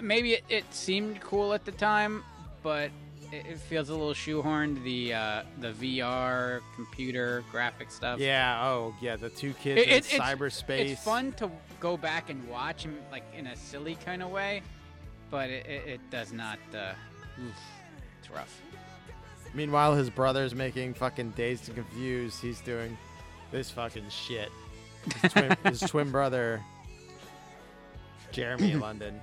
[0.00, 2.24] maybe it, it seemed cool at the time,
[2.62, 2.90] but
[3.32, 8.18] it, it feels a little shoehorned the uh, the VR computer graphic stuff.
[8.20, 8.64] Yeah.
[8.66, 9.16] Oh, yeah.
[9.16, 10.90] The two kids It- in it- it's- cyberspace.
[10.92, 11.50] It's fun to
[11.80, 14.62] go back and watch, and like in a silly kind of way,
[15.30, 16.58] but it, it, it does not.
[16.74, 16.92] Uh,
[17.44, 17.54] oof,
[18.20, 18.60] it's rough.
[19.56, 22.42] Meanwhile, his brother's making fucking dazed and confused.
[22.42, 22.96] He's doing
[23.50, 24.50] this fucking shit.
[25.22, 26.62] His twin, his twin brother,
[28.32, 29.18] Jeremy London.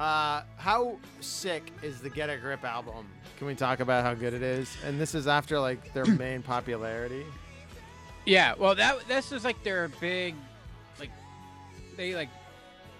[0.00, 3.06] Uh, how sick is the Get a Grip album?
[3.38, 4.76] Can we talk about how good it is?
[4.84, 7.24] And this is after like their main popularity.
[8.26, 10.34] Yeah, well, that this was like their big,
[10.98, 11.10] like,
[11.96, 12.30] they like,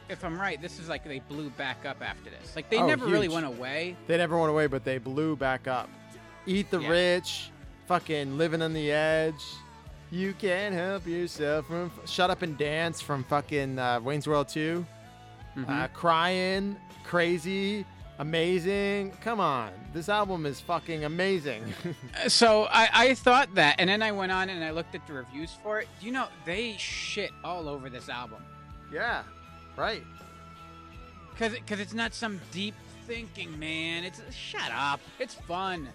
[0.08, 2.54] if I'm right, this is like they blew back up after this.
[2.56, 3.96] Like they Oh, never really went away.
[4.06, 5.88] They never went away, but they blew back up.
[6.46, 6.88] Eat the Yeah.
[6.88, 7.50] rich,
[7.86, 9.42] fucking living on the edge.
[10.10, 14.84] You can't help yourself from Shut Up and Dance from fucking uh, Wayne's World 2.
[15.56, 15.70] Mm-hmm.
[15.70, 17.84] Uh, crying, crazy,
[18.18, 19.12] amazing.
[19.22, 21.64] Come on, this album is fucking amazing.
[22.28, 25.12] So I, I thought that, and then I went on and I looked at the
[25.14, 25.88] reviews for it.
[26.00, 28.42] You know, they shit all over this album.
[28.92, 29.22] yeah,
[29.76, 30.04] right.
[31.38, 32.74] Cause, cause it's not some deep
[33.06, 34.04] thinking, man.
[34.04, 35.00] It's shut up.
[35.18, 35.88] It's fun.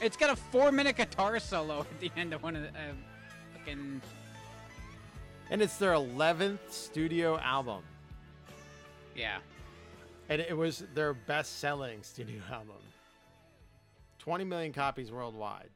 [0.00, 2.92] It's got a four-minute guitar solo at the end of one of the uh,
[3.56, 4.00] fucking.
[5.50, 7.82] And it's their 11th studio album.
[9.14, 9.38] Yeah.
[10.28, 12.76] And it was their best selling studio album.
[14.18, 15.70] 20 million copies worldwide.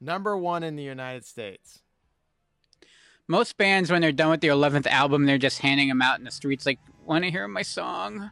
[0.00, 1.80] Number one in the United States.
[3.28, 6.24] Most bands, when they're done with their eleventh album, they're just handing them out in
[6.24, 8.30] the streets, like, "Want to hear my song?"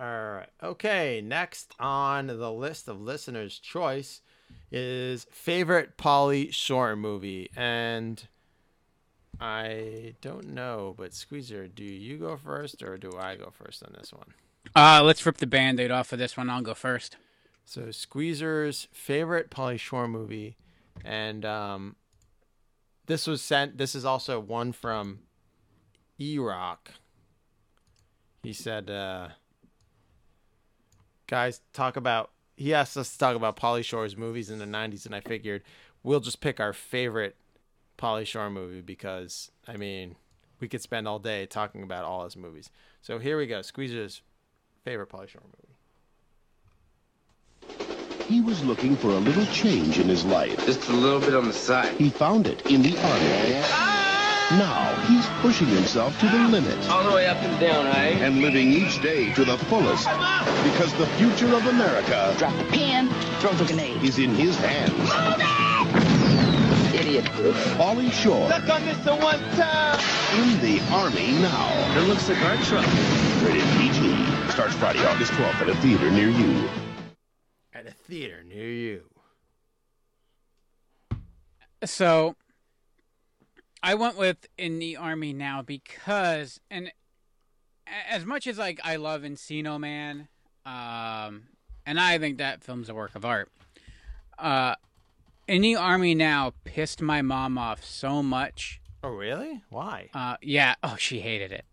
[0.00, 0.48] All right.
[0.60, 1.20] Okay.
[1.24, 4.20] Next on the list of listeners' choice
[4.72, 7.50] is favorite Pauly Shore movie.
[7.54, 8.26] And
[9.40, 13.94] I don't know, but Squeezer, do you go first or do I go first on
[13.96, 14.34] this one?
[14.74, 16.50] Uh, let's rip the band-aid off of this one.
[16.50, 17.16] I'll go first.
[17.64, 20.56] So Squeezer's favorite Pauly Shore movie,
[21.04, 21.96] and um,
[23.06, 23.78] this was sent.
[23.78, 25.20] This is also one from
[26.18, 26.90] E Rock.
[28.42, 29.28] He said, uh,
[31.26, 35.06] "Guys, talk about." He asked us to talk about Pauly Shore's movies in the '90s,
[35.06, 35.62] and I figured
[36.02, 37.36] we'll just pick our favorite
[37.98, 40.16] Pauly Shore movie because I mean
[40.60, 42.70] we could spend all day talking about all his movies.
[43.00, 43.62] So here we go.
[43.62, 44.22] Squeezer's
[44.84, 45.71] favorite Pauly Shore movie.
[48.32, 50.64] He was looking for a little change in his life.
[50.64, 51.94] Just a little bit on the side.
[51.96, 53.60] He found it in the army.
[54.58, 56.88] Now he's pushing himself to the limit.
[56.88, 58.24] All the way up and down, eh?
[58.24, 60.06] And living each day to the fullest.
[60.64, 63.10] Because the future of America Drop the pen,
[63.40, 64.02] throw the grenade.
[64.02, 65.10] is in his hands.
[66.94, 67.26] Idiot.
[67.76, 70.00] Pauly Shore Suck on this the one time.
[70.40, 71.68] in the army now.
[72.00, 72.86] It looks like our truck.
[73.44, 74.50] Rated PG.
[74.52, 76.66] Starts Friday, August 12th at a theater near you.
[77.74, 79.04] At a theater near you.
[81.84, 82.36] So
[83.82, 86.92] I went with in the army now because and
[88.08, 90.28] as much as like I love Encino Man,
[90.64, 91.44] um,
[91.84, 93.50] and I think that film's a work of art.
[94.38, 94.74] Uh,
[95.48, 98.80] in the army now pissed my mom off so much.
[99.02, 99.62] Oh really?
[99.70, 100.10] Why?
[100.14, 100.76] Uh, yeah.
[100.82, 101.64] Oh, she hated it.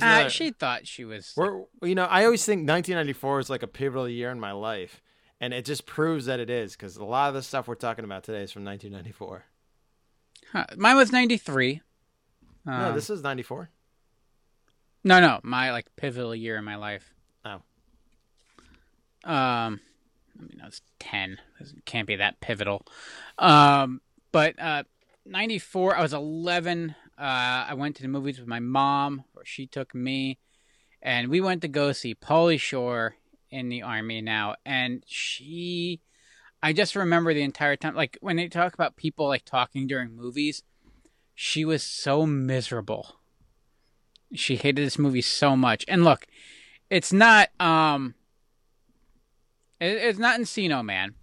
[0.00, 1.32] Uh, she thought she was.
[1.36, 5.02] We're, you know, I always think 1994 is like a pivotal year in my life,
[5.40, 8.04] and it just proves that it is because a lot of the stuff we're talking
[8.04, 9.44] about today is from 1994.
[10.52, 11.80] Huh, mine was ninety three.
[12.66, 13.70] no, Um, this is 94.
[15.04, 17.12] No, no, my like pivotal year in my life.
[17.44, 17.62] Oh.
[19.24, 19.80] Um,
[20.38, 21.38] I mean, I was ten.
[21.60, 22.84] It can't be that pivotal.
[23.38, 24.00] Um,
[24.32, 24.84] but uh,
[25.24, 25.96] ninety four.
[25.96, 26.94] I was eleven.
[27.18, 30.38] Uh, I went to the movies with my mom, or she took me,
[31.02, 33.16] and we went to go see Pauly Shore
[33.50, 36.00] in the army now, and she.
[36.62, 40.14] I just remember the entire time, like when they talk about people like talking during
[40.14, 40.62] movies,
[41.34, 43.16] she was so miserable.
[44.34, 45.86] She hated this movie so much.
[45.88, 46.26] And look,
[46.90, 48.14] it's not um
[49.80, 51.14] it, it's not Encino Man.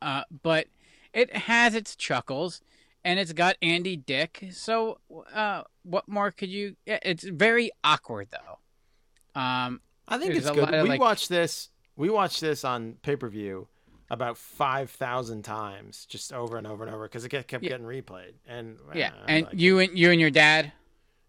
[0.00, 0.68] Uh but
[1.12, 2.60] it has its chuckles
[3.04, 4.46] and it's got Andy Dick.
[4.52, 5.00] So
[5.34, 9.40] uh what more could you it's very awkward though.
[9.40, 9.80] Um
[10.10, 10.74] I think there's it's good.
[10.74, 11.70] of, We like- watched this.
[11.96, 13.68] We watched this on pay per view
[14.10, 17.70] about five thousand times, just over and over and over, because it kept Yeah.
[17.70, 18.34] getting replayed.
[18.46, 20.72] And Yeah, uh, and like- you and you and your dad.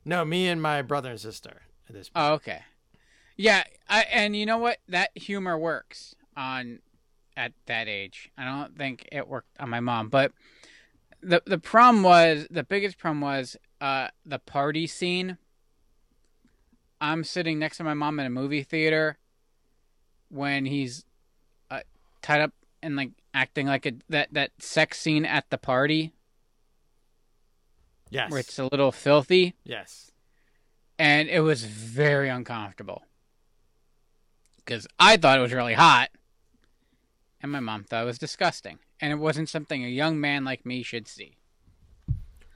[0.04, 1.62] no, me and my brother and sister.
[1.88, 2.26] At this point.
[2.26, 2.64] Oh, okay.
[3.38, 4.78] Yeah, I, and you know what?
[4.88, 6.80] That humor works on
[7.38, 8.30] at that age.
[8.38, 10.32] I don't think it worked on my mom, but
[11.22, 15.38] the the problem was the biggest problem was uh the party scene.
[17.02, 19.18] I'm sitting next to my mom in a movie theater
[20.30, 21.04] when he's
[21.70, 21.82] uh,
[22.22, 26.14] tied up and like acting like a that that sex scene at the party.
[28.10, 29.56] Yes, where it's a little filthy.
[29.64, 30.12] Yes.
[31.00, 33.04] and it was very uncomfortable.
[34.58, 36.10] Because I thought it was really hot,
[37.42, 40.66] and my mom thought it was disgusting, and it wasn't something a young man like
[40.66, 41.38] me should see.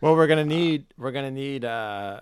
[0.02, 2.20] Well, we're gonna need we're gonna need uh,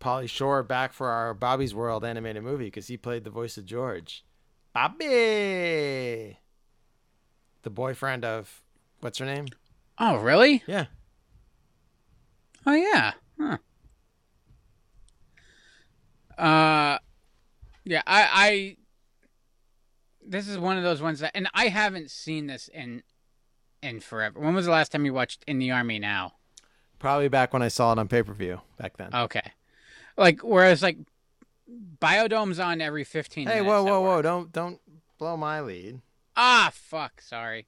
[0.00, 3.66] Pauly Shore back for our Bobby's World animated movie because he played the voice of
[3.66, 4.24] George.
[4.72, 6.38] Bobby,
[7.62, 8.62] the boyfriend of
[9.00, 9.46] what's her name?
[9.98, 10.62] Oh, really?
[10.66, 10.86] Yeah.
[12.66, 13.12] Oh, yeah.
[13.38, 13.58] Huh.
[16.38, 16.98] Uh,
[17.84, 18.02] yeah.
[18.06, 18.76] I, I.
[20.26, 23.02] This is one of those ones that, and I haven't seen this in,
[23.82, 24.38] in forever.
[24.38, 26.34] When was the last time you watched In the Army Now?
[26.98, 29.10] Probably back when I saw it on pay per view back then.
[29.12, 29.52] Okay.
[30.16, 30.98] Like whereas like
[32.00, 33.68] Biodome's on every 15 hey, minutes.
[33.68, 34.22] whoa, whoa, whoa!
[34.22, 34.80] Don't don't
[35.18, 36.00] blow my lead.
[36.36, 37.20] Ah, fuck.
[37.20, 37.66] Sorry.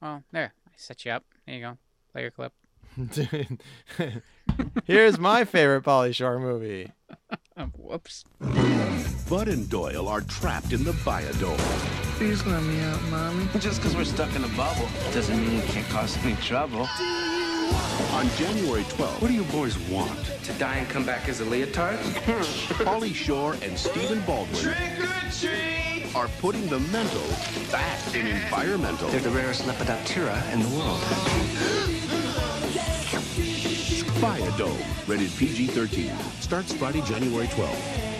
[0.00, 0.54] Oh, there.
[0.66, 1.24] I set you up.
[1.46, 1.78] There you go.
[2.12, 2.52] Play your clip.
[4.84, 6.92] Here's my favorite Pauly Shore movie.
[7.76, 8.24] Whoops.
[9.28, 11.58] Bud and Doyle are trapped in the biodome.
[12.16, 13.46] Please let me out, mommy.
[13.58, 16.88] Just because we're stuck in a bubble doesn't mean we can't cause any trouble.
[18.12, 20.10] On January 12th, what do you boys want?
[20.44, 21.98] To die and come back as a leotard?
[22.84, 24.74] Pauly Shore and Stephen Baldwin
[26.14, 27.22] are putting the mental
[27.70, 29.08] back in environmental.
[29.10, 31.00] They're the rarest Lepidoptera in the world.
[34.20, 36.42] Biodome, rated PG-13.
[36.42, 38.17] Starts Friday, January 12th.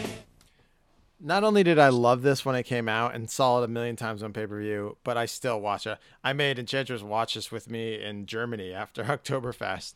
[1.21, 3.97] Not only did I love this when it came out and saw it a million
[3.97, 5.99] times on pay per view, but I still watch it.
[6.23, 9.95] I made Enchantress watch this with me in Germany after Oktoberfest.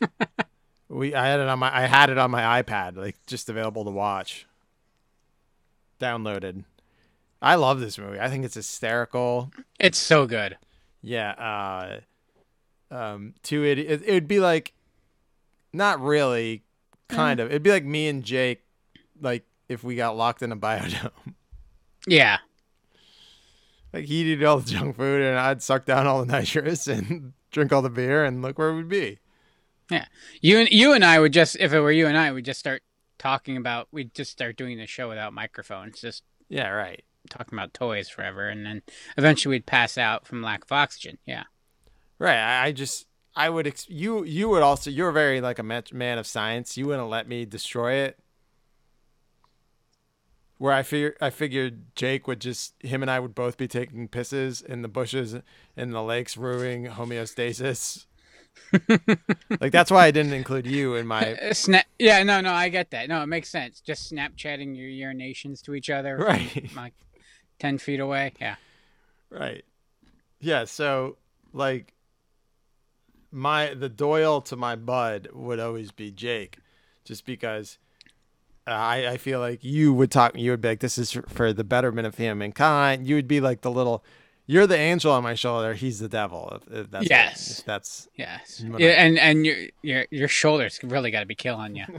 [0.88, 3.84] we I had it on my I had it on my iPad, like just available
[3.84, 4.46] to watch.
[6.00, 6.64] Downloaded.
[7.40, 8.20] I love this movie.
[8.20, 9.50] I think it's hysterical.
[9.80, 10.56] It's so good.
[11.00, 11.32] Yeah.
[12.90, 14.74] Uh, um, two idi- it, it would be like,
[15.72, 16.62] not really,
[17.08, 17.48] kind of.
[17.48, 18.62] It'd be like me and Jake,
[19.20, 21.10] like if we got locked in a biodome.
[22.06, 22.38] Yeah.
[23.92, 27.32] Like he'd eat all the junk food and I'd suck down all the nitrous and
[27.50, 29.18] drink all the beer and look where we'd be.
[29.90, 30.06] Yeah.
[30.40, 32.82] You and you and I would just if it were you and I—we'd just start
[33.18, 37.04] talking about we'd just start doing the show without microphones, just Yeah, right.
[37.28, 38.82] talking about toys forever and then
[39.16, 41.18] eventually we'd pass out from lack of oxygen.
[41.26, 41.44] Yeah.
[42.18, 42.38] Right.
[42.38, 46.18] I, I just I would ex- you you would also you're very like a man
[46.18, 46.76] of science.
[46.76, 48.18] You wouldn't let me destroy it.
[50.62, 54.06] Where I figure I figured Jake would just him and I would both be taking
[54.06, 55.34] pisses in the bushes
[55.76, 58.06] in the lakes, ruining homeostasis.
[59.60, 61.86] like that's why I didn't include you in my Uh, Snap.
[61.98, 63.08] Yeah, no, no, I get that.
[63.08, 63.80] No, it makes sense.
[63.80, 66.70] Just Snapchatting your urinations to each other, Right.
[66.76, 66.94] Like
[67.58, 68.32] ten feet away.
[68.40, 68.54] Yeah.
[69.30, 69.64] Right.
[70.38, 71.16] Yeah, so
[71.52, 71.92] like
[73.32, 76.58] my the Doyle to my bud would always be Jake,
[77.04, 77.78] just because
[78.66, 81.64] I I feel like you would talk you would be like this is for the
[81.64, 83.06] betterment of humankind.
[83.06, 84.04] You would be like the little
[84.46, 85.74] you're the angel on my shoulder.
[85.74, 86.60] He's the devil.
[86.66, 87.58] If, if that's Yes.
[87.60, 88.62] if that's Yes.
[88.78, 91.84] Yeah, I- and and your your your shoulders really got to be killing you.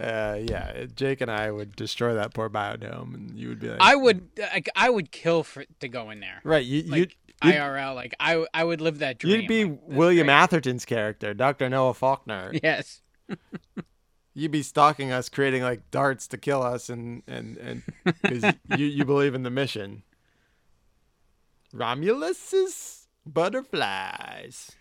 [0.00, 0.84] uh, yeah.
[0.94, 4.28] Jake and I would destroy that poor biodome, and you would be like I would
[4.38, 6.40] like I would kill for to go in there.
[6.44, 6.64] right.
[6.64, 7.14] You Like, you'd,
[7.44, 9.40] you'd IRL, like I I would live that dream.
[9.42, 12.52] you'd be William Atherton's character, Doctor Noah Faulkner.
[12.62, 13.02] Yes.
[14.40, 17.82] you'd be stalking us, creating like darts to kill us, and and and
[18.22, 20.02] because you you believe in the mission.
[21.74, 24.72] Romulus's butterflies.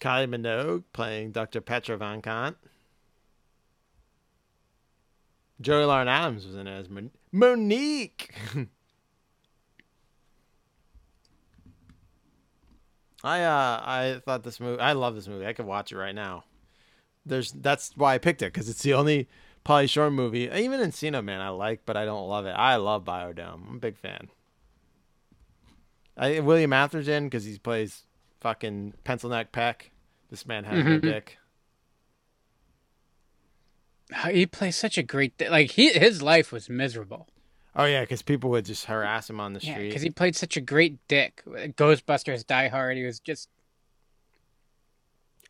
[0.00, 1.60] Kylie Minogue playing Dr.
[1.60, 2.56] Petra Von Kant.
[5.60, 8.34] Joey Lauren Adams was in it as Mon- Monique.
[13.22, 14.80] I uh I thought this movie.
[14.80, 15.46] I love this movie.
[15.46, 16.44] I could watch it right now.
[17.30, 19.28] There's that's why I picked it because it's the only
[19.64, 20.50] Pauly Shore movie.
[20.52, 22.50] Even Encino Man I like, but I don't love it.
[22.52, 23.68] I love Biodome.
[23.68, 24.28] I'm a big fan.
[26.16, 28.04] I William Atherton because he plays
[28.40, 29.90] fucking pencil neck peck.
[30.28, 31.02] This man has no Mhm.
[31.02, 31.38] dick.
[34.32, 37.28] He plays such a great like he his life was miserable.
[37.76, 39.88] Oh yeah, because people would just harass him on the Yeah, street.
[39.88, 41.42] because he played such a great dick.
[41.46, 42.96] Ghostbusters, Die Hard.
[42.96, 43.48] He was just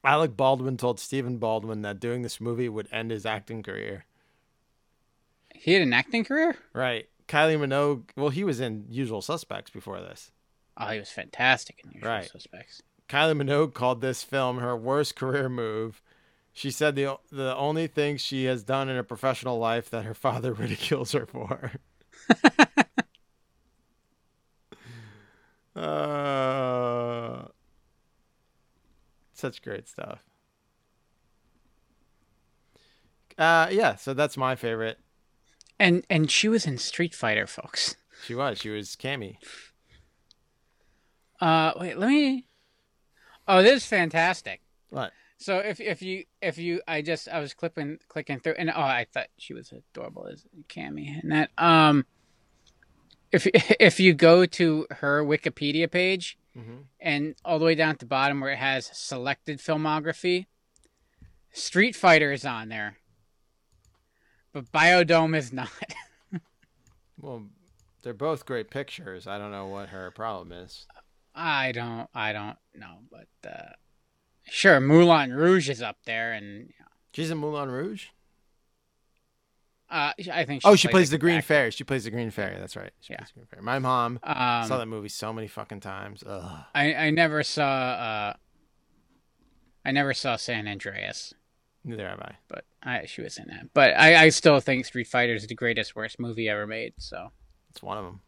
[0.04, 4.06] Alec Baldwin told Stephen Baldwin that doing this movie would end his acting career.
[5.54, 6.56] he had an acting career.
[6.72, 7.08] Right.
[7.28, 8.04] Kylie Minogue.
[8.16, 10.32] Well, he was in Usual Suspects before this.
[10.76, 12.30] Oh, he was fantastic in Usual Right.
[12.30, 12.82] Suspects.
[13.08, 16.00] Kylie Minogue called this film her worst career move.
[16.52, 20.14] She said the the only thing she has done in her professional life that her
[20.14, 21.72] father ridicules her for.
[25.76, 27.44] uh,
[29.40, 30.20] such great stuff.
[33.38, 34.98] Uh, yeah, so that's my favorite.
[35.78, 37.96] And and she was in Street Fighter, folks.
[38.26, 38.58] She was.
[38.58, 39.36] She was Cammy.
[41.40, 42.46] Uh, wait, let me.
[43.48, 44.60] Oh, this is fantastic.
[44.90, 45.12] What?
[45.38, 48.82] So if if you if you I just I was clicking clicking through and oh
[48.82, 52.04] I thought she was adorable as Cammy and that um
[53.32, 53.46] if
[53.80, 56.84] if you go to her Wikipedia page Mhm.
[56.98, 60.46] and all the way down at the bottom where it has selected filmography,
[61.52, 62.98] Street Fighter is on there,
[64.52, 65.70] but Biodome is not.
[67.22, 67.48] Well,
[68.02, 69.26] they're both great pictures.
[69.26, 70.86] I don't know what her problem is.
[71.34, 73.72] I don't I don't know, but uh,
[74.44, 76.72] sure Moulin Rouge is up there and
[77.12, 78.06] She's in Moulin Rouge.
[79.90, 81.70] Uh I think oh, she plays like, the Green back- Fairy.
[81.72, 82.56] She plays the Green Fairy.
[82.58, 82.92] That's right.
[83.00, 83.62] She plays the Green Fairy.
[83.62, 86.22] My mom Um, saw that movie so many fucking times.
[86.26, 86.64] Ugh.
[86.74, 88.32] I I never saw uh
[89.84, 91.32] I never saw San Andreas,
[91.84, 92.34] Neither have I.
[92.48, 93.68] but I she was in that.
[93.74, 96.94] But I I still think Street Fighter is the greatest worst movie ever made.
[96.98, 97.32] So
[97.70, 98.20] It's one of them.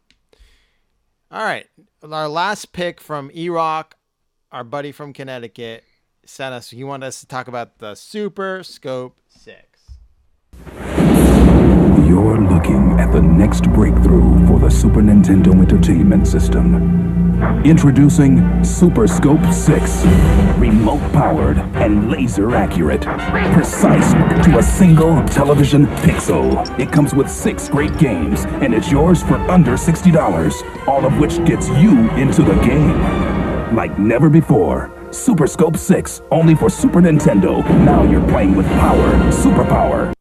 [1.31, 1.67] All right.
[2.03, 3.95] Our last pick from E Rock,
[4.51, 5.83] our buddy from Connecticut,
[6.25, 6.69] sent us.
[6.69, 9.59] He wanted us to talk about the Super Scope 6.
[12.07, 17.35] You're looking at the next breakthrough for the Super Nintendo Entertainment System.
[17.65, 20.05] Introducing Super Scope 6.
[20.57, 23.01] Remote powered and laser accurate.
[23.53, 24.13] Precise
[24.45, 26.79] to a single television pixel.
[26.79, 31.43] It comes with six great games, and it's yours for under $60, all of which
[31.43, 33.75] gets you into the game.
[33.75, 34.93] Like never before.
[35.11, 37.61] Super Scope 6, only for Super Nintendo.
[37.83, 40.13] Now you're playing with power, superpower.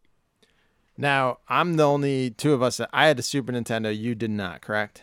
[0.97, 3.97] Now, I'm the only two of us that I had a Super Nintendo.
[3.97, 5.03] You did not, correct?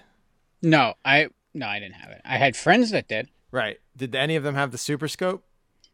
[0.61, 2.21] no, I no I didn't have it.
[2.25, 3.29] I had friends that did.
[3.51, 3.79] Right.
[3.97, 5.43] Did any of them have the Super Scope?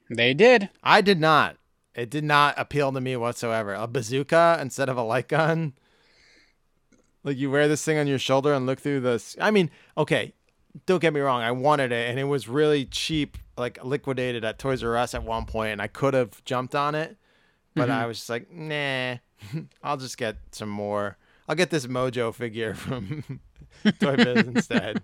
[0.10, 0.70] They did.
[0.84, 1.58] I did not.
[1.96, 3.74] It did not appeal to me whatsoever.
[3.74, 5.74] A bazooka instead of a light gun.
[7.24, 9.36] Like you wear this thing on your shoulder and look through this.
[9.40, 10.34] I mean, okay,
[10.86, 11.42] don't get me wrong.
[11.42, 15.24] I wanted it, and it was really cheap, like liquidated at Toys R Us at
[15.24, 17.18] one point, and I could have jumped on it,
[17.74, 17.94] but Mhm.
[17.94, 19.18] I was just like, nah.
[19.84, 21.18] I'll just get some more.
[21.48, 23.24] I'll get this Mojo figure from
[24.00, 25.02] Toy Biz instead.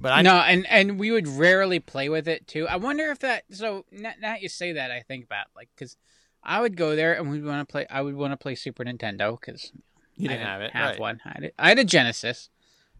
[0.00, 2.68] But I no, and and we would rarely play with it too.
[2.68, 3.44] I wonder if that.
[3.50, 5.96] So now, now you say that, I think about like because
[6.42, 7.86] I would go there and we'd want to play.
[7.88, 9.72] I would want to play Super Nintendo because
[10.16, 10.98] You didn't have it, right.
[11.00, 11.20] one.
[11.24, 12.50] I had, I had a Genesis.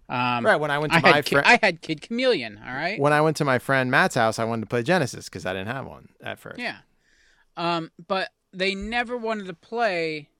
[0.09, 2.61] Um, Right, when I went to I my friend- I had Kid Chameleon.
[2.67, 2.99] All right.
[2.99, 5.53] when I went to my friend Matt's house, I wanted to play Genesis because I
[5.53, 6.59] didn't have one at first.
[6.61, 6.79] Yeah.
[7.59, 10.31] Um, but they never wanted to play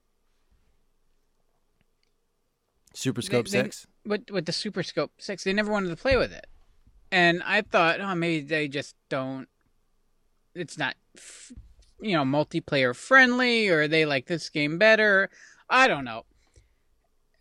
[2.93, 3.87] Super Scope they- Six.
[4.05, 5.43] with with the Super Scope Six.
[5.43, 6.47] They never wanted to play with it,
[7.11, 9.47] and I thought, oh, maybe they just don't.
[10.55, 11.51] It's not, f-
[12.01, 15.29] you know, multiplayer friendly, or they like this game better.
[15.69, 16.25] I don't know.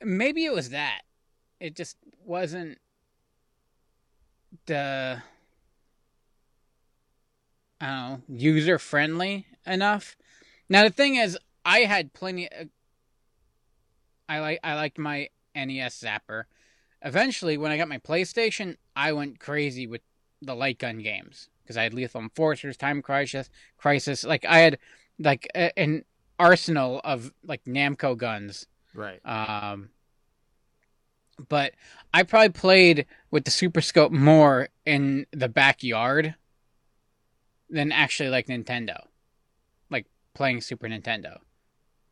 [0.03, 1.03] Maybe it was that.
[1.59, 2.79] It just wasn't
[4.67, 5.23] the.
[7.81, 10.17] I don't know, user friendly enough.
[10.69, 12.49] Now the thing is, I had plenty.
[12.49, 12.69] Of,
[14.29, 16.45] I like I liked my NES Zapper.
[17.03, 20.01] Eventually, when I got my PlayStation, I went crazy with
[20.43, 24.25] the light gun games because I had Lethal Enforcers, Time Crisis, Crisis.
[24.25, 24.79] Like I had
[25.19, 26.05] like a, an
[26.39, 28.67] arsenal of like Namco guns.
[28.95, 29.21] Right.
[29.25, 29.91] Um,
[31.49, 31.75] but
[32.15, 36.35] I probably played with the Super Scope more in the backyard
[37.69, 39.07] than actually like Nintendo,
[40.37, 41.39] playing Super Nintendo.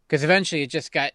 [0.06, 1.12] Because eventually it just got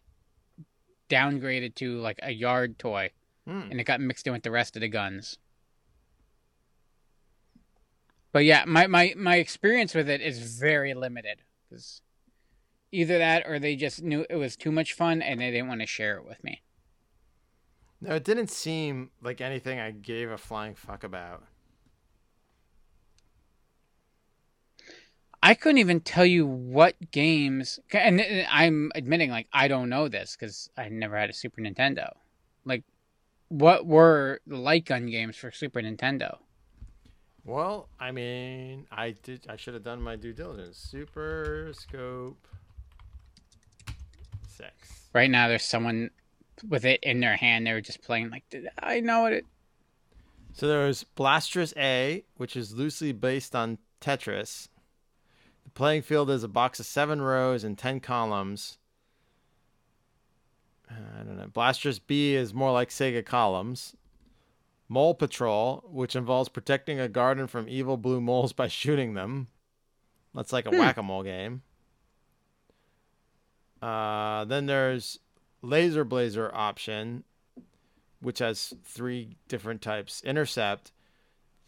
[1.09, 3.09] downgraded to like a yard toy,
[3.45, 3.67] Hmm.
[3.71, 5.37] and it got mixed in with the rest of the guns.
[8.31, 11.41] but yeah, my, my, my experience with it is very limited.
[11.67, 12.01] Because
[12.91, 15.81] either that or they just knew it was too much fun and they didn't want
[15.81, 16.61] to share it with me.
[18.01, 21.43] No, it didn't seem like anything I gave a flying fuck about.
[25.41, 30.07] I couldn't even tell you what games, and and I'm admitting like I don't know
[30.07, 32.11] this because I never had a Super Nintendo.
[32.65, 32.83] Like,
[33.47, 36.37] what were the light gun games for Super Nintendo?
[37.45, 39.45] Well, I mean, I did.
[39.49, 40.77] I should have done my due diligence.
[40.77, 42.47] Super Scope
[44.47, 45.07] Six.
[45.13, 46.09] Right now, there's someone
[46.67, 47.65] with it in their hand.
[47.65, 49.45] They were just playing like did I know what it.
[50.53, 54.67] So there's Blastris A, which is loosely based on Tetris.
[55.69, 58.79] The playing field is a box of seven rows and ten columns.
[60.89, 61.45] I don't know.
[61.45, 63.95] Blastris B is more like Sega columns.
[64.87, 69.49] Mole Patrol, which involves protecting a garden from evil blue moles by shooting them.
[70.33, 70.79] That's like a Hmm.
[70.79, 71.61] whack a mole game.
[73.79, 75.19] Uh, then there's
[75.61, 77.25] Laser Blazer option,
[78.21, 80.23] which has three different types.
[80.23, 80.91] Intercept.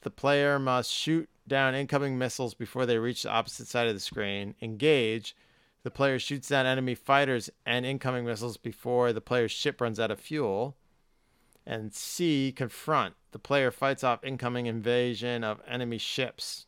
[0.02, 4.00] The player must shoot down incoming missiles before they reach the opposite side of the
[4.00, 4.56] screen.
[4.62, 5.36] Engage.
[5.84, 10.12] The player shoots down enemy fighters and incoming missiles before the player's ship runs out
[10.12, 10.78] of fuel.
[11.66, 12.54] And C.
[12.56, 13.16] Confront.
[13.34, 16.68] The player fights off incoming invasion of enemy ships.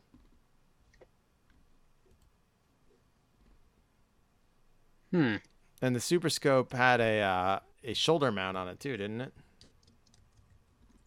[5.12, 5.36] Hmm.
[5.82, 9.34] And the Super Scope had a uh, a shoulder mount on it too, didn't it?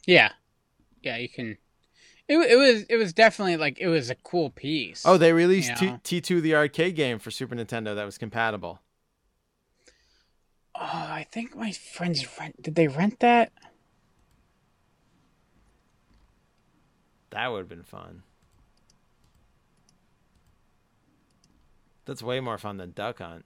[0.06, 0.30] Yeah,
[1.02, 1.58] yeah, you can.
[2.28, 5.02] It, it was it was definitely like it was a cool piece.
[5.04, 6.20] Oh, they released you T-?
[6.20, 8.80] T2 the arcade game for Super Nintendo that was compatible.
[10.74, 12.60] Oh, I think my friends rent.
[12.60, 13.52] Did they rent that?
[17.30, 18.22] That would have been fun.
[22.06, 23.44] That's way more fun than Duck Hunt.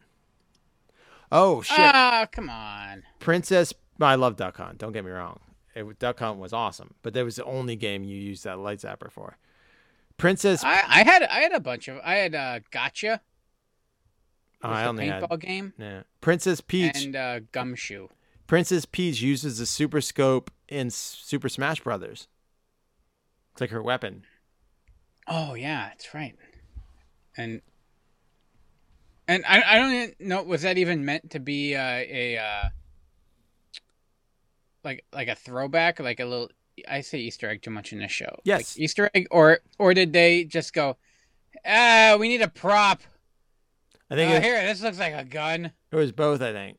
[1.33, 1.79] Oh shit!
[1.79, 3.05] Ah, come on.
[3.19, 4.79] Princess, I love Duck Hunt.
[4.79, 5.39] Don't get me wrong.
[5.75, 8.81] It, Duck Hunt was awesome, but that was the only game you used that light
[8.81, 9.37] zapper for.
[10.17, 13.21] Princess, I, I had I had a bunch of I had uh, Gotcha.
[14.63, 15.73] Oh, I only had paintball game.
[15.79, 17.05] Yeah, Princess Peach.
[17.05, 18.09] and uh, Gumshoe.
[18.47, 22.29] Princess Peach uses the Super Scope in Super Smash Brothers.
[23.53, 24.25] It's like her weapon.
[25.27, 26.35] Oh yeah, that's right.
[27.37, 27.63] And
[29.29, 32.69] and I I don't even know was that even meant to be uh, a uh,
[34.85, 36.51] like like a throwback, like a little.
[36.89, 38.39] I say Easter egg too much in this show.
[38.45, 38.77] Yes.
[38.77, 40.97] Like Easter egg, or or did they just go?
[41.67, 43.03] Ah, we need a prop.
[44.11, 45.73] I think Uh, it, here, this looks like a gun.
[45.93, 46.41] it was both.
[46.41, 46.79] I think.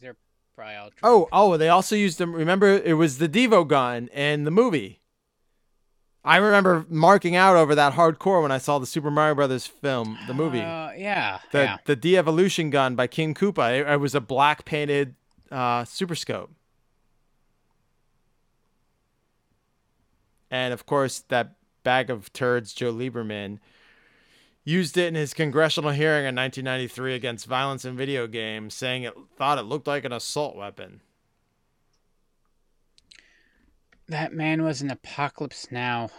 [0.00, 0.16] They're
[0.56, 0.90] probably all.
[1.02, 2.34] Oh, oh, they also used them.
[2.34, 5.00] Remember, it was the Devo gun in the movie.
[6.24, 10.18] I remember marking out over that hardcore when I saw the Super Mario Brothers film,
[10.26, 10.60] the movie.
[10.60, 11.76] Uh, yeah, the yeah.
[11.86, 13.78] the de-evolution gun by King Koopa.
[13.80, 15.14] It, it was a black painted
[15.52, 16.50] uh, Super Scope.
[20.50, 23.58] And of course, that bag of turds, Joe Lieberman,
[24.64, 29.14] used it in his congressional hearing in 1993 against violence in video games, saying it
[29.36, 31.00] thought it looked like an assault weapon.
[34.08, 36.10] That man was an apocalypse now.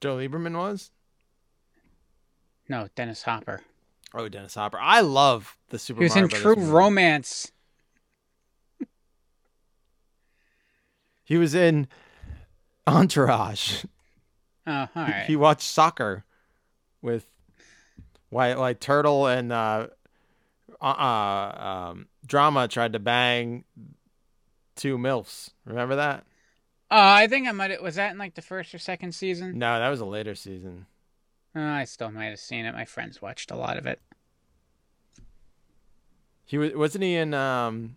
[0.00, 0.90] Joe Lieberman was?
[2.68, 3.62] No, Dennis Hopper.
[4.14, 4.78] Oh, Dennis Hopper.
[4.80, 6.70] I love the Super He was Mario in Brothers True movie.
[6.70, 7.52] Romance.
[11.24, 11.88] He was in
[12.88, 13.84] Entourage.
[14.66, 16.24] Oh, all He- He watched soccer
[17.02, 17.26] with
[18.30, 19.86] White Turtle and uh,
[20.80, 23.64] uh, uh, um, Drama tried to bang
[24.76, 25.50] two milfs.
[25.64, 26.24] Remember that?
[26.90, 27.82] Uh, I think I might.
[27.82, 29.58] Was that in like the first or second season?
[29.58, 30.86] No, that was a later season.
[31.56, 32.74] Uh, I still might have seen it.
[32.74, 34.00] My friends watched a lot of it.
[36.44, 37.96] He was wasn't he in um,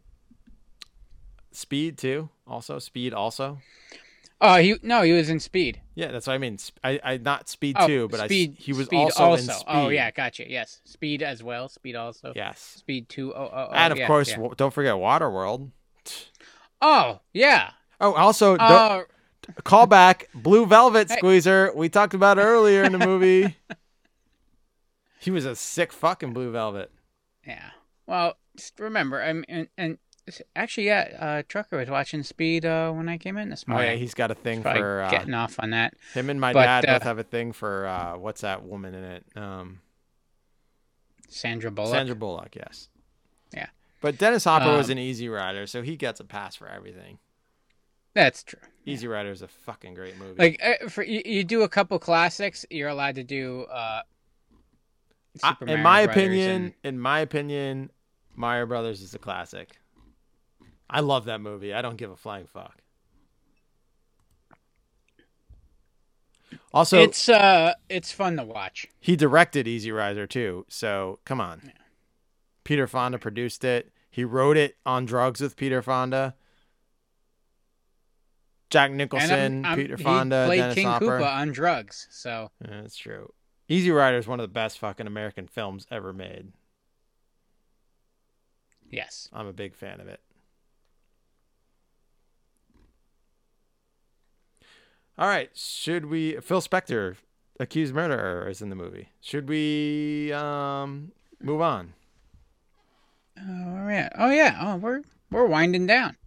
[1.51, 2.29] Speed too?
[2.47, 3.59] Also Speed also.
[4.43, 5.81] Oh, he no, he was in Speed.
[5.93, 6.57] Yeah, that's what I mean.
[6.83, 8.57] I, I not Speed Oh, two, but Speed.
[8.57, 9.65] I he was Speed also, in oh, Speed.
[9.67, 10.49] Oh yeah, gotcha.
[10.49, 11.69] Yes, Speed as well.
[11.69, 12.33] Speed also.
[12.35, 12.59] Yes.
[12.59, 13.33] Speed two.
[13.35, 14.37] Oh, oh, oh and of yeah, course, yeah.
[14.37, 15.69] w- don't forget Waterworld.
[16.81, 17.71] Oh yeah.
[17.99, 19.03] Oh, also, Oh.
[19.63, 21.17] call back Blue Velvet Hey.
[21.17, 21.71] Squeezer.
[21.75, 23.57] We talked about earlier in the movie.
[25.19, 26.91] he was a sick fucking Blue Velvet.
[27.45, 27.69] Yeah.
[28.07, 29.99] Well, just remember, I'm and, and
[30.55, 33.91] actually, yeah, uh, Trucker was watching Speed uh, when I came in this Oh morning.
[33.91, 35.93] yeah, he's got a thing for uh, getting off on that.
[36.13, 38.93] Him and my But, dad uh, both have a thing for uh, what's that woman
[38.93, 39.25] in it?
[39.35, 39.79] Um,
[41.29, 41.91] Sandra Bullock.
[41.93, 42.55] Sandra Bullock.
[42.55, 42.89] Yes.
[43.53, 43.67] Yeah.
[44.01, 47.19] But Dennis Hopper was Um, an easy rider, so he gets a pass for everything.
[48.13, 48.59] That's true.
[48.85, 50.35] Easy Rider is a fucking great movie.
[50.37, 53.65] Like uh, for you, you do a couple classics, you're allowed to do.
[53.71, 54.01] uh
[55.43, 57.89] I- in my Brothers opinion, and- in my opinion,
[58.35, 59.77] Mario Brothers is a classic.
[60.93, 61.73] I love that movie.
[61.73, 62.77] I don't give a flying fuck.
[66.73, 68.87] Also, it's uh, it's fun to watch.
[68.99, 70.65] he directed Easy Rider too.
[70.69, 71.71] So come on.
[72.63, 73.91] Peter Fonda produced it.
[74.09, 76.35] He wrote it on drugs with Peter Fonda.
[78.69, 81.19] Jack Nicholson, I'm- I'm- Peter he Fonda, played Dennis King Hopper.
[81.19, 83.33] Koopa on drugs, so Yeah, that's true.
[83.67, 86.51] Easy Rider is one of the best fucking American films ever made.
[88.89, 89.29] yes.
[89.33, 90.19] I'm a big fan of it.
[95.17, 96.37] All right, should we?
[96.41, 97.15] Phil Spector,
[97.59, 99.09] accused murderer, is in the movie.
[99.21, 101.11] Should we um
[101.41, 101.93] move on?
[103.39, 104.09] Oh yeah.
[104.17, 104.57] Oh yeah.
[104.61, 106.17] Oh, we're we're winding down.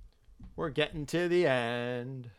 [0.56, 2.30] We're getting to the end.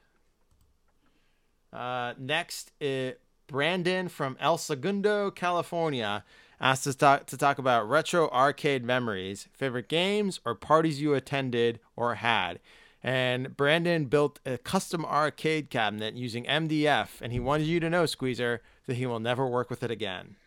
[1.73, 6.23] Uh, next, it, Brandon from El Segundo, California,
[6.61, 11.81] asked us talk, to talk about retro arcade memories, favorite games, or parties you attended
[11.97, 12.59] or had.
[13.05, 18.07] And Brandon built a custom arcade cabinet using MDF, and he wanted you to know,
[18.07, 20.37] Squeezer, that he will never work with it again.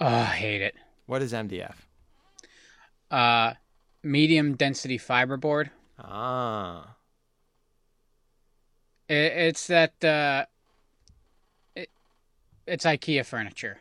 [0.00, 0.74] Oh, I hate it.
[1.06, 1.76] What is MDF?
[3.12, 3.52] Uh,
[4.02, 5.70] medium density fiberboard.
[6.00, 6.96] Ah.
[9.08, 10.02] It, it's that.
[10.02, 10.46] Uh,
[11.76, 11.90] it,
[12.66, 13.78] it's IKEA furniture.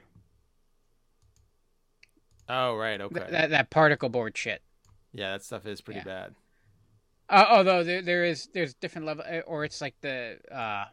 [2.47, 3.01] Oh, right.
[3.01, 3.21] Okay.
[3.21, 4.61] Th- that that particle board shit.
[5.13, 6.35] yeah, that stuff is pretty bad.
[7.29, 10.85] Uh, although there there is there's different level, uh, or it's like the uh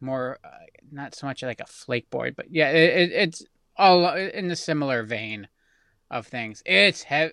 [0.00, 0.48] more uh,
[0.90, 3.44] not so much like a flake board, but yeah, it, it's
[3.76, 5.48] all in the similar vein
[6.10, 6.62] of things.
[6.66, 7.32] It's heavy.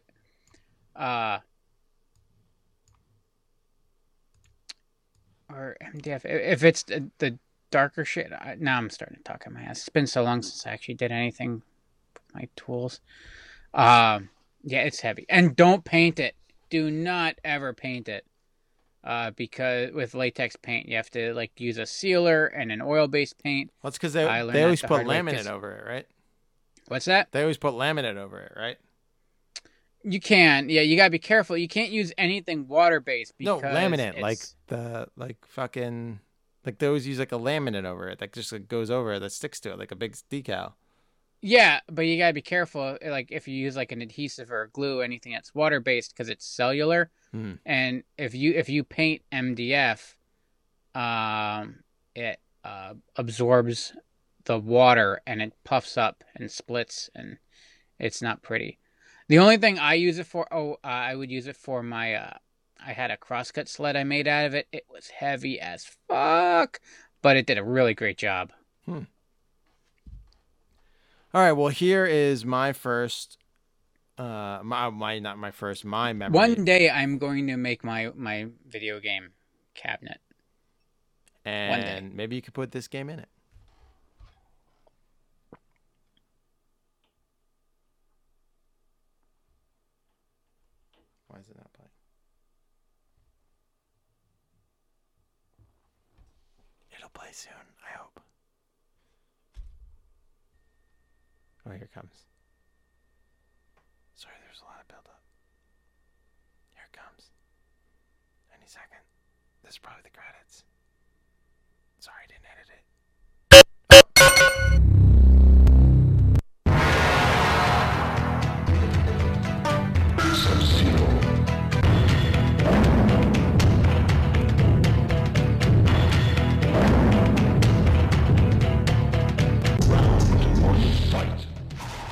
[0.96, 1.40] Uh,
[5.50, 6.22] or MDF.
[6.26, 7.38] If it's the, the
[7.72, 9.80] darker shit, I, now I'm starting to talk in my ass.
[9.80, 11.62] It's been so long since I actually did anything
[12.14, 13.02] with my tools.
[13.74, 14.30] Um,
[14.64, 16.36] yeah, it's heavy, and don't paint it.
[16.70, 18.26] Do not ever paint it,
[19.04, 23.42] uh, because with latex paint you have to like use a sealer and an oil-based
[23.44, 23.72] paint.
[23.82, 26.08] Well, that's because they, I they always the put laminate over it, right?
[26.88, 27.32] What's that?
[27.32, 28.78] They always put laminate over it, right?
[30.04, 31.56] You can, yeah, you gotta be careful.
[31.56, 36.20] You can't use anything water-based No, because laminate, like the like fucking
[36.66, 39.20] like they always use like a laminate over it that just like, goes over it
[39.20, 40.74] that sticks to it like a big decal.
[41.42, 42.98] Yeah, but you gotta be careful.
[43.04, 46.30] Like if you use like an adhesive or a glue, anything that's water based, because
[46.30, 47.10] it's cellular.
[47.32, 47.54] Hmm.
[47.66, 50.14] And if you if you paint MDF,
[50.94, 51.78] um,
[52.16, 53.94] it uh, absorbs
[54.46, 57.38] the water and it puffs up and splits, and
[58.00, 58.78] it's not pretty.
[59.28, 62.16] The only thing I use it for, oh, uh, I would use it for my.
[62.16, 62.34] Uh,
[62.86, 64.68] I had a crosscut sled I made out of it.
[64.72, 66.80] It was heavy as fuck,
[67.22, 68.52] but it did a really great job.
[68.86, 69.04] Hmm.
[71.34, 73.38] All right, well here is my first
[74.18, 76.38] uh my my not my first my memory.
[76.38, 79.32] One day I'm going to make my my video game
[79.74, 80.20] cabinet.
[81.46, 83.30] and maybe you could put this game in it.
[91.28, 91.90] Why is it not playing?
[96.98, 97.54] It'll play soon,
[97.88, 98.20] I hope.
[101.72, 102.28] Oh, here it comes.
[104.20, 105.24] Sorry, there's a lot of buildup.
[106.76, 107.32] Here it comes.
[108.52, 109.00] Any second.
[109.64, 110.68] This is probably the credits.
[112.04, 112.84] Sorry, I didn't edit it.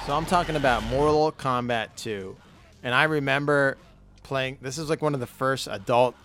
[0.10, 2.36] So I'm talking about Mortal Kombat 2.
[2.82, 3.78] And I remember
[4.24, 6.16] playing this is like one of the first adult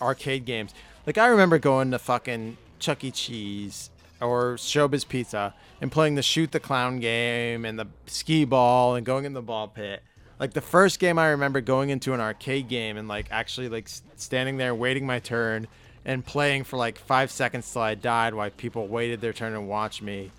[0.00, 0.72] arcade games.
[1.04, 3.10] Like I remember going to fucking Chuck E.
[3.10, 8.94] Cheese or Showbiz Pizza and playing the shoot the clown game and the skee ball
[8.94, 10.04] and going in the ball pit.
[10.38, 13.88] Like the first game I remember going into an arcade game and like actually like
[14.14, 15.66] standing there waiting my turn
[16.04, 19.68] and playing for like five seconds till I died while people waited their turn and
[19.68, 20.30] watched me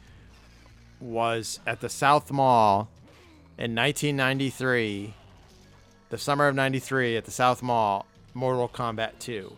[1.03, 2.89] was at the South Mall
[3.57, 5.13] in 1993,
[6.09, 9.55] the summer of 93 at the South Mall, Mortal Kombat 2.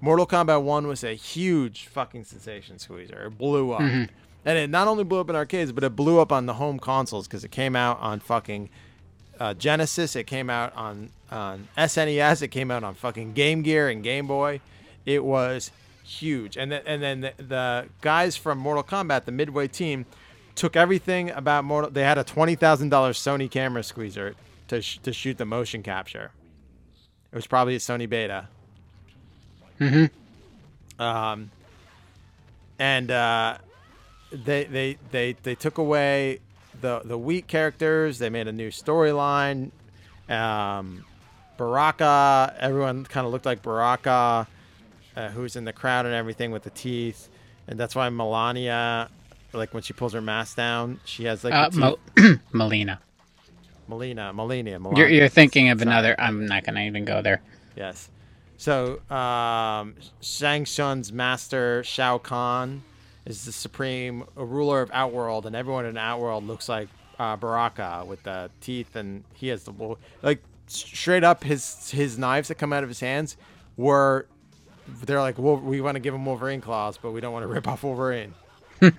[0.00, 3.26] Mortal Kombat 1 was a huge fucking sensation squeezer.
[3.26, 3.80] It blew up.
[3.80, 4.08] Mhm.
[4.44, 6.78] And it not only blew up in arcades, but it blew up on the home
[6.78, 8.68] consoles because it came out on fucking
[9.40, 10.14] uh, Genesis.
[10.14, 12.42] It came out on, on SNES.
[12.42, 14.60] It came out on fucking Game Gear and Game Boy.
[15.06, 15.70] It was
[16.04, 16.56] huge.
[16.56, 20.04] And then and then the, the guys from Mortal Kombat, the Midway team,
[20.54, 21.90] took everything about Mortal.
[21.90, 24.34] They had a twenty thousand dollars Sony camera squeezer
[24.68, 26.30] to sh- to shoot the motion capture.
[27.32, 28.48] It was probably a Sony Beta.
[29.80, 31.02] Mm-hmm.
[31.02, 31.50] Um,
[32.78, 33.58] and uh,
[34.30, 36.40] they they they they took away
[36.80, 38.18] the the weak characters.
[38.18, 39.70] They made a new storyline.
[40.28, 41.04] Um,
[41.56, 44.46] Baraka, everyone kind of looked like Baraka,
[45.16, 47.28] uh, who's in the crowd and everything with the teeth,
[47.68, 49.08] and that's why Melania,
[49.54, 51.98] like when she pulls her mask down, she has like Uh, teeth.
[52.52, 52.98] Mileena.
[53.88, 55.90] Mileena, Melania, You're, you're thinking of Sorry.
[55.90, 56.14] another.
[56.18, 57.42] I'm not gonna even go there.
[57.76, 58.08] Yes.
[58.56, 62.82] So, um, Shang Tsung's master, Shao Kahn,
[63.26, 68.22] is the supreme ruler of Outworld, and everyone in Outworld looks like uh, Baraka with
[68.22, 72.82] the teeth, and he has the like straight up his his knives that come out
[72.84, 73.36] of his hands
[73.76, 74.26] were
[75.04, 77.48] they're like Wol- we want to give him Wolverine claws, but we don't want to
[77.52, 78.34] rip off Wolverine.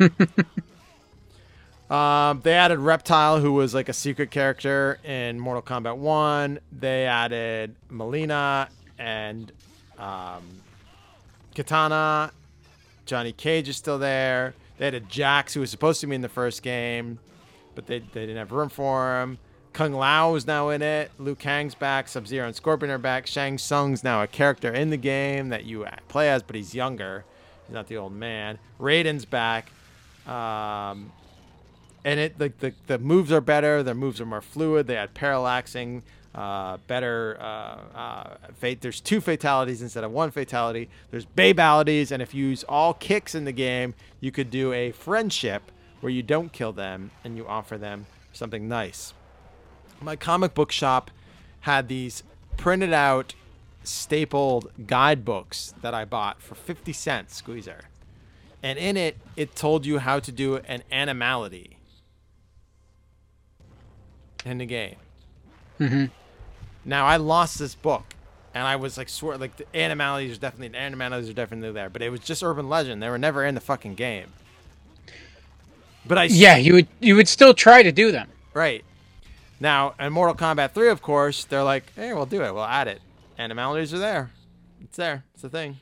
[1.89, 6.59] Um, they added Reptile, who was like a secret character in Mortal Kombat 1.
[6.71, 9.51] They added Mileena and
[9.99, 10.41] um,
[11.53, 12.31] Katana.
[13.05, 14.55] Johnny Cage is still there.
[14.79, 17.19] They added Jax, who was supposed to be in the first game,
[17.75, 19.37] but they, they didn't have room for him.
[19.71, 21.11] Kung Lao is now in it.
[21.19, 22.07] Liu Kang's back.
[22.07, 23.27] Sub Zero and Scorpion are back.
[23.27, 27.25] Shang Tsung's now a character in the game that you play as, but he's younger.
[27.67, 28.59] He's not the old man.
[28.79, 29.71] Raiden's back.
[30.27, 31.11] Um,
[32.03, 33.83] and it the, the the moves are better.
[33.83, 34.87] Their moves are more fluid.
[34.87, 38.81] They had parallaxing, uh, better uh, uh, fate.
[38.81, 40.89] There's two fatalities instead of one fatality.
[41.09, 44.91] There's babalities, and if you use all kicks in the game, you could do a
[44.91, 45.71] friendship
[46.01, 49.13] where you don't kill them and you offer them something nice.
[49.99, 51.09] My comic book shop
[51.61, 52.21] had these
[52.57, 53.33] printed out,
[53.87, 57.81] stapled guidebooks that I bought for 50 cents, Squeezer.
[58.63, 61.77] And in it, it told you how to do an animality
[64.45, 64.95] in the game.
[65.79, 66.05] Mm-hmm.
[66.83, 68.15] Now I lost this book,
[68.53, 71.89] and I was like, swear, like the animalities are definitely the animalities are definitely there,
[71.89, 73.01] but it was just urban legend.
[73.01, 74.27] They were never in the fucking game.
[76.07, 78.29] But I Yeah, you would you would still try to do them.
[78.53, 78.83] right
[79.59, 82.87] now in Mortal Kombat 3, of course, they're like, hey, we'll do it, we'll add
[82.87, 83.01] it.
[83.37, 84.31] Animalities are there.
[84.81, 85.25] It's there.
[85.33, 85.77] It's a thing.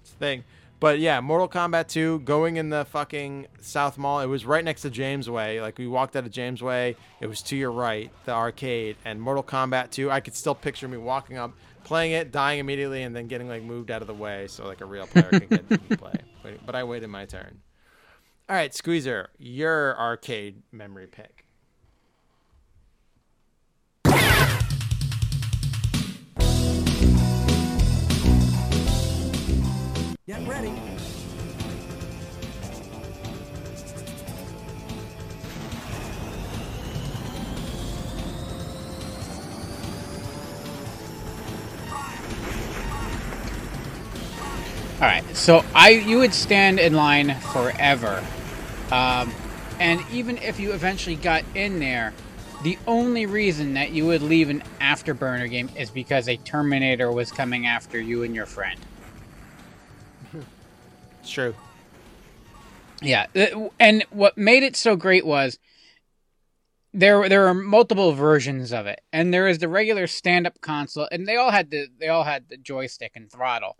[0.00, 0.44] It's a thing.
[0.80, 4.20] But yeah, Mortal Kombat 2, going in the fucking South Mall.
[4.20, 5.60] It was right next to Jamesway.
[5.60, 6.96] Like we walked out of Jamesway.
[7.20, 8.96] It was to your right, the arcade.
[9.04, 11.52] And Mortal Kombat 2, I could still picture me walking up,
[11.84, 14.80] playing it, dying immediately, and then getting like moved out of the way so like
[14.80, 16.14] a real player can get to play.
[16.64, 17.60] But I waited my turn.
[18.48, 21.44] All right, Squeezer, your arcade memory pick.
[30.30, 30.68] Get ready.
[30.68, 30.74] All
[45.00, 48.24] right, so I you would stand in line forever,
[48.92, 49.32] um,
[49.80, 52.12] and even if you eventually got in there,
[52.62, 57.32] the only reason that you would leave an afterburner game is because a Terminator was
[57.32, 58.78] coming after you and your friend.
[61.20, 61.54] It's true.
[63.02, 65.58] Yeah, uh, and what made it so great was
[66.92, 71.26] there there are multiple versions of it, and there is the regular stand-up console, and
[71.26, 73.76] they all had the they all had the joystick and throttle,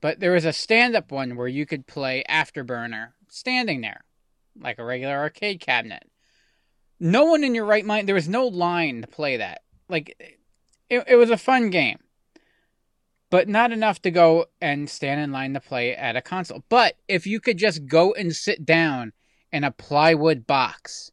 [0.00, 4.04] but there was a stand-up one where you could play Afterburner standing there,
[4.58, 6.04] like a regular arcade cabinet.
[6.98, 8.08] No one in your right mind.
[8.08, 9.62] There was no line to play that.
[9.88, 10.16] Like,
[10.90, 11.98] it, it was a fun game
[13.30, 16.64] but not enough to go and stand in line to play at a console.
[16.68, 19.12] But if you could just go and sit down
[19.52, 21.10] in a plywood box,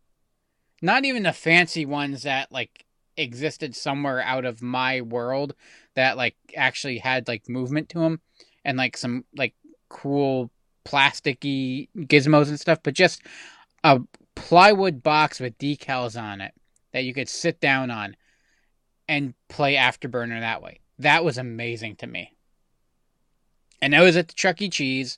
[0.81, 2.85] not even the fancy ones that like
[3.17, 5.55] existed somewhere out of my world
[5.95, 8.21] that like actually had like movement to them
[8.63, 9.53] and like some like
[9.89, 10.51] cool
[10.85, 13.21] plasticky gizmos and stuff, but just
[13.83, 14.01] a
[14.35, 16.53] plywood box with decals on it
[16.91, 18.15] that you could sit down on
[19.07, 20.79] and play Afterburner that way.
[20.97, 22.31] That was amazing to me.
[23.81, 24.69] And I was at the Chuck E.
[24.69, 25.17] Cheese,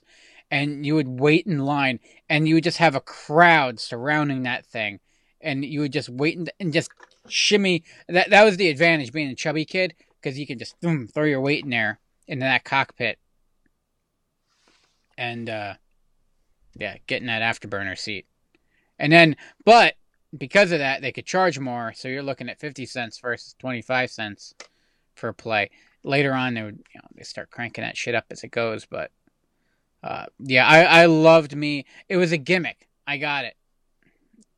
[0.50, 4.66] and you would wait in line, and you would just have a crowd surrounding that
[4.66, 5.00] thing,
[5.40, 6.90] and you would just wait and, and just
[7.28, 7.84] shimmy.
[8.08, 11.24] That that was the advantage being a chubby kid, because you can just boom, throw
[11.24, 13.18] your weight in there into that cockpit,
[15.16, 15.74] and uh,
[16.76, 18.26] yeah, getting that afterburner seat.
[18.98, 19.94] And then, but
[20.36, 23.80] because of that, they could charge more, so you're looking at fifty cents versus twenty
[23.80, 24.54] five cents
[25.18, 25.70] for a play.
[26.04, 28.86] later on they would you know they start cranking that shit up as it goes.
[28.86, 29.10] But
[30.02, 31.86] uh, yeah, I I loved me.
[32.08, 32.88] It was a gimmick.
[33.06, 33.56] I got it,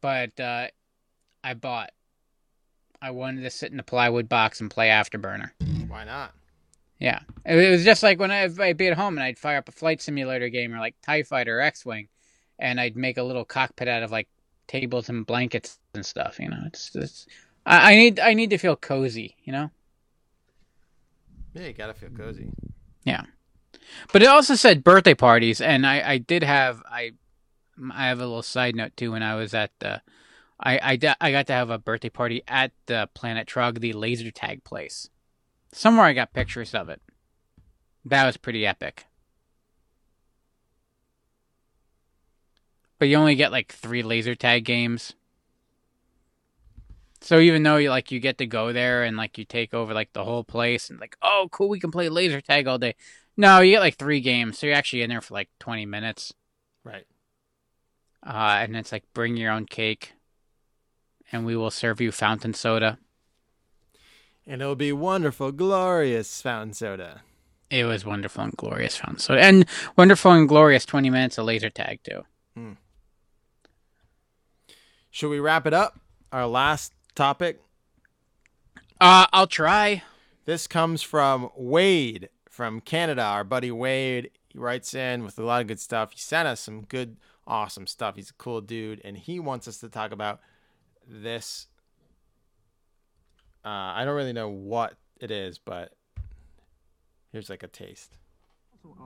[0.00, 0.68] but uh,
[1.42, 1.90] I bought.
[3.02, 5.52] I wanted to sit in the plywood box and play Afterburner.
[5.88, 6.34] Why not?
[6.98, 9.70] Yeah, it was just like when I, I'd be at home and I'd fire up
[9.70, 12.08] a flight simulator game or like Tie Fighter or X Wing,
[12.58, 14.28] and I'd make a little cockpit out of like
[14.66, 16.38] tables and blankets and stuff.
[16.38, 17.26] You know, it's it's
[17.64, 19.36] I, I need I need to feel cozy.
[19.44, 19.70] You know.
[21.54, 22.50] Yeah, you gotta feel cozy.
[23.04, 23.24] Yeah,
[24.12, 27.12] but it also said birthday parties, and I I did have I
[27.92, 29.12] I have a little side note too.
[29.12, 30.02] When I was at the
[30.58, 34.30] I I, I got to have a birthday party at the Planet Trug, the laser
[34.30, 35.08] tag place.
[35.72, 37.00] Somewhere I got pictures of it.
[38.04, 39.06] That was pretty epic.
[42.98, 45.14] But you only get like three laser tag games.
[47.22, 49.92] So even though you like you get to go there and like you take over
[49.92, 52.94] like the whole place and like oh cool we can play laser tag all day.
[53.36, 56.32] No, you get like three games, so you're actually in there for like twenty minutes.
[56.84, 57.06] Right.
[58.26, 60.12] Uh, and it's like bring your own cake,
[61.32, 62.98] and we will serve you fountain soda.
[64.46, 67.22] And it'll be wonderful, glorious fountain soda.
[67.70, 69.66] It was wonderful and glorious fountain soda, and
[69.96, 72.24] wonderful and glorious twenty minutes of laser tag too.
[72.54, 72.72] Hmm.
[75.10, 76.00] Should we wrap it up?
[76.32, 77.60] Our last topic.
[79.00, 80.02] Uh, I'll try.
[80.44, 83.22] This comes from Wade from Canada.
[83.22, 84.30] Our buddy Wade.
[84.48, 86.12] He writes in with a lot of good stuff.
[86.12, 87.16] He sent us some good,
[87.46, 88.16] awesome stuff.
[88.16, 90.40] He's a cool dude, and he wants us to talk about
[91.06, 91.68] this.
[93.64, 95.92] Uh, I don't really know what it is, but
[97.30, 98.16] here's like a taste.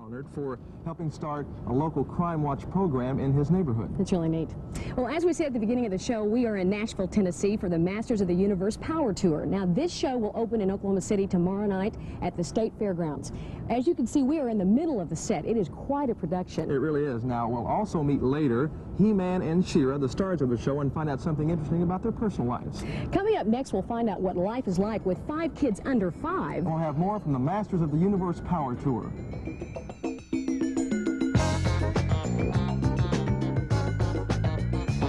[0.05, 3.91] Honored for helping start a local crime watch program in his neighborhood.
[3.99, 4.51] It's really neat.
[4.97, 7.57] Well, as we said at the beginning of the show, we are in Nashville, Tennessee
[7.57, 9.47] for the Masters of the Universe Power Tour.
[9.47, 13.33] Now, this show will open in Oklahoma City tomorrow night at the State Fairgrounds.
[13.71, 15.47] As you can see, we are in the middle of the set.
[15.47, 16.71] It is quite a production.
[16.71, 17.25] It really is.
[17.25, 21.09] Now, we'll also meet later He-Man and She-Ra, the stars of the show, and find
[21.09, 22.85] out something interesting about their personal lives.
[23.11, 26.65] Coming up next, we'll find out what life is like with five kids under five.
[26.65, 29.11] We'll have more from the Masters of the Universe Power Tour.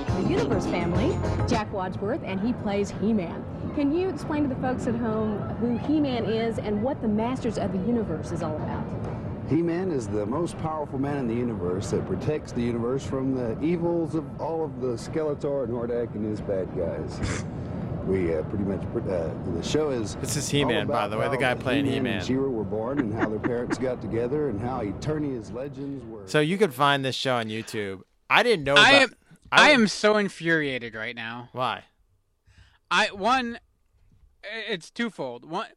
[0.07, 1.18] The Universe family,
[1.48, 3.44] Jack Wadsworth, and he plays He-Man.
[3.76, 7.57] Can you explain to the folks at home who He-Man is and what the Masters
[7.57, 8.86] of the Universe is all about?
[9.49, 13.61] He-Man is the most powerful man in the universe that protects the universe from the
[13.61, 17.45] evils of all of the Skeletor and Hordak and his bad guys.
[18.06, 20.15] we uh, pretty much uh, the show is.
[20.15, 21.95] This is He-Man, by the way, the guy playing He-Man.
[21.98, 22.18] He-Man.
[22.18, 26.22] And She-Ra were born and how their parents got together and how Eternia's legends were.
[26.27, 28.02] So you could find this show on YouTube.
[28.30, 28.76] I didn't know.
[28.77, 29.14] I am
[29.52, 31.49] I am so infuriated right now.
[31.52, 31.84] Why?
[32.91, 33.60] I one,
[34.44, 35.49] it's twofold.
[35.49, 35.68] One,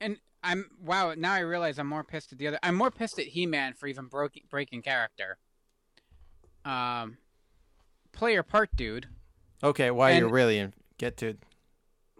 [0.00, 1.14] and I'm wow.
[1.16, 2.58] Now I realize I'm more pissed at the other.
[2.62, 5.38] I'm more pissed at He-Man for even broke, breaking character.
[6.64, 7.18] Um,
[8.12, 9.06] player part dude.
[9.62, 11.36] Okay, why you're And- really in, get to?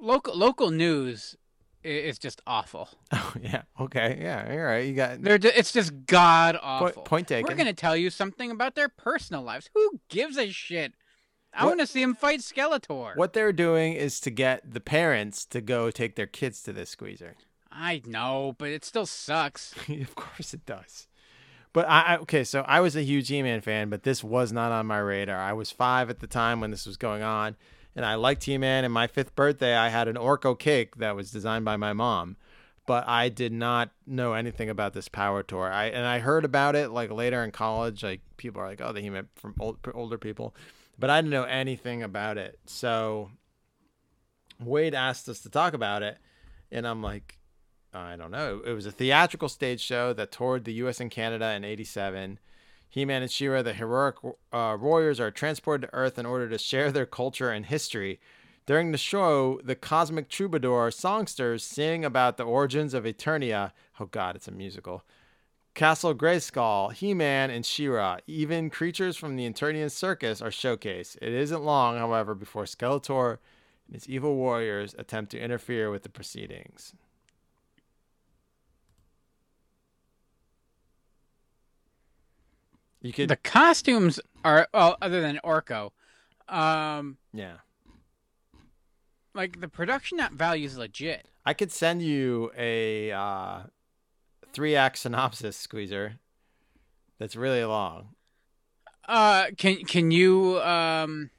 [0.01, 1.37] Local local news
[1.83, 2.89] is just awful.
[3.13, 3.63] Oh yeah.
[3.79, 4.19] Okay.
[4.21, 4.53] Yeah.
[4.53, 4.87] You're right.
[4.87, 5.23] You got.
[5.23, 7.03] They're ju- it's just god awful.
[7.03, 7.49] point taken.
[7.49, 9.71] We're gonna tell you something about their personal lives.
[9.75, 10.95] Who gives a shit?
[11.53, 13.17] I want to see him fight Skeletor.
[13.17, 16.91] What they're doing is to get the parents to go take their kids to this
[16.91, 17.35] squeezer.
[17.71, 19.75] I know, but it still sucks.
[19.89, 21.09] of course it does.
[21.73, 24.73] But I, I okay, so I was a huge He-Man fan, but this was not
[24.73, 25.39] on my radar.
[25.39, 27.57] I was five at the time when this was going on,
[27.95, 28.85] and I liked He-Man.
[28.85, 32.37] And my fifth birthday, I had an Orko cake that was designed by my mom,
[32.87, 35.71] but I did not know anything about this Power Tour.
[35.71, 38.03] I and I heard about it like later in college.
[38.03, 40.55] Like people are like, "Oh, the He-Man from old, older people,"
[40.99, 42.59] but I didn't know anything about it.
[42.67, 43.31] So
[44.59, 46.19] Wade asked us to talk about it,
[46.71, 47.39] and I'm like,
[47.93, 48.61] I don't know.
[48.65, 51.01] It was a theatrical stage show that toured the U.S.
[51.01, 52.39] and Canada in '87.
[52.91, 54.17] He-Man and She-Ra, the heroic
[54.53, 58.19] uh, warriors, are transported to Earth in order to share their culture and history.
[58.67, 63.73] During the show, the cosmic troubadour songsters sing about the origins of Eternia.
[64.01, 65.05] Oh God, it's a musical.
[65.75, 68.19] Castle Grayskull, He-Man, and She-Ra.
[68.27, 71.17] Even creatures from the Eternian circus are showcased.
[71.23, 73.39] It isn't long, however, before Skeletor
[73.87, 76.93] and his evil warriors attempt to interfere with the proceedings.
[83.03, 85.91] You could the costumes are well, other than Orko,
[86.49, 87.57] um, yeah.
[89.35, 91.27] like the production value is legit.
[91.47, 93.61] I could send you a uh,
[94.53, 96.19] three act synopsis squeezer
[97.19, 98.11] that's really long.
[99.09, 101.31] Uh, can can you um,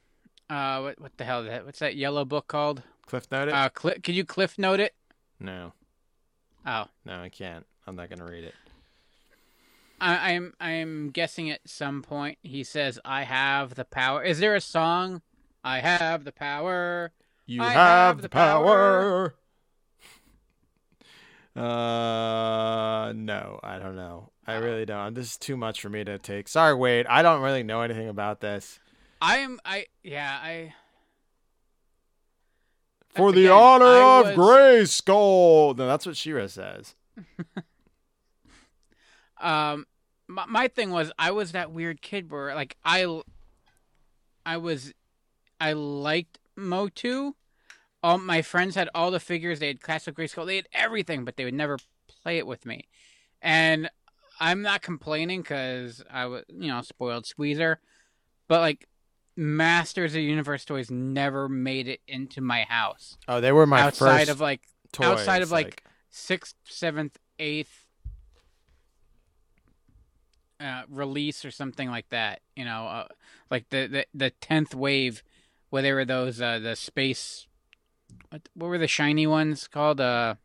[0.49, 1.65] uh, what what the hell is that?
[1.65, 2.81] What's that yellow book called?
[3.05, 3.53] Cliff Note it?
[3.53, 4.95] Uh, cli- can you cliff note it?
[5.39, 5.73] No.
[6.65, 7.65] Oh, No, I can't.
[7.85, 8.55] I'm not gonna read it.
[10.01, 14.55] I, I'm I'm guessing at some point he says, "I have the power." Is there
[14.55, 15.21] a song?
[15.63, 17.11] I have the power.
[17.45, 19.35] You I have, the power.
[21.55, 24.31] Uh, no, I don't know.
[24.47, 25.13] I really don't.
[25.13, 26.47] This is too much for me to take.
[26.47, 27.05] Sorry, Wade.
[27.07, 28.79] I don't really know anything about this.
[29.21, 29.59] I am.
[29.63, 30.39] I yeah.
[30.41, 30.73] I
[33.09, 35.77] For the Again, honor I of Grayskull.
[35.77, 36.95] No, that's what She-Ra says.
[39.41, 39.85] um
[40.27, 43.21] my, my thing was I was that weird kid where like I
[44.45, 44.93] I was
[45.59, 47.33] I liked Motu.
[48.03, 49.59] All my friends had all the figures.
[49.59, 50.47] They had Castle Grayskull.
[50.47, 51.77] They had everything, but they would never
[52.23, 52.87] play it with me.
[53.41, 53.89] And
[54.39, 57.79] I'm not complaining because I was, you know, spoiled squeezer.
[58.47, 58.87] But like,
[59.37, 63.17] Masters of the Universe toys never made it into my house.
[63.27, 64.61] Oh, they were my outside first of like
[64.91, 67.85] toys, outside of like, like- sixth, seventh, eighth
[70.61, 72.41] uh, release or something like that.
[72.55, 73.07] You know, uh,
[73.49, 75.23] like the the the tenth wave,
[75.69, 77.47] where there were those uh, the space.
[78.29, 79.99] What, what were the shiny ones called?
[79.99, 80.35] Uh,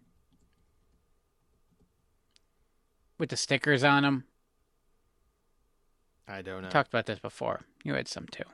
[3.18, 4.24] with the stickers on them.
[6.28, 6.68] I don't know.
[6.68, 7.62] Talked about this before.
[7.84, 8.44] You had some too.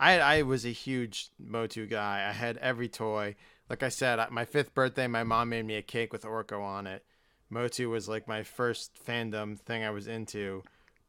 [0.00, 2.26] I I was a huge Motu guy.
[2.28, 3.36] I had every toy.
[3.70, 6.86] Like I said, my fifth birthday, my mom made me a cake with Orko on
[6.86, 7.04] it.
[7.50, 10.62] Motu was like my first fandom thing I was into.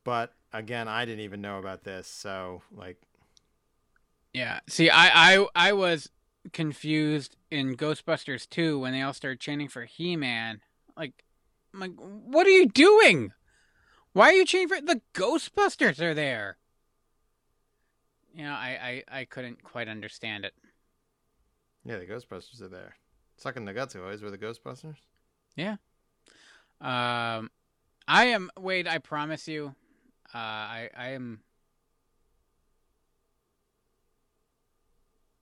[0.04, 2.08] But again, I didn't even know about this.
[2.08, 2.98] So like,
[4.34, 4.60] Yeah.
[4.68, 6.10] See, I I I was
[6.54, 10.62] confused in Ghostbusters 2 when they all started chanting for He-Man.
[10.96, 11.24] Like,
[11.74, 13.32] I'm like, what are you doing?
[14.14, 16.58] Why are you chanting for the Ghostbusters are there?
[18.34, 20.54] You know, I I, I couldn't quite understand it.
[21.84, 22.96] yeah, the Ghostbusters are there.
[23.38, 24.98] Sucking the guts toys were the Ghostbusters.
[25.56, 25.78] Yeah.
[26.82, 27.52] Um,
[28.08, 28.88] I am Wade.
[28.88, 29.76] I promise you,
[30.34, 31.42] uh, I I am.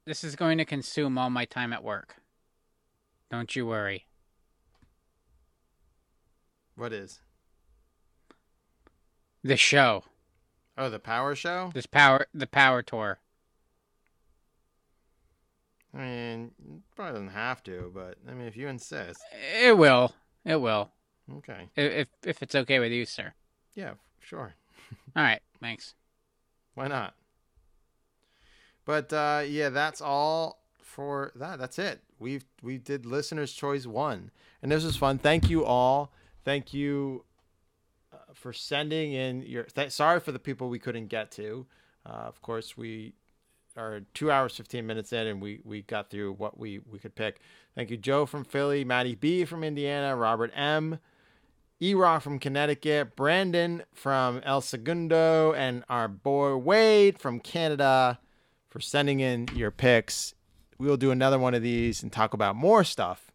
[0.06, 2.16] This is going to consume all my time at work.
[3.30, 4.08] Don't you worry.
[6.76, 7.20] What is?
[9.44, 10.04] The show.
[10.78, 11.72] Oh, the Power Show.
[11.74, 12.28] This power.
[12.34, 13.20] The power tour.
[15.94, 16.52] I mean,
[16.96, 19.22] probably doesn't have to, but I mean, if you insist.
[19.62, 20.14] It will.
[20.46, 20.92] It will.
[21.38, 21.70] Okay.
[21.76, 23.34] If if it's okay with you, sir.
[23.76, 24.54] Yeah, sure.
[25.16, 25.42] All right.
[25.62, 25.94] Thanks.
[26.76, 27.14] Why not?
[28.86, 31.60] But uh, yeah, that's all for that.
[31.60, 32.02] That's it.
[32.20, 34.32] We've we did listeners' choice one,
[34.62, 35.18] and this was fun.
[35.18, 36.14] Thank you all.
[36.46, 37.26] Thank you
[38.14, 39.64] uh, for sending in your.
[39.64, 41.66] Th- sorry for the people we couldn't get to.
[42.06, 43.14] Uh, of course, we
[43.76, 47.16] are two hours fifteen minutes in, and we we got through what we we could
[47.16, 47.42] pick.
[47.76, 51.00] Thank you, Joe from Philly, Maddie B from Indiana, Robert M.
[51.80, 58.20] E-Rock from Connecticut, Brandon from El Segundo, and our boy Wade from Canada
[58.70, 60.34] for sending in your picks.
[60.80, 63.32] We will do another one of these and talk about more stuff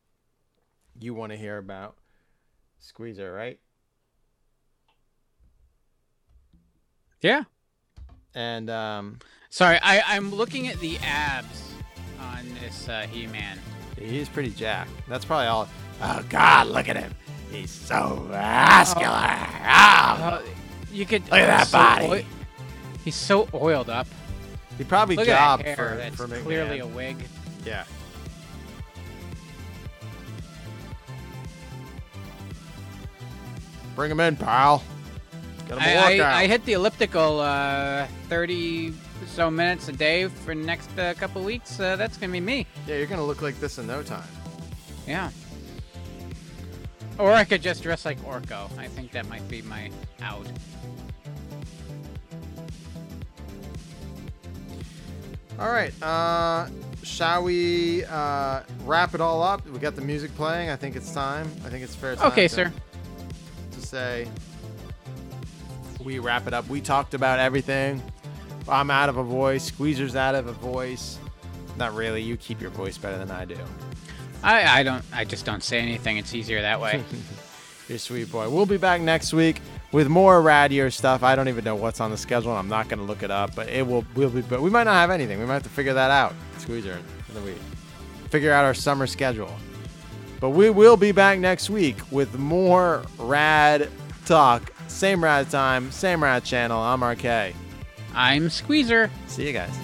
[1.01, 1.97] you want to hear about.
[2.79, 3.59] Squeezer, right?
[7.21, 7.45] Yeah.
[8.35, 9.19] And um,
[9.51, 11.73] Sorry, I I'm looking at the abs
[12.19, 13.59] on this uh, He-Man.
[13.99, 14.91] he's pretty jacked.
[15.09, 15.69] That's probably all.
[16.01, 17.15] Oh God, look at him.
[17.53, 19.07] He's so muscular.
[19.13, 20.41] Ah.
[20.43, 20.49] Oh,
[20.93, 22.07] you could Look at that he's so body.
[22.07, 22.27] oi-
[23.05, 24.07] he's so oiled up.
[24.79, 26.43] He probably Look at that hair, for that's for McMahon.
[26.45, 27.17] clearly a wig.
[27.67, 27.85] Yeah.
[33.95, 34.83] Bring him in, pal.
[35.69, 36.35] Get him a I, I, workout.
[36.35, 38.95] I hit the elliptical uh, 30
[39.27, 41.79] so minutes a day for the next uh, couple weeks.
[41.79, 42.67] Uh, that's gonna be me.
[42.87, 44.27] Yeah, you're gonna look like this in no time.
[45.07, 45.31] Yeah.
[47.19, 48.77] Or I could just dress like Orko.
[48.79, 49.91] I think that might be my
[50.23, 50.47] out.
[55.59, 55.93] All right.
[56.03, 56.69] Uh,
[57.03, 59.67] shall we uh, wrap it all up?
[59.67, 60.71] We got the music playing.
[60.71, 61.51] I think it's time.
[61.65, 62.17] I think it's fair.
[62.17, 62.73] Time Okay, to, sir.
[63.73, 64.27] To say
[66.03, 66.69] we wrap it up.
[66.69, 68.03] We talked about everything.
[68.69, 69.65] I'm out of a voice.
[69.65, 71.19] Squeezer's out of a voice.
[71.77, 72.23] Not really.
[72.23, 73.57] You keep your voice better than I do.
[74.43, 75.05] I, I don't.
[75.13, 76.17] I just don't say anything.
[76.17, 77.03] It's easier that way.
[77.89, 78.49] You're sweet boy.
[78.49, 79.61] We'll be back next week
[79.93, 81.23] with more Radier stuff.
[81.23, 82.51] I don't even know what's on the schedule.
[82.51, 84.05] and I'm not going to look it up, but it will.
[84.15, 84.43] We'll be.
[84.43, 85.39] But we might not have anything.
[85.39, 86.35] We might have to figure that out.
[86.59, 87.55] Squeezer, and then we
[88.29, 89.55] figure out our summer schedule.
[90.41, 93.89] But we will be back next week with more rad
[94.25, 94.73] talk.
[94.89, 96.81] Same rad time, same rad channel.
[96.81, 97.55] I'm RK.
[98.15, 99.11] I'm Squeezer.
[99.27, 99.75] See you guys.